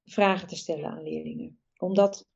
vragen 0.05 0.47
te 0.47 0.55
stellen 0.55 0.89
aan 0.89 1.03
leerlingen. 1.03 1.59
Omdat 1.77 2.27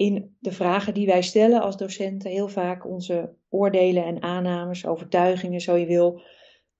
in 0.00 0.36
de 0.38 0.52
vragen 0.52 0.94
die 0.94 1.06
wij 1.06 1.22
stellen 1.22 1.60
als 1.60 1.76
docenten 1.76 2.30
heel 2.30 2.48
vaak 2.48 2.86
onze 2.86 3.34
oordelen 3.48 4.04
en 4.04 4.22
aannames, 4.22 4.86
overtuigingen, 4.86 5.60
zo 5.60 5.76
je 5.76 5.86
wil, 5.86 6.20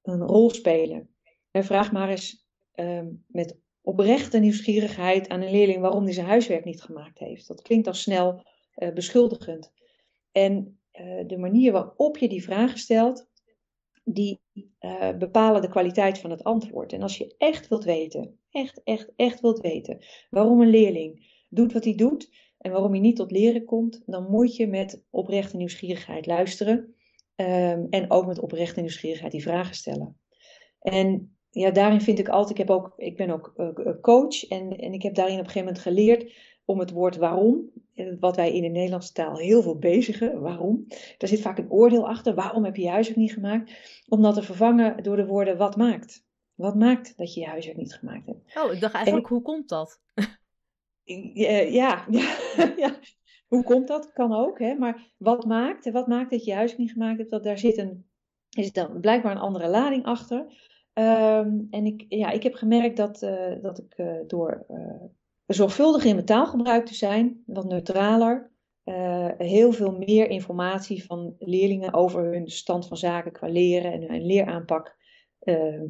een 0.03 0.21
rol 0.21 0.51
spelen. 0.51 1.09
En 1.51 1.65
vraag 1.65 1.93
maar 1.93 2.09
eens 2.09 2.47
um, 2.75 3.25
met 3.27 3.59
oprechte 3.81 4.39
nieuwsgierigheid 4.39 5.29
aan 5.29 5.41
een 5.41 5.51
leerling 5.51 5.81
waarom 5.81 6.05
hij 6.05 6.13
zijn 6.13 6.27
huiswerk 6.27 6.65
niet 6.65 6.83
gemaakt 6.83 7.19
heeft. 7.19 7.49
Dat 7.49 7.63
klinkt 7.63 7.87
al 7.87 7.95
snel 7.95 8.43
uh, 8.77 8.93
beschuldigend. 8.93 9.73
En 10.33 10.81
uh, 11.01 11.27
de 11.27 11.39
manier 11.39 11.73
waarop 11.73 12.19
je 12.19 12.29
die 12.29 12.45
vragen 12.45 12.79
stelt, 12.79 13.29
die 14.05 14.41
uh, 14.81 15.17
bepalen 15.19 15.63
de 15.63 15.69
kwaliteit 15.69 16.19
van 16.19 16.31
het 16.31 16.45
antwoord. 16.45 16.93
En 16.93 17.03
als 17.03 17.19
je 17.19 17.35
echt 17.39 17.69
wilt 17.69 17.85
weten, 17.85 18.39
echt, 18.51 18.81
echt, 18.85 19.13
echt 19.17 19.41
wilt 19.41 19.61
weten 19.61 19.99
waarom 20.31 20.61
een 20.61 20.71
leerling 20.71 21.39
doet 21.49 21.73
wat 21.73 21.85
hij 21.85 21.95
doet, 21.95 22.50
en 22.61 22.71
waarom 22.71 22.95
je 22.95 23.01
niet 23.01 23.17
tot 23.17 23.31
leren 23.31 23.65
komt, 23.65 24.03
dan 24.07 24.31
moet 24.31 24.57
je 24.57 24.67
met 24.67 25.05
oprechte 25.11 25.57
nieuwsgierigheid 25.57 26.27
luisteren. 26.27 26.95
Um, 27.37 27.87
en 27.91 28.11
ook 28.11 28.27
met 28.27 28.39
oprechte 28.39 28.81
nieuwsgierigheid 28.81 29.33
die 29.33 29.43
vragen 29.43 29.75
stellen. 29.75 30.17
En 30.81 31.37
ja, 31.51 31.71
daarin 31.71 32.01
vind 32.01 32.19
ik 32.19 32.29
altijd, 32.29 32.59
ik, 32.59 32.67
heb 32.67 32.71
ook, 32.77 32.93
ik 32.97 33.17
ben 33.17 33.31
ook 33.31 33.53
uh, 33.57 33.91
coach 34.01 34.49
en, 34.49 34.79
en 34.79 34.93
ik 34.93 35.03
heb 35.03 35.15
daarin 35.15 35.39
op 35.39 35.45
een 35.45 35.51
gegeven 35.51 35.67
moment 35.67 35.85
geleerd 35.85 36.33
om 36.65 36.79
het 36.79 36.91
woord 36.91 37.17
waarom, 37.17 37.71
eh, 37.95 38.13
wat 38.21 38.37
wij 38.37 38.55
in 38.55 38.63
de 38.63 38.69
Nederlandse 38.69 39.13
taal 39.13 39.37
heel 39.37 39.63
veel 39.63 39.79
bezigen, 39.79 40.41
waarom. 40.41 40.85
Daar 40.89 41.29
zit 41.29 41.41
vaak 41.41 41.59
een 41.59 41.71
oordeel 41.71 42.09
achter, 42.09 42.35
waarom 42.35 42.65
heb 42.65 42.77
je 42.77 42.83
je 42.83 42.89
huiswerk 42.89 43.19
niet 43.19 43.33
gemaakt? 43.33 43.73
Om 44.09 44.23
dat 44.23 44.35
te 44.35 44.43
vervangen 44.43 45.03
door 45.03 45.17
de 45.17 45.27
woorden 45.27 45.57
wat 45.57 45.77
maakt. 45.77 46.25
Wat 46.55 46.75
maakt 46.75 47.17
dat 47.17 47.35
je 47.35 47.41
je 47.41 47.47
huiswerk 47.47 47.77
niet 47.77 47.95
gemaakt 47.95 48.27
hebt? 48.27 48.57
Oh, 48.57 48.73
ik 48.73 48.81
dacht 48.81 48.95
eigenlijk, 48.95 49.27
hoe 49.27 49.43
komt 49.43 49.69
dat? 49.69 50.01
ja, 51.35 52.05
ja, 52.11 52.75
ja, 52.77 52.99
hoe 53.49 53.65
komt 53.65 53.89
dat? 53.89 54.13
Kan 54.13 54.35
ook, 54.35 54.59
hè? 54.59 54.75
maar 54.75 55.13
wat 55.19 55.47
maakt, 55.47 55.91
wat 55.91 56.07
maakt 56.07 56.31
dat 56.31 56.45
je 56.45 56.55
huis 56.55 56.77
niet 56.77 56.93
gemaakt 56.93 57.19
hebt? 57.19 57.31
Dat 57.31 57.45
daar 57.45 57.59
zit 57.59 57.79
een, 57.79 58.07
is 58.51 58.73
dan 58.73 59.01
blijkbaar 59.01 59.33
een 59.33 59.39
andere 59.39 59.69
lading 59.69 60.05
achter. 60.05 60.39
Um, 60.95 61.67
en 61.71 61.87
ik, 61.87 62.05
ja, 62.09 62.31
ik 62.31 62.43
heb 62.43 62.55
gemerkt 62.55 62.97
dat, 62.97 63.23
uh, 63.23 63.63
dat 63.63 63.79
ik 63.79 63.99
uh, 63.99 64.15
door 64.27 64.67
uh, 64.71 65.05
zorgvuldig 65.47 66.05
in 66.05 66.15
mijn 66.15 66.27
taalgebruik 66.27 66.87
te 66.87 66.95
zijn, 66.95 67.43
wat 67.47 67.65
neutraler, 67.65 68.49
heel 69.39 69.73
veel 69.73 69.93
meer 69.93 70.29
informatie 70.29 71.05
van 71.05 71.35
leerlingen 71.39 71.95
over 71.95 72.33
hun 72.33 72.49
stand 72.49 72.87
van 72.87 72.97
zaken 72.97 73.33
qua 73.33 73.49
leren 73.49 73.93
en 73.93 74.03
hun 74.03 74.27
leeraanpak 74.27 74.97
ehm, 75.39 75.85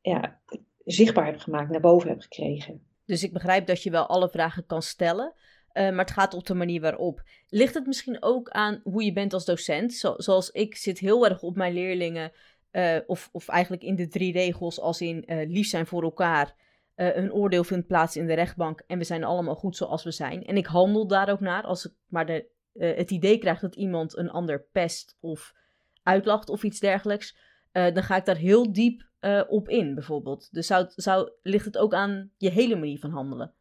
ja, 0.00 0.40
zichtbaar 0.84 1.26
heb 1.26 1.38
gemaakt, 1.38 1.70
naar 1.70 1.80
boven 1.80 2.08
heb 2.08 2.20
gekregen. 2.20 2.86
Dus 3.06 3.22
ik 3.22 3.32
begrijp 3.32 3.66
dat 3.66 3.82
je 3.82 3.90
wel 3.90 4.06
alle 4.06 4.28
vragen 4.28 4.66
kan 4.66 4.82
stellen. 4.82 5.34
Uh, 5.76 5.90
maar 5.90 6.04
het 6.04 6.10
gaat 6.10 6.34
op 6.34 6.46
de 6.46 6.54
manier 6.54 6.80
waarop. 6.80 7.22
Ligt 7.48 7.74
het 7.74 7.86
misschien 7.86 8.22
ook 8.22 8.48
aan 8.48 8.80
hoe 8.84 9.04
je 9.04 9.12
bent 9.12 9.32
als 9.32 9.44
docent? 9.44 9.94
Zo, 9.94 10.14
zoals 10.16 10.50
ik 10.50 10.76
zit 10.76 10.98
heel 10.98 11.26
erg 11.28 11.42
op 11.42 11.56
mijn 11.56 11.72
leerlingen. 11.72 12.32
Uh, 12.72 12.96
of, 13.06 13.28
of 13.32 13.48
eigenlijk 13.48 13.82
in 13.82 13.94
de 13.94 14.08
drie 14.08 14.32
regels 14.32 14.80
als 14.80 15.00
in 15.00 15.24
uh, 15.26 15.48
lief 15.48 15.66
zijn 15.66 15.86
voor 15.86 16.02
elkaar. 16.02 16.54
een 16.94 17.32
oordeel 17.32 17.64
vindt 17.64 17.86
plaats 17.86 18.16
in 18.16 18.26
de 18.26 18.34
rechtbank 18.34 18.82
en 18.86 18.98
we 18.98 19.04
zijn 19.04 19.24
allemaal 19.24 19.54
goed 19.54 19.76
zoals 19.76 20.04
we 20.04 20.10
zijn. 20.10 20.44
En 20.44 20.56
ik 20.56 20.66
handel 20.66 21.06
daar 21.06 21.30
ook 21.30 21.40
naar 21.40 21.62
als 21.62 21.86
ik 21.86 21.92
maar 22.06 22.26
de, 22.26 22.46
het 22.78 23.10
idee 23.10 23.38
krijg 23.38 23.60
dat 23.60 23.74
iemand 23.74 24.16
een 24.16 24.30
ander 24.30 24.66
pest 24.72 25.16
of 25.20 25.54
uitlacht 26.02 26.48
of 26.48 26.62
iets 26.62 26.80
dergelijks. 26.80 27.36
dan 27.72 28.02
ga 28.02 28.16
ik 28.16 28.24
daar 28.24 28.36
heel 28.36 28.72
diep 28.72 29.08
uh, 29.26 29.42
op 29.48 29.68
in, 29.68 29.94
bijvoorbeeld. 29.94 30.48
Dus 30.52 30.66
zou, 30.66 30.86
zou, 30.88 31.30
ligt 31.42 31.64
het 31.64 31.78
ook 31.78 31.94
aan 31.94 32.30
je 32.36 32.50
hele 32.50 32.76
manier 32.76 32.98
van 32.98 33.10
handelen? 33.10 33.54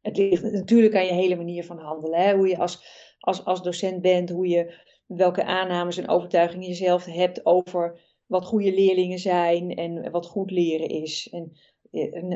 Het 0.00 0.16
ligt 0.16 0.52
natuurlijk 0.52 0.94
aan 0.94 1.06
je 1.06 1.12
hele 1.12 1.36
manier 1.36 1.64
van 1.64 1.78
handelen. 1.78 2.20
Hè? 2.20 2.34
Hoe 2.34 2.48
je 2.48 2.58
als, 2.58 2.84
als, 3.18 3.44
als 3.44 3.62
docent 3.62 4.02
bent, 4.02 4.30
hoe 4.30 4.48
je, 4.48 4.74
welke 5.06 5.44
aannames 5.44 5.96
en 5.96 6.08
overtuigingen 6.08 6.68
je 6.68 6.74
zelf 6.74 7.04
hebt 7.04 7.46
over 7.46 8.00
wat 8.26 8.44
goede 8.44 8.74
leerlingen 8.74 9.18
zijn 9.18 9.74
en 9.74 10.10
wat 10.10 10.26
goed 10.26 10.50
leren 10.50 10.88
is. 10.88 11.28
En, 11.30 11.52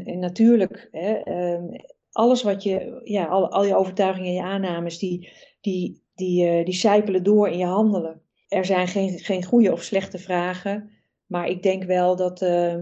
en, 0.05 0.18
natuurlijk, 0.18 0.88
hè, 0.90 1.33
um, 1.55 1.71
alles 2.12 2.42
wat 2.42 2.62
je, 2.62 3.01
ja, 3.05 3.27
al, 3.27 3.51
al 3.51 3.64
je 3.64 3.77
overtuigingen 3.77 4.29
en 4.29 4.35
je 4.35 4.42
aannames, 4.42 4.99
die, 4.99 5.33
die, 5.61 6.03
die, 6.14 6.59
uh, 6.59 6.64
die 6.64 6.75
sijpelen 6.75 7.23
door 7.23 7.49
in 7.49 7.59
je 7.59 7.64
handelen. 7.64 8.23
Er 8.49 8.64
zijn 8.64 8.88
geen, 8.88 9.18
geen 9.18 9.44
goede 9.44 9.73
of 9.73 9.83
slechte 9.83 10.18
vragen. 10.18 10.90
Maar 11.29 11.49
ik 11.49 11.62
denk 11.62 11.85
wel 11.85 12.17
dat, 12.17 12.43
uh, 12.43 12.77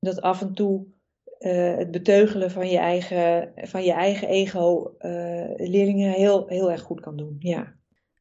dat 0.00 0.20
af 0.20 0.40
en 0.40 0.54
toe 0.54 0.86
uh, 1.38 1.76
het 1.76 1.90
beteugelen 1.90 2.50
van 2.50 2.68
je 2.68 2.78
eigen, 2.78 3.52
van 3.56 3.84
je 3.84 3.92
eigen 3.92 4.28
ego 4.28 4.94
uh, 4.98 5.50
leerlingen 5.56 6.10
heel, 6.10 6.46
heel 6.46 6.70
erg 6.70 6.80
goed 6.80 7.00
kan 7.00 7.16
doen. 7.16 7.36
Ja. 7.38 7.74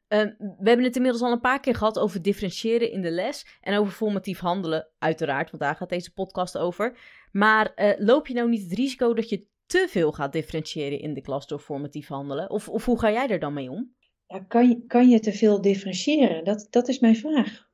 We 0.08 0.36
hebben 0.64 0.86
het 0.86 0.96
inmiddels 0.96 1.24
al 1.24 1.32
een 1.32 1.40
paar 1.40 1.60
keer 1.60 1.76
gehad 1.76 2.00
over 2.00 2.22
differentiëren 2.22 2.92
in 2.92 3.02
de 3.02 3.12
les 3.12 3.60
en 3.62 3.78
over 3.78 3.94
formatief 3.94 4.40
handelen, 4.40 4.88
uiteraard, 5.00 5.52
want 5.52 5.64
daar 5.64 5.76
gaat 5.76 5.90
deze 5.90 6.14
podcast 6.14 6.58
over. 6.58 6.98
Maar 7.32 7.96
loop 7.98 8.28
je 8.28 8.34
nou 8.34 8.50
niet 8.50 8.64
het 8.64 8.74
risico 8.74 9.14
dat 9.14 9.30
je 9.30 9.48
te 9.66 9.88
veel 9.90 10.12
gaat 10.12 10.32
differentiëren 10.32 11.00
in 11.00 11.14
de 11.14 11.22
klas 11.22 11.48
door 11.48 11.60
formatief 11.60 12.08
handelen? 12.08 12.50
Of, 12.50 12.70
of 12.70 12.86
hoe 12.86 13.00
ga 13.00 13.12
jij 13.12 13.28
er 13.28 13.40
dan 13.40 13.54
mee 13.54 13.72
om? 13.72 13.96
Ja, 14.28 14.40
kan, 14.40 14.70
je, 14.70 14.86
kan 14.86 15.10
je 15.10 15.20
te 15.20 15.34
veel 15.34 15.62
differentiëren? 15.62 16.44
Dat, 16.44 16.68
dat 16.70 16.88
is 16.88 17.00
mijn 17.00 17.16
vraag. 17.16 17.70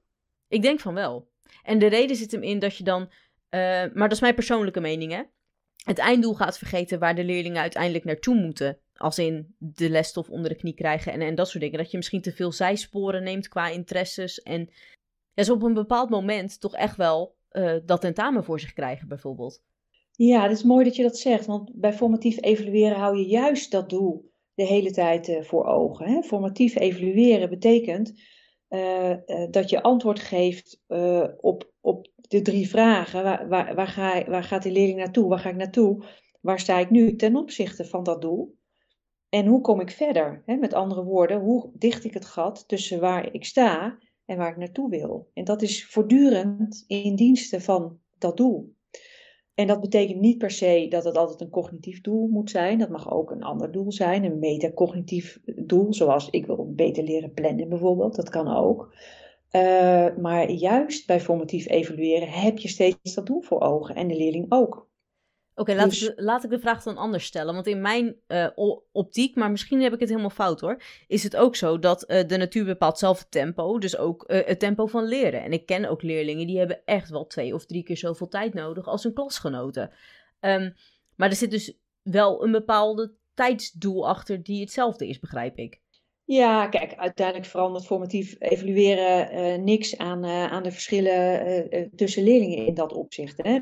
Ik 0.48 0.62
denk 0.62 0.80
van 0.80 0.94
wel. 0.94 1.31
En 1.64 1.80
de 1.80 1.88
reden 1.88 2.16
zit 2.16 2.32
hem 2.32 2.44
in 2.44 2.60
dat 2.60 2.76
je 2.76 2.84
dan, 2.84 3.02
uh, 3.02 3.10
maar 3.70 3.92
dat 3.96 4.12
is 4.12 4.20
mijn 4.20 4.36
persoonlijke 4.36 4.80
mening 4.80 5.12
hè, 5.12 5.22
het 5.84 5.98
einddoel 5.98 6.34
gaat 6.34 6.58
vergeten 6.58 7.00
waar 7.00 7.16
de 7.16 7.24
leerlingen 7.24 7.62
uiteindelijk 7.62 8.04
naartoe 8.04 8.36
moeten. 8.36 8.80
Als 8.96 9.20
in 9.20 9.56
de 9.58 9.90
lesstof 9.90 10.30
onder 10.30 10.50
de 10.50 10.56
knie 10.56 10.74
krijgen 10.74 11.12
en, 11.12 11.22
en 11.22 11.36
dat 11.36 11.50
soort 11.50 11.64
dingen. 11.64 11.78
Dat 11.78 11.92
je 11.92 11.98
misschien 11.98 12.22
te 12.22 12.32
veel 12.32 12.52
zijsporen 12.52 13.24
neemt 13.24 13.48
qua 13.48 13.68
interesses. 13.68 14.42
En 14.42 14.70
ja, 15.34 15.44
ze 15.44 15.54
op 15.54 15.64
een 15.64 15.74
bepaald 15.74 16.10
moment 16.10 16.60
toch 16.60 16.76
echt 16.76 16.96
wel 16.96 17.36
uh, 17.52 17.76
dat 17.86 18.02
tentamen 18.02 18.44
voor 18.44 18.60
zich 18.60 18.74
krijgen, 18.74 19.08
bijvoorbeeld. 19.08 19.64
Ja, 20.12 20.42
het 20.42 20.52
is 20.52 20.64
mooi 20.64 20.86
dat 20.86 20.96
je 20.96 21.04
dat 21.04 21.18
zegt. 21.18 21.46
Want 21.46 21.72
bij 21.74 21.94
formatief 21.94 22.42
evalueren 22.42 22.98
hou 22.98 23.18
je 23.18 23.26
juist 23.26 23.72
dat 23.72 23.90
doel 23.90 24.32
de 24.54 24.66
hele 24.66 24.92
tijd 24.92 25.28
uh, 25.28 25.42
voor 25.42 25.66
ogen. 25.66 26.08
Hè? 26.08 26.22
Formatief 26.22 26.76
evalueren 26.76 27.50
betekent 27.50 28.14
uh, 28.72 29.16
dat 29.50 29.70
je 29.70 29.82
antwoord 29.82 30.20
geeft 30.20 30.82
op, 31.38 31.72
op 31.82 32.08
de 32.16 32.42
drie 32.42 32.70
vragen. 32.70 33.24
Waar, 33.24 33.48
waar, 33.48 33.76
waar, 33.76 33.88
ga, 33.88 34.26
waar 34.26 34.44
gaat 34.44 34.64
de 34.64 34.72
leerling 34.72 34.98
naartoe? 34.98 35.30
Waar 35.30 35.40
ga 35.40 35.50
ik 35.50 35.56
naartoe? 35.56 36.06
Waar 36.42 36.60
sta 36.60 36.78
ik 36.78 36.90
nu 36.90 37.16
ten 37.16 37.36
opzichte 37.36 37.86
van 37.86 38.04
dat 38.04 38.22
doel? 38.22 38.60
En 39.30 39.46
hoe 39.46 39.62
kom 39.62 39.80
ik 39.80 39.92
verder? 39.92 40.44
Met 40.46 40.74
andere 40.74 41.04
woorden, 41.04 41.40
hoe 41.40 41.70
dicht 41.74 42.04
ik 42.04 42.14
het 42.14 42.26
gat 42.26 42.68
tussen 42.68 43.00
waar 43.00 43.34
ik 43.34 43.46
sta 43.46 43.98
en 44.26 44.38
waar 44.38 44.52
ik 44.52 44.58
naartoe 44.58 44.90
wil? 44.90 45.30
En 45.34 45.44
dat 45.44 45.62
is 45.62 45.86
voortdurend 45.86 46.84
in 46.88 47.16
dienste 47.16 47.62
van 47.62 48.00
dat 48.18 48.38
doel. 48.38 48.76
En 49.62 49.68
dat 49.68 49.82
betekent 49.82 50.20
niet 50.20 50.38
per 50.38 50.52
se 50.52 50.86
dat 50.90 51.04
het 51.04 51.18
altijd 51.18 51.42
een 51.42 51.50
cognitief 51.50 52.02
doel 52.02 52.28
moet 52.28 52.50
zijn. 52.50 52.80
Dat 52.80 52.90
mag 52.90 53.12
ook 53.12 53.32
een 53.32 53.44
ander 53.44 53.72
doel 53.72 53.92
zijn, 53.92 54.24
een 54.24 54.40
metacognitief 54.40 55.40
doel, 55.46 55.94
zoals 55.94 56.30
ik 56.30 56.46
wil 56.46 56.74
beter 56.76 57.04
leren 57.04 57.34
plannen 57.34 57.70
bijvoorbeeld. 57.70 58.16
Dat 58.16 58.30
kan 58.30 58.56
ook. 58.56 58.94
Uh, 59.52 60.08
maar 60.18 60.52
juist 60.52 61.08
bij 61.08 61.20
formatief 61.20 61.68
evalueren 61.68 62.30
heb 62.30 62.58
je 62.58 62.68
steeds 62.68 63.14
dat 63.14 63.26
doel 63.26 63.42
voor 63.42 63.62
ogen 63.62 63.96
en 63.96 64.08
de 64.08 64.16
leerling 64.16 64.46
ook. 64.50 64.90
Oké, 65.62 65.74
laat, 65.74 65.90
dus... 65.90 66.10
ik, 66.10 66.14
laat 66.20 66.44
ik 66.44 66.50
de 66.50 66.60
vraag 66.60 66.84
dan 66.84 66.98
anders 66.98 67.26
stellen. 67.26 67.54
Want 67.54 67.68
in 67.68 67.82
mijn 67.82 68.16
uh, 68.28 68.48
optiek, 68.92 69.36
maar 69.36 69.52
misschien 69.52 69.82
heb 69.82 69.94
ik 69.94 70.00
het 70.00 70.10
helemaal 70.10 70.30
fout 70.30 70.60
hoor, 70.60 70.82
is 71.08 71.24
het 71.24 71.36
ook 71.36 71.56
zo 71.56 71.80
dat 71.80 72.10
uh, 72.10 72.28
de 72.28 72.38
natuur 72.38 72.66
bepaalt 72.66 72.98
zelf 72.98 73.20
het 73.20 73.32
tempo, 73.32 73.78
dus 73.80 73.98
ook 73.98 74.24
uh, 74.28 74.40
het 74.46 74.60
tempo 74.60 74.86
van 74.86 75.04
leren. 75.04 75.44
En 75.44 75.52
ik 75.52 75.66
ken 75.66 75.86
ook 75.86 76.02
leerlingen 76.02 76.48
die 76.48 76.58
hebben 76.58 76.82
echt 76.86 77.10
wel 77.10 77.28
twee 77.28 77.54
of 77.54 77.66
drie 77.66 77.84
keer 77.84 77.98
zoveel 77.98 78.28
tijd 78.28 78.54
nodig 78.54 78.88
als 78.88 79.04
hun 79.04 79.14
klasgenoten. 79.14 79.92
Um, 80.40 80.76
maar 81.16 81.30
er 81.30 81.36
zit 81.36 81.52
dus 81.52 81.78
wel 82.02 82.44
een 82.44 82.52
bepaalde 82.52 83.14
tijdsdoel 83.34 84.08
achter 84.08 84.44
die 84.44 84.62
hetzelfde 84.62 85.08
is, 85.08 85.20
begrijp 85.20 85.58
ik. 85.58 85.82
Ja, 86.24 86.68
kijk, 86.68 86.96
uiteindelijk 86.96 87.48
verandert 87.48 87.86
formatief 87.86 88.36
evalueren 88.40 89.64
niks 89.64 89.98
aan, 89.98 90.26
aan 90.26 90.64
de 90.64 90.72
verschillen 90.72 91.90
tussen 91.96 92.24
leerlingen 92.24 92.66
in 92.66 92.74
dat 92.74 92.94
opzicht. 92.94 93.44
Hè? 93.44 93.60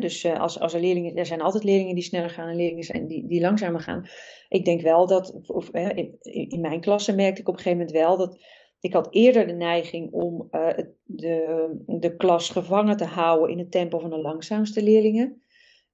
Dus 0.00 0.24
uh, 0.24 0.40
als, 0.40 0.60
als 0.60 0.74
er 0.74 0.80
leerlingen, 0.80 1.16
er 1.16 1.26
zijn 1.26 1.40
altijd 1.40 1.64
leerlingen 1.64 1.94
die 1.94 2.04
sneller 2.04 2.30
gaan 2.30 2.48
en 2.48 2.56
leerlingen 2.56 2.84
zijn 2.84 3.06
die, 3.06 3.26
die 3.26 3.40
langzamer 3.40 3.80
gaan. 3.80 4.06
Ik 4.48 4.64
denk 4.64 4.80
wel 4.80 5.06
dat, 5.06 5.40
of, 5.46 5.68
in, 5.70 6.16
in, 6.22 6.60
mijn 6.60 6.80
klasse 6.80 7.14
merkte 7.14 7.40
ik 7.40 7.48
op 7.48 7.54
een 7.54 7.60
gegeven 7.60 7.78
moment 7.78 7.96
wel 7.96 8.16
dat 8.16 8.38
ik 8.80 8.92
had 8.92 9.14
eerder 9.14 9.46
de 9.46 9.52
neiging 9.52 10.12
om 10.12 10.48
uh, 10.50 10.68
de, 11.04 11.68
de 11.86 12.16
klas 12.16 12.48
gevangen 12.48 12.96
te 12.96 13.04
houden 13.04 13.50
in 13.50 13.58
het 13.58 13.70
tempo 13.70 13.98
van 13.98 14.10
de 14.10 14.20
langzaamste 14.20 14.82
leerlingen. 14.82 15.42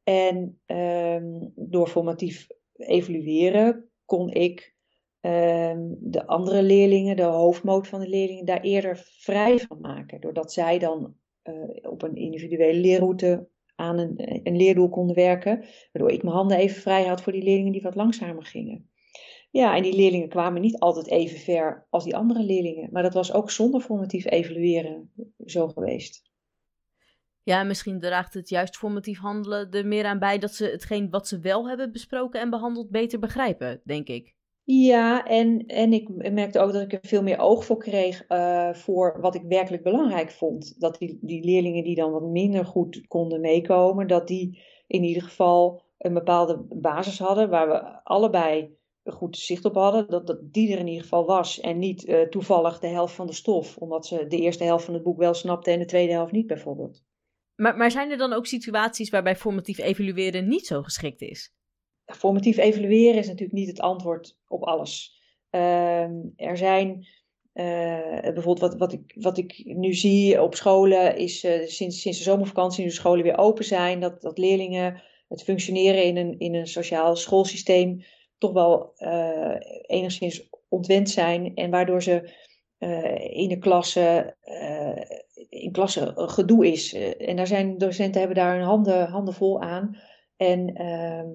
En 0.04 0.60
um, 0.66 1.52
door 1.54 1.88
formatief 1.88 2.46
evalueren 2.76 3.90
kon 4.04 4.30
ik 4.30 4.74
um, 5.20 5.96
de 6.00 6.26
andere 6.26 6.62
leerlingen, 6.62 7.16
de 7.16 7.22
hoofdmoot 7.22 7.88
van 7.88 8.00
de 8.00 8.08
leerlingen, 8.08 8.44
daar 8.44 8.60
eerder 8.60 8.96
vrij 9.18 9.58
van 9.58 9.80
maken. 9.80 10.20
Doordat 10.20 10.52
zij 10.52 10.78
dan 10.78 11.16
uh, 11.44 11.90
op 11.90 12.02
een 12.02 12.16
individuele 12.16 12.80
leerroute 12.80 13.48
aan 13.76 13.98
een, 13.98 14.40
een 14.46 14.56
leerdoel 14.56 14.88
konden 14.88 15.16
werken. 15.16 15.64
Waardoor 15.92 16.12
ik 16.12 16.22
mijn 16.22 16.34
handen 16.34 16.56
even 16.56 16.80
vrij 16.80 17.04
had 17.04 17.22
voor 17.22 17.32
die 17.32 17.42
leerlingen 17.42 17.72
die 17.72 17.82
wat 17.82 17.94
langzamer 17.94 18.44
gingen. 18.44 18.90
Ja, 19.50 19.76
en 19.76 19.82
die 19.82 19.96
leerlingen 19.96 20.28
kwamen 20.28 20.60
niet 20.60 20.78
altijd 20.78 21.10
even 21.10 21.38
ver 21.38 21.86
als 21.90 22.04
die 22.04 22.16
andere 22.16 22.42
leerlingen. 22.42 22.88
Maar 22.92 23.02
dat 23.02 23.14
was 23.14 23.32
ook 23.32 23.50
zonder 23.50 23.80
formatief 23.80 24.24
evalueren 24.24 25.12
zo 25.44 25.68
geweest. 25.68 26.30
Ja, 27.42 27.62
misschien 27.62 28.00
draagt 28.00 28.34
het 28.34 28.48
juist 28.48 28.76
formatief 28.76 29.18
handelen 29.18 29.70
er 29.70 29.86
meer 29.86 30.04
aan 30.04 30.18
bij 30.18 30.38
dat 30.38 30.54
ze 30.54 30.64
hetgeen 30.64 31.10
wat 31.10 31.28
ze 31.28 31.40
wel 31.40 31.68
hebben 31.68 31.92
besproken 31.92 32.40
en 32.40 32.50
behandeld 32.50 32.90
beter 32.90 33.18
begrijpen, 33.18 33.80
denk 33.84 34.08
ik. 34.08 34.35
Ja, 34.68 35.24
en, 35.24 35.66
en 35.66 35.92
ik 35.92 36.32
merkte 36.32 36.58
ook 36.58 36.72
dat 36.72 36.82
ik 36.82 36.92
er 36.92 36.98
veel 37.02 37.22
meer 37.22 37.38
oog 37.38 37.64
voor 37.64 37.78
kreeg 37.78 38.24
uh, 38.28 38.74
voor 38.74 39.20
wat 39.20 39.34
ik 39.34 39.42
werkelijk 39.42 39.82
belangrijk 39.82 40.30
vond. 40.30 40.80
Dat 40.80 40.98
die, 40.98 41.18
die 41.22 41.44
leerlingen 41.44 41.84
die 41.84 41.94
dan 41.94 42.12
wat 42.12 42.22
minder 42.22 42.64
goed 42.64 43.06
konden 43.06 43.40
meekomen, 43.40 44.06
dat 44.06 44.26
die 44.26 44.62
in 44.86 45.04
ieder 45.04 45.22
geval 45.22 45.82
een 45.98 46.14
bepaalde 46.14 46.66
basis 46.68 47.18
hadden 47.18 47.50
waar 47.50 47.68
we 47.68 48.04
allebei 48.04 48.76
goed 49.04 49.36
zicht 49.36 49.64
op 49.64 49.74
hadden. 49.74 50.08
Dat, 50.08 50.26
dat 50.26 50.52
die 50.52 50.72
er 50.72 50.78
in 50.78 50.86
ieder 50.86 51.02
geval 51.02 51.26
was 51.26 51.60
en 51.60 51.78
niet 51.78 52.08
uh, 52.08 52.20
toevallig 52.20 52.78
de 52.78 52.86
helft 52.86 53.14
van 53.14 53.26
de 53.26 53.32
stof, 53.32 53.76
omdat 53.76 54.06
ze 54.06 54.26
de 54.26 54.38
eerste 54.38 54.64
helft 54.64 54.84
van 54.84 54.94
het 54.94 55.02
boek 55.02 55.18
wel 55.18 55.34
snapten 55.34 55.72
en 55.72 55.78
de 55.78 55.84
tweede 55.84 56.12
helft 56.12 56.32
niet 56.32 56.46
bijvoorbeeld. 56.46 57.02
Maar, 57.54 57.76
maar 57.76 57.90
zijn 57.90 58.10
er 58.10 58.18
dan 58.18 58.32
ook 58.32 58.46
situaties 58.46 59.10
waarbij 59.10 59.36
formatief 59.36 59.78
evalueren 59.78 60.48
niet 60.48 60.66
zo 60.66 60.82
geschikt 60.82 61.20
is? 61.20 61.54
Formatief 62.06 62.56
evalueren 62.56 63.18
is 63.18 63.26
natuurlijk 63.26 63.58
niet 63.58 63.68
het 63.68 63.80
antwoord 63.80 64.38
op 64.48 64.62
alles. 64.62 65.20
Uh, 65.50 66.02
er 66.36 66.56
zijn 66.56 67.06
uh, 67.54 68.20
bijvoorbeeld 68.20 68.60
wat, 68.60 68.76
wat, 68.76 68.92
ik, 68.92 69.12
wat 69.14 69.38
ik 69.38 69.62
nu 69.64 69.94
zie 69.94 70.42
op 70.42 70.54
scholen 70.54 71.16
is 71.16 71.44
uh, 71.44 71.66
sinds, 71.66 72.00
sinds 72.00 72.18
de 72.18 72.24
zomervakantie, 72.24 72.84
nu 72.84 72.90
scholen 72.90 73.24
weer 73.24 73.38
open 73.38 73.64
zijn, 73.64 74.00
dat, 74.00 74.22
dat 74.22 74.38
leerlingen 74.38 75.02
het 75.28 75.42
functioneren 75.42 76.04
in 76.04 76.16
een, 76.16 76.38
in 76.38 76.54
een 76.54 76.66
sociaal 76.66 77.16
schoolsysteem 77.16 78.04
toch 78.38 78.52
wel 78.52 78.92
uh, 78.98 79.56
enigszins 79.86 80.48
ontwend 80.68 81.10
zijn 81.10 81.54
en 81.54 81.70
waardoor 81.70 82.02
ze 82.02 82.44
in 83.30 83.48
de 83.48 83.58
klasse, 83.58 84.36
in 85.48 85.72
klasse 85.72 86.12
gedoe 86.14 86.66
is. 86.66 86.94
en 87.18 87.36
daar 87.36 87.46
zijn 87.46 87.78
docenten 87.78 88.18
hebben 88.18 88.36
daar 88.36 88.56
hun 88.56 88.64
handen, 88.64 89.08
handen 89.08 89.34
vol 89.34 89.60
aan. 89.60 89.98
En 90.36 90.74
ehm, 90.74 91.30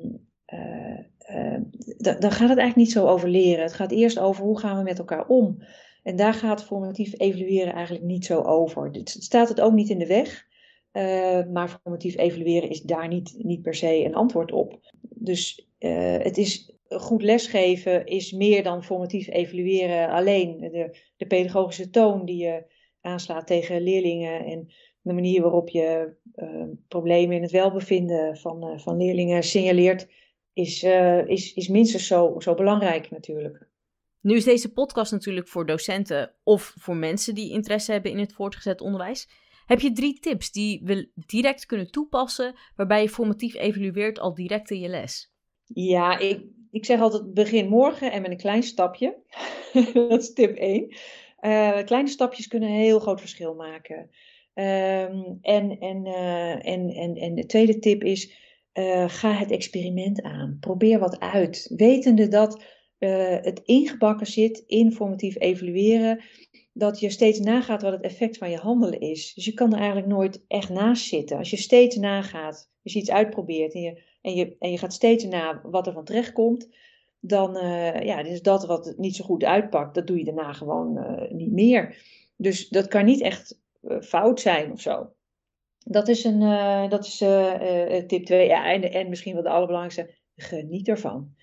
dan 1.98 2.32
gaat 2.32 2.50
het 2.50 2.58
eigenlijk 2.58 2.76
niet 2.76 2.92
zo 2.92 3.08
over 3.08 3.30
leren. 3.30 3.64
Het 3.64 3.74
gaat 3.74 3.92
eerst 3.92 4.20
over 4.20 4.44
hoe 4.44 4.60
gaan 4.60 4.78
we 4.78 4.84
met 4.84 5.00
elkaar 5.00 5.28
om. 5.28 5.64
En 6.04 6.16
daar 6.16 6.34
gaat 6.34 6.64
formatief 6.64 7.14
evalueren 7.18 7.74
eigenlijk 7.74 8.06
niet 8.06 8.26
zo 8.26 8.42
over. 8.42 8.90
Het 8.92 9.10
staat 9.10 9.50
het 9.50 9.62
ook 9.62 9.74
niet 9.74 9.90
in 9.90 10.00
de 10.00 10.08
weg. 10.08 10.50
Uh, 10.94 11.46
maar 11.46 11.80
formatief 11.82 12.18
evalueren 12.18 12.70
is 12.70 12.82
daar 12.82 13.08
niet, 13.08 13.36
niet 13.38 13.62
per 13.62 13.76
se 13.76 14.06
een 14.06 14.16
antwoord 14.16 14.52
op. 14.52 14.80
Dus 15.02 15.68
het 15.80 16.38
is 16.38 16.76
goed 16.90 17.24
lesgeven 17.24 18.06
is 18.06 18.32
meer 18.32 18.64
dan 18.64 18.84
formatief 18.84 19.28
evalueren 19.28 20.10
alleen. 20.10 20.58
De, 20.60 20.98
de 21.18 21.26
pedagogische 21.26 21.90
toon 21.90 22.26
die 22.26 22.44
je 22.44 22.64
aanslaat 23.02 23.48
tegen 23.48 23.82
leerlingen 23.82 24.46
en 24.46 24.68
de 25.02 25.14
manier 25.14 25.42
waarop 25.42 25.70
je 25.70 26.14
problemen 26.88 27.36
in 27.36 27.42
het 27.42 27.52
welbevinden 27.52 28.38
van, 28.38 28.80
van 28.80 28.98
leerlingen 28.98 29.44
signaleert, 29.44 30.08
is, 30.54 30.84
uh, 30.84 31.28
is, 31.28 31.54
is 31.54 31.68
minstens 31.68 32.08
zo, 32.08 32.36
zo 32.40 32.54
belangrijk 32.54 33.12
natuurlijk. 33.12 33.70
Nu 34.22 34.36
is 34.36 34.44
deze 34.44 34.72
podcast 34.72 35.12
natuurlijk 35.12 35.48
voor 35.48 35.66
docenten 35.66 36.36
of 36.44 36.74
voor 36.78 36.96
mensen 36.96 37.36
die 37.36 37.52
interesse 37.52 37.92
hebben 37.92 38.12
in 38.12 38.20
het 38.20 38.34
voortgezet 38.34 38.82
onderwijs. 38.82 39.30
Heb 39.66 39.80
je 39.80 39.92
drie 39.92 40.20
tips 40.20 40.52
die 40.52 40.82
we 40.84 41.10
direct 41.14 41.66
kunnen 41.66 41.92
toepassen, 41.92 42.56
waarbij 42.76 43.02
je 43.02 43.10
formatief 43.10 43.56
evalueert 43.56 44.20
al 44.20 44.34
direct 44.34 44.72
in 44.72 44.80
je 44.80 44.88
les? 44.88 45.34
Ja, 45.66 46.18
ik, 46.18 46.46
ik 46.72 46.86
zeg 46.86 47.00
altijd 47.00 47.34
begin 47.34 47.68
morgen 47.68 48.12
en 48.12 48.22
met 48.22 48.32
een 48.32 48.38
klein 48.38 48.64
stapje. 48.64 49.18
dat 49.94 50.22
is 50.22 50.34
tip 50.34 50.56
1. 50.56 50.90
Uh, 51.42 51.80
eh, 51.80 51.86
kleine 51.86 52.10
stapjes 52.10 52.48
kunnen 52.48 52.70
een 52.70 52.76
heel 52.76 53.00
groot 53.00 53.20
verschil 53.20 53.56
maken. 53.56 54.10
Um, 54.54 55.38
en, 55.42 55.80
en, 55.80 56.06
uh, 56.06 56.68
en, 56.68 56.90
en, 56.90 57.16
en 57.16 57.36
de 57.36 57.46
tweede 57.46 57.80
tip 57.80 58.04
is, 58.04 58.34
uh, 58.74 59.10
ga 59.10 59.34
het 59.34 59.52
experiment 59.52 60.22
aan. 60.22 60.58
Probeer 60.60 61.00
wat 61.00 61.20
uit. 61.20 61.74
Wetende 61.76 62.28
dat 62.28 62.64
uh, 63.00 63.38
het 63.42 63.62
ingebakken 63.64 64.28
zit, 64.28 64.64
informatief 64.68 65.40
evalueren, 65.40 66.24
dat 66.74 67.00
je 67.00 67.10
steeds 67.10 67.40
nagaat 67.40 67.82
wat 67.82 67.92
het 67.92 68.02
effect 68.02 68.38
van 68.38 68.50
je 68.50 68.58
handelen 68.58 69.00
is. 69.00 69.34
Dus 69.34 69.46
je 69.46 69.54
kan 69.54 69.74
er 69.74 69.78
eigenlijk 69.78 70.08
nooit 70.08 70.44
echt 70.48 70.70
naast 70.70 71.06
zitten. 71.06 71.38
Als 71.38 71.50
je 71.50 71.58
steeds 71.58 71.96
nagaat, 71.96 72.70
je 72.82 73.00
iets 73.00 73.12
uitprobeert 73.12 73.74
en 73.74 73.82
je, 73.82 74.02
en 74.22 74.36
je, 74.36 74.56
en 74.60 74.72
je 74.72 74.78
gaat 74.78 74.94
steeds 74.94 75.24
na 75.24 75.62
wat 75.64 75.88
er 75.88 75.94
van 75.94 76.06
terecht 76.06 76.32
komt, 76.32 76.70
dan 77.20 77.58
uh, 77.58 78.02
ja, 78.02 78.24
dus 78.24 78.42
dat 78.42 78.66
wat 78.66 78.94
niet 78.98 79.16
zo 79.16 79.24
goed 79.24 79.44
uitpakt, 79.44 79.96
dat 79.96 80.08
doe 80.08 80.18
je 80.18 80.24
daarna 80.24 80.54
gewoon 80.54 81.00
niet 81.30 81.52
meer. 81.52 82.04
Dus 82.36 82.70
dat 82.70 82.88
kan 82.88 83.06
niet 83.06 83.22
echt 83.22 83.60
fout 84.00 84.40
zijn 84.40 84.72
of 84.72 84.82
zo. 84.82 85.14
Dat 85.84 86.08
is, 86.08 86.24
een, 86.24 86.40
dat 86.90 87.06
is 87.06 87.18
tip 88.08 88.26
2. 88.26 88.48
Ja, 88.48 88.72
en, 88.72 88.92
en 88.92 89.10
misschien 89.10 89.34
wel 89.34 89.44
de 89.44 89.50
allerbelangrijkste, 89.50 90.16
geniet 90.36 90.88
ervan. 90.88 91.36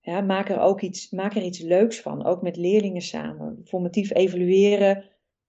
Ja, 0.00 0.20
maak 0.20 0.48
er 0.48 0.60
ook 0.60 0.80
iets, 0.80 1.10
maak 1.10 1.34
er 1.34 1.42
iets 1.42 1.60
leuks 1.60 2.00
van, 2.00 2.24
ook 2.24 2.42
met 2.42 2.56
leerlingen 2.56 3.02
samen. 3.02 3.60
Formatief 3.64 4.14
evalueren 4.14 5.04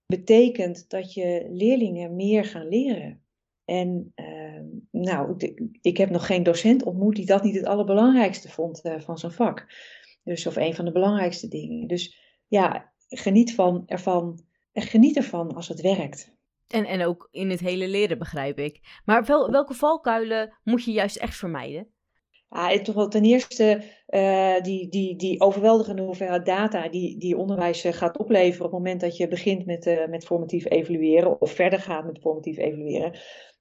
betekent 0.06 0.90
dat 0.90 1.14
je 1.14 1.48
leerlingen 1.50 2.16
meer 2.16 2.46
gaan 2.46 2.68
leren. 2.68 3.24
En 3.66 4.12
ehm, 4.16 4.66
nou, 4.92 5.36
ik, 5.82 5.98
heb 5.98 6.10
nog 6.10 6.26
geen 6.26 6.44
docent 6.44 6.84
ontmoet 6.84 7.16
die 7.16 7.26
dat 7.26 7.44
niet 7.44 7.56
het 7.56 7.66
allerbelangrijkste 7.66 8.50
vond 8.50 8.82
van 8.98 9.18
zijn 9.18 9.32
vak. 9.32 9.66
Dus, 10.24 10.48
of 10.48 10.56
een 10.56 10.76
van 10.76 10.86
de 10.86 10.92
belangrijkste 10.92 11.48
dingen. 11.48 11.88
Dus 11.88 12.20
ja, 12.48 12.94
geniet 13.08 13.56
van, 13.56 13.84
ervan, 13.86 14.40
geniet 14.74 15.16
ervan 15.16 15.56
als 15.56 15.68
het 15.68 15.82
werkt. 15.82 16.35
En, 16.68 16.86
en 16.86 17.06
ook 17.06 17.28
in 17.32 17.50
het 17.50 17.60
hele 17.60 17.88
leren, 17.88 18.18
begrijp 18.18 18.60
ik. 18.60 19.02
Maar 19.06 19.26
wel, 19.26 19.52
welke 19.52 19.74
valkuilen 19.74 20.54
moet 20.64 20.84
je 20.84 20.92
juist 20.92 21.16
echt 21.16 21.36
vermijden? 21.36 21.94
Ah, 22.50 22.82
toch 22.82 22.96
wel 22.96 23.08
ten 23.08 23.24
eerste 23.24 23.84
uh, 24.10 24.62
die, 24.62 24.90
die, 24.90 25.16
die 25.16 25.42
overweldigende 25.42 26.02
hoeveelheid 26.02 26.46
data 26.46 26.90
die, 26.90 27.18
die 27.18 27.38
onderwijs 27.38 27.84
eh, 27.84 27.94
gaat 27.94 28.18
opleveren 28.18 28.66
op 28.66 28.72
het 28.72 28.80
moment 28.80 29.02
dat 29.02 29.18
je 29.18 29.28
begint 29.28 29.66
met, 29.66 29.86
uh, 29.86 30.08
met 30.08 30.26
formatief 30.26 30.70
evalueren 30.70 31.42
of 31.42 31.52
verder 31.52 31.80
gaat 31.80 32.06
met 32.06 32.20
formatief 32.20 32.58
evalueren. 32.58 33.14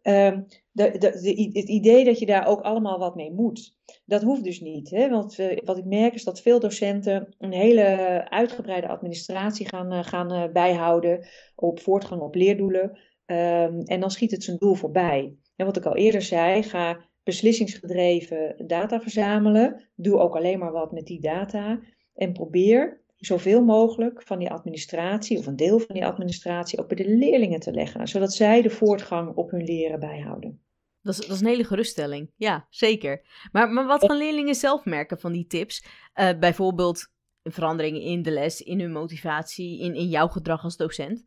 Uh, 0.05 0.39
de, 0.71 0.99
de, 0.99 1.07
het 1.53 1.69
idee 1.69 2.05
dat 2.05 2.19
je 2.19 2.27
daar 2.27 2.47
ook 2.47 2.61
allemaal 2.61 2.99
wat 2.99 3.15
mee 3.15 3.33
moet, 3.33 3.79
dat 4.05 4.23
hoeft 4.23 4.45
dus 4.45 4.61
niet. 4.61 4.91
Hè? 4.91 5.09
Want 5.09 5.37
wat 5.65 5.79
ik 5.79 5.85
merk 5.85 6.15
is 6.15 6.25
dat 6.25 6.41
veel 6.41 6.61
docenten 6.61 7.35
een 7.39 7.53
hele 7.53 7.87
uitgebreide 8.29 8.89
administratie 8.89 9.69
gaan, 9.69 10.05
gaan 10.05 10.53
bijhouden 10.53 11.27
op 11.55 11.81
voortgang 11.81 12.21
op 12.21 12.35
leerdoelen. 12.35 12.99
Ehm, 13.27 13.81
en 13.81 14.01
dan 14.01 14.11
schiet 14.11 14.31
het 14.31 14.45
zijn 14.45 14.57
doel 14.57 14.75
voorbij. 14.75 15.35
En 15.57 15.67
wat 15.67 15.77
ik 15.77 15.87
al 15.87 15.97
eerder 15.97 16.23
zei, 16.23 16.63
ga 16.63 17.05
beslissingsgedreven 17.23 18.67
data 18.67 19.01
verzamelen. 19.01 19.89
Doe 19.95 20.19
ook 20.19 20.37
alleen 20.37 20.59
maar 20.59 20.73
wat 20.73 20.93
met 20.93 21.07
die 21.07 21.21
data. 21.21 21.81
En 22.15 22.33
probeer 22.33 23.04
zoveel 23.25 23.65
mogelijk 23.65 24.23
van 24.23 24.39
die 24.39 24.51
administratie, 24.51 25.39
of 25.39 25.47
een 25.47 25.57
deel 25.57 25.79
van 25.79 25.95
die 25.95 26.07
administratie, 26.07 26.79
ook 26.79 26.89
bij 26.89 26.97
de 26.97 27.17
leerlingen 27.17 27.61
te 27.61 27.73
leggen. 27.73 28.09
Zodat 28.09 28.33
zij 28.33 28.63
de 28.63 28.71
voortgang 28.71 29.37
op 29.37 29.51
hun 29.51 29.65
leren 29.65 30.01
bijhouden. 30.01 30.63
Dat 31.03 31.15
is, 31.15 31.21
dat 31.21 31.35
is 31.37 31.41
een 31.41 31.47
hele 31.47 31.65
geruststelling. 31.65 32.33
Ja, 32.37 32.67
zeker. 32.71 33.23
Maar, 33.53 33.69
maar 33.69 33.87
wat 33.87 34.05
gaan 34.05 34.17
leerlingen 34.17 34.55
zelf 34.55 34.85
merken 34.85 35.21
van 35.21 35.33
die 35.33 35.47
tips? 35.47 35.85
Uh, 36.15 36.39
bijvoorbeeld 36.39 37.13
veranderingen 37.43 38.01
in 38.01 38.23
de 38.23 38.31
les, 38.31 38.63
in 38.63 38.81
hun 38.81 38.93
motivatie, 38.93 39.81
in, 39.81 39.95
in 39.95 40.09
jouw 40.09 40.29
gedrag 40.29 40.65
als 40.65 40.77
docent? 40.77 41.27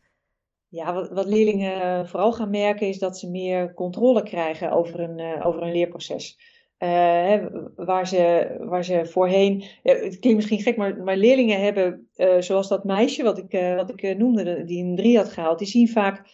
Ja, 0.70 0.94
wat, 0.94 1.10
wat, 1.10 1.26
leerlingen 1.26 2.08
vooral 2.08 2.34
gaan 2.34 2.50
merken 2.50 2.88
is 2.88 3.00
dat 3.00 3.20
ze 3.20 3.30
meer 3.30 3.74
controle 3.74 4.24
krijgen 4.24 4.72
over 4.72 5.00
een, 5.00 5.20
uh, 5.20 5.46
over 5.46 5.62
een 5.62 5.72
leerproces. 5.72 6.38
Hè, 6.78 7.50
waar, 7.76 8.08
ze, 8.08 8.56
waar 8.60 8.84
ze 8.84 9.06
voorheen, 9.06 9.64
het 9.84 10.20
klinkt 10.20 10.36
misschien 10.36 10.60
gek, 10.60 10.78
maar, 10.78 11.04
maar 11.04 11.18
leerlingen 11.18 11.62
hebben, 11.62 12.10
uh, 12.16 12.42
zoals 12.42 12.68
dat 12.68 12.84
meisje 12.84 13.24
wat 13.24 13.38
ik, 13.38 13.52
wat 13.76 13.90
ik 13.90 14.18
noemde, 14.18 14.64
die 14.64 14.84
een 14.84 14.96
drie 14.96 15.18
had 15.18 15.30
gehaald, 15.30 15.60
die 15.60 15.68
zien 15.68 15.90
vaak 15.90 16.30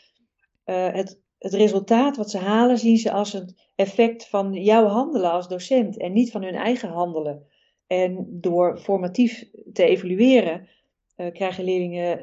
het, 0.63 1.21
het 1.37 1.53
resultaat 1.53 2.17
wat 2.17 2.29
ze 2.29 2.37
halen, 2.37 2.77
zien 2.77 2.97
ze 2.97 3.11
als 3.11 3.33
een 3.33 3.55
effect 3.75 4.27
van 4.27 4.53
jouw 4.53 4.85
handelen 4.85 5.31
als 5.31 5.47
docent 5.47 5.97
en 5.97 6.13
niet 6.13 6.31
van 6.31 6.43
hun 6.43 6.55
eigen 6.55 6.89
handelen. 6.89 7.45
En 7.87 8.27
door 8.29 8.77
formatief 8.77 9.49
te 9.73 9.85
evalueren, 9.85 10.67
krijgen 11.15 11.63
leerlingen 11.63 12.19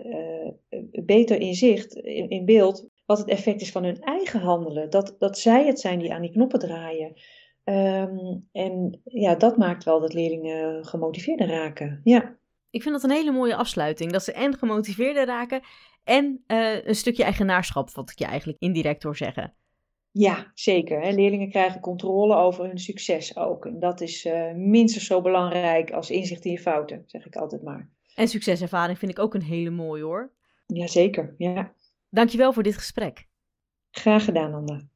beter 1.04 1.40
inzicht, 1.40 1.94
in, 1.94 2.28
in, 2.28 2.44
beeld, 2.44 2.88
wat 3.06 3.18
het 3.18 3.28
effect 3.28 3.60
is 3.60 3.70
van 3.70 3.84
hun 3.84 4.00
eigen 4.00 4.40
handelen. 4.40 4.90
Dat, 4.90 5.16
dat 5.18 5.38
zij 5.38 5.66
het 5.66 5.80
zijn 5.80 5.98
die 5.98 6.12
aan 6.12 6.22
die 6.22 6.30
knoppen 6.30 6.58
draaien. 6.58 7.12
Um, 7.64 8.48
en 8.52 9.00
ja, 9.04 9.34
dat 9.34 9.56
maakt 9.56 9.84
wel 9.84 10.00
dat 10.00 10.12
leerlingen 10.12 10.84
gemotiveerder 10.86 11.46
raken. 11.46 12.00
Ja. 12.04 12.38
Ik 12.70 12.82
vind 12.82 12.94
dat 12.94 13.04
een 13.04 13.16
hele 13.16 13.32
mooie 13.32 13.56
afsluiting. 13.56 14.12
Dat 14.12 14.24
ze 14.24 14.32
en 14.32 14.54
gemotiveerder 14.58 15.26
raken 15.26 15.61
en 16.04 16.44
uh, 16.46 16.84
een 16.86 16.94
stukje 16.94 17.24
eigenaarschap, 17.24 17.90
wat 17.90 18.11
ik 18.11 18.18
je 18.18 18.24
eigenlijk 18.24 18.58
indirect 18.61 19.02
hoor 19.02 19.16
zeggen. 19.16 19.54
Ja, 20.12 20.50
zeker. 20.54 21.00
Hè. 21.00 21.11
Leerlingen 21.11 21.50
krijgen 21.50 21.80
controle 21.80 22.34
over 22.34 22.64
hun 22.66 22.78
succes 22.78 23.36
ook. 23.36 23.66
En 23.66 23.78
dat 23.78 24.00
is 24.00 24.24
uh, 24.24 24.52
minstens 24.52 25.06
zo 25.06 25.20
belangrijk 25.20 25.90
als 25.90 26.11
inzicht 26.11 26.44
in 26.44 26.52
je 26.52 26.58
fouten, 26.58 27.02
zeg 27.06 27.26
ik 27.26 27.36
altijd 27.36 27.62
maar. 27.62 27.90
En 28.14 28.28
succeservaring 28.28 28.98
vind 28.98 29.11
ik 29.11 29.18
ook 29.18 29.34
een 29.34 29.42
hele 29.42 29.70
mooie 29.70 30.02
hoor. 30.02 30.32
Jazeker, 30.66 31.34
ja. 31.38 31.72
Dankjewel 32.08 32.52
voor 32.52 32.62
dit 32.62 32.76
gesprek. 32.76 33.28
Graag 33.90 34.24
gedaan, 34.24 34.50
Nanda. 34.50 34.88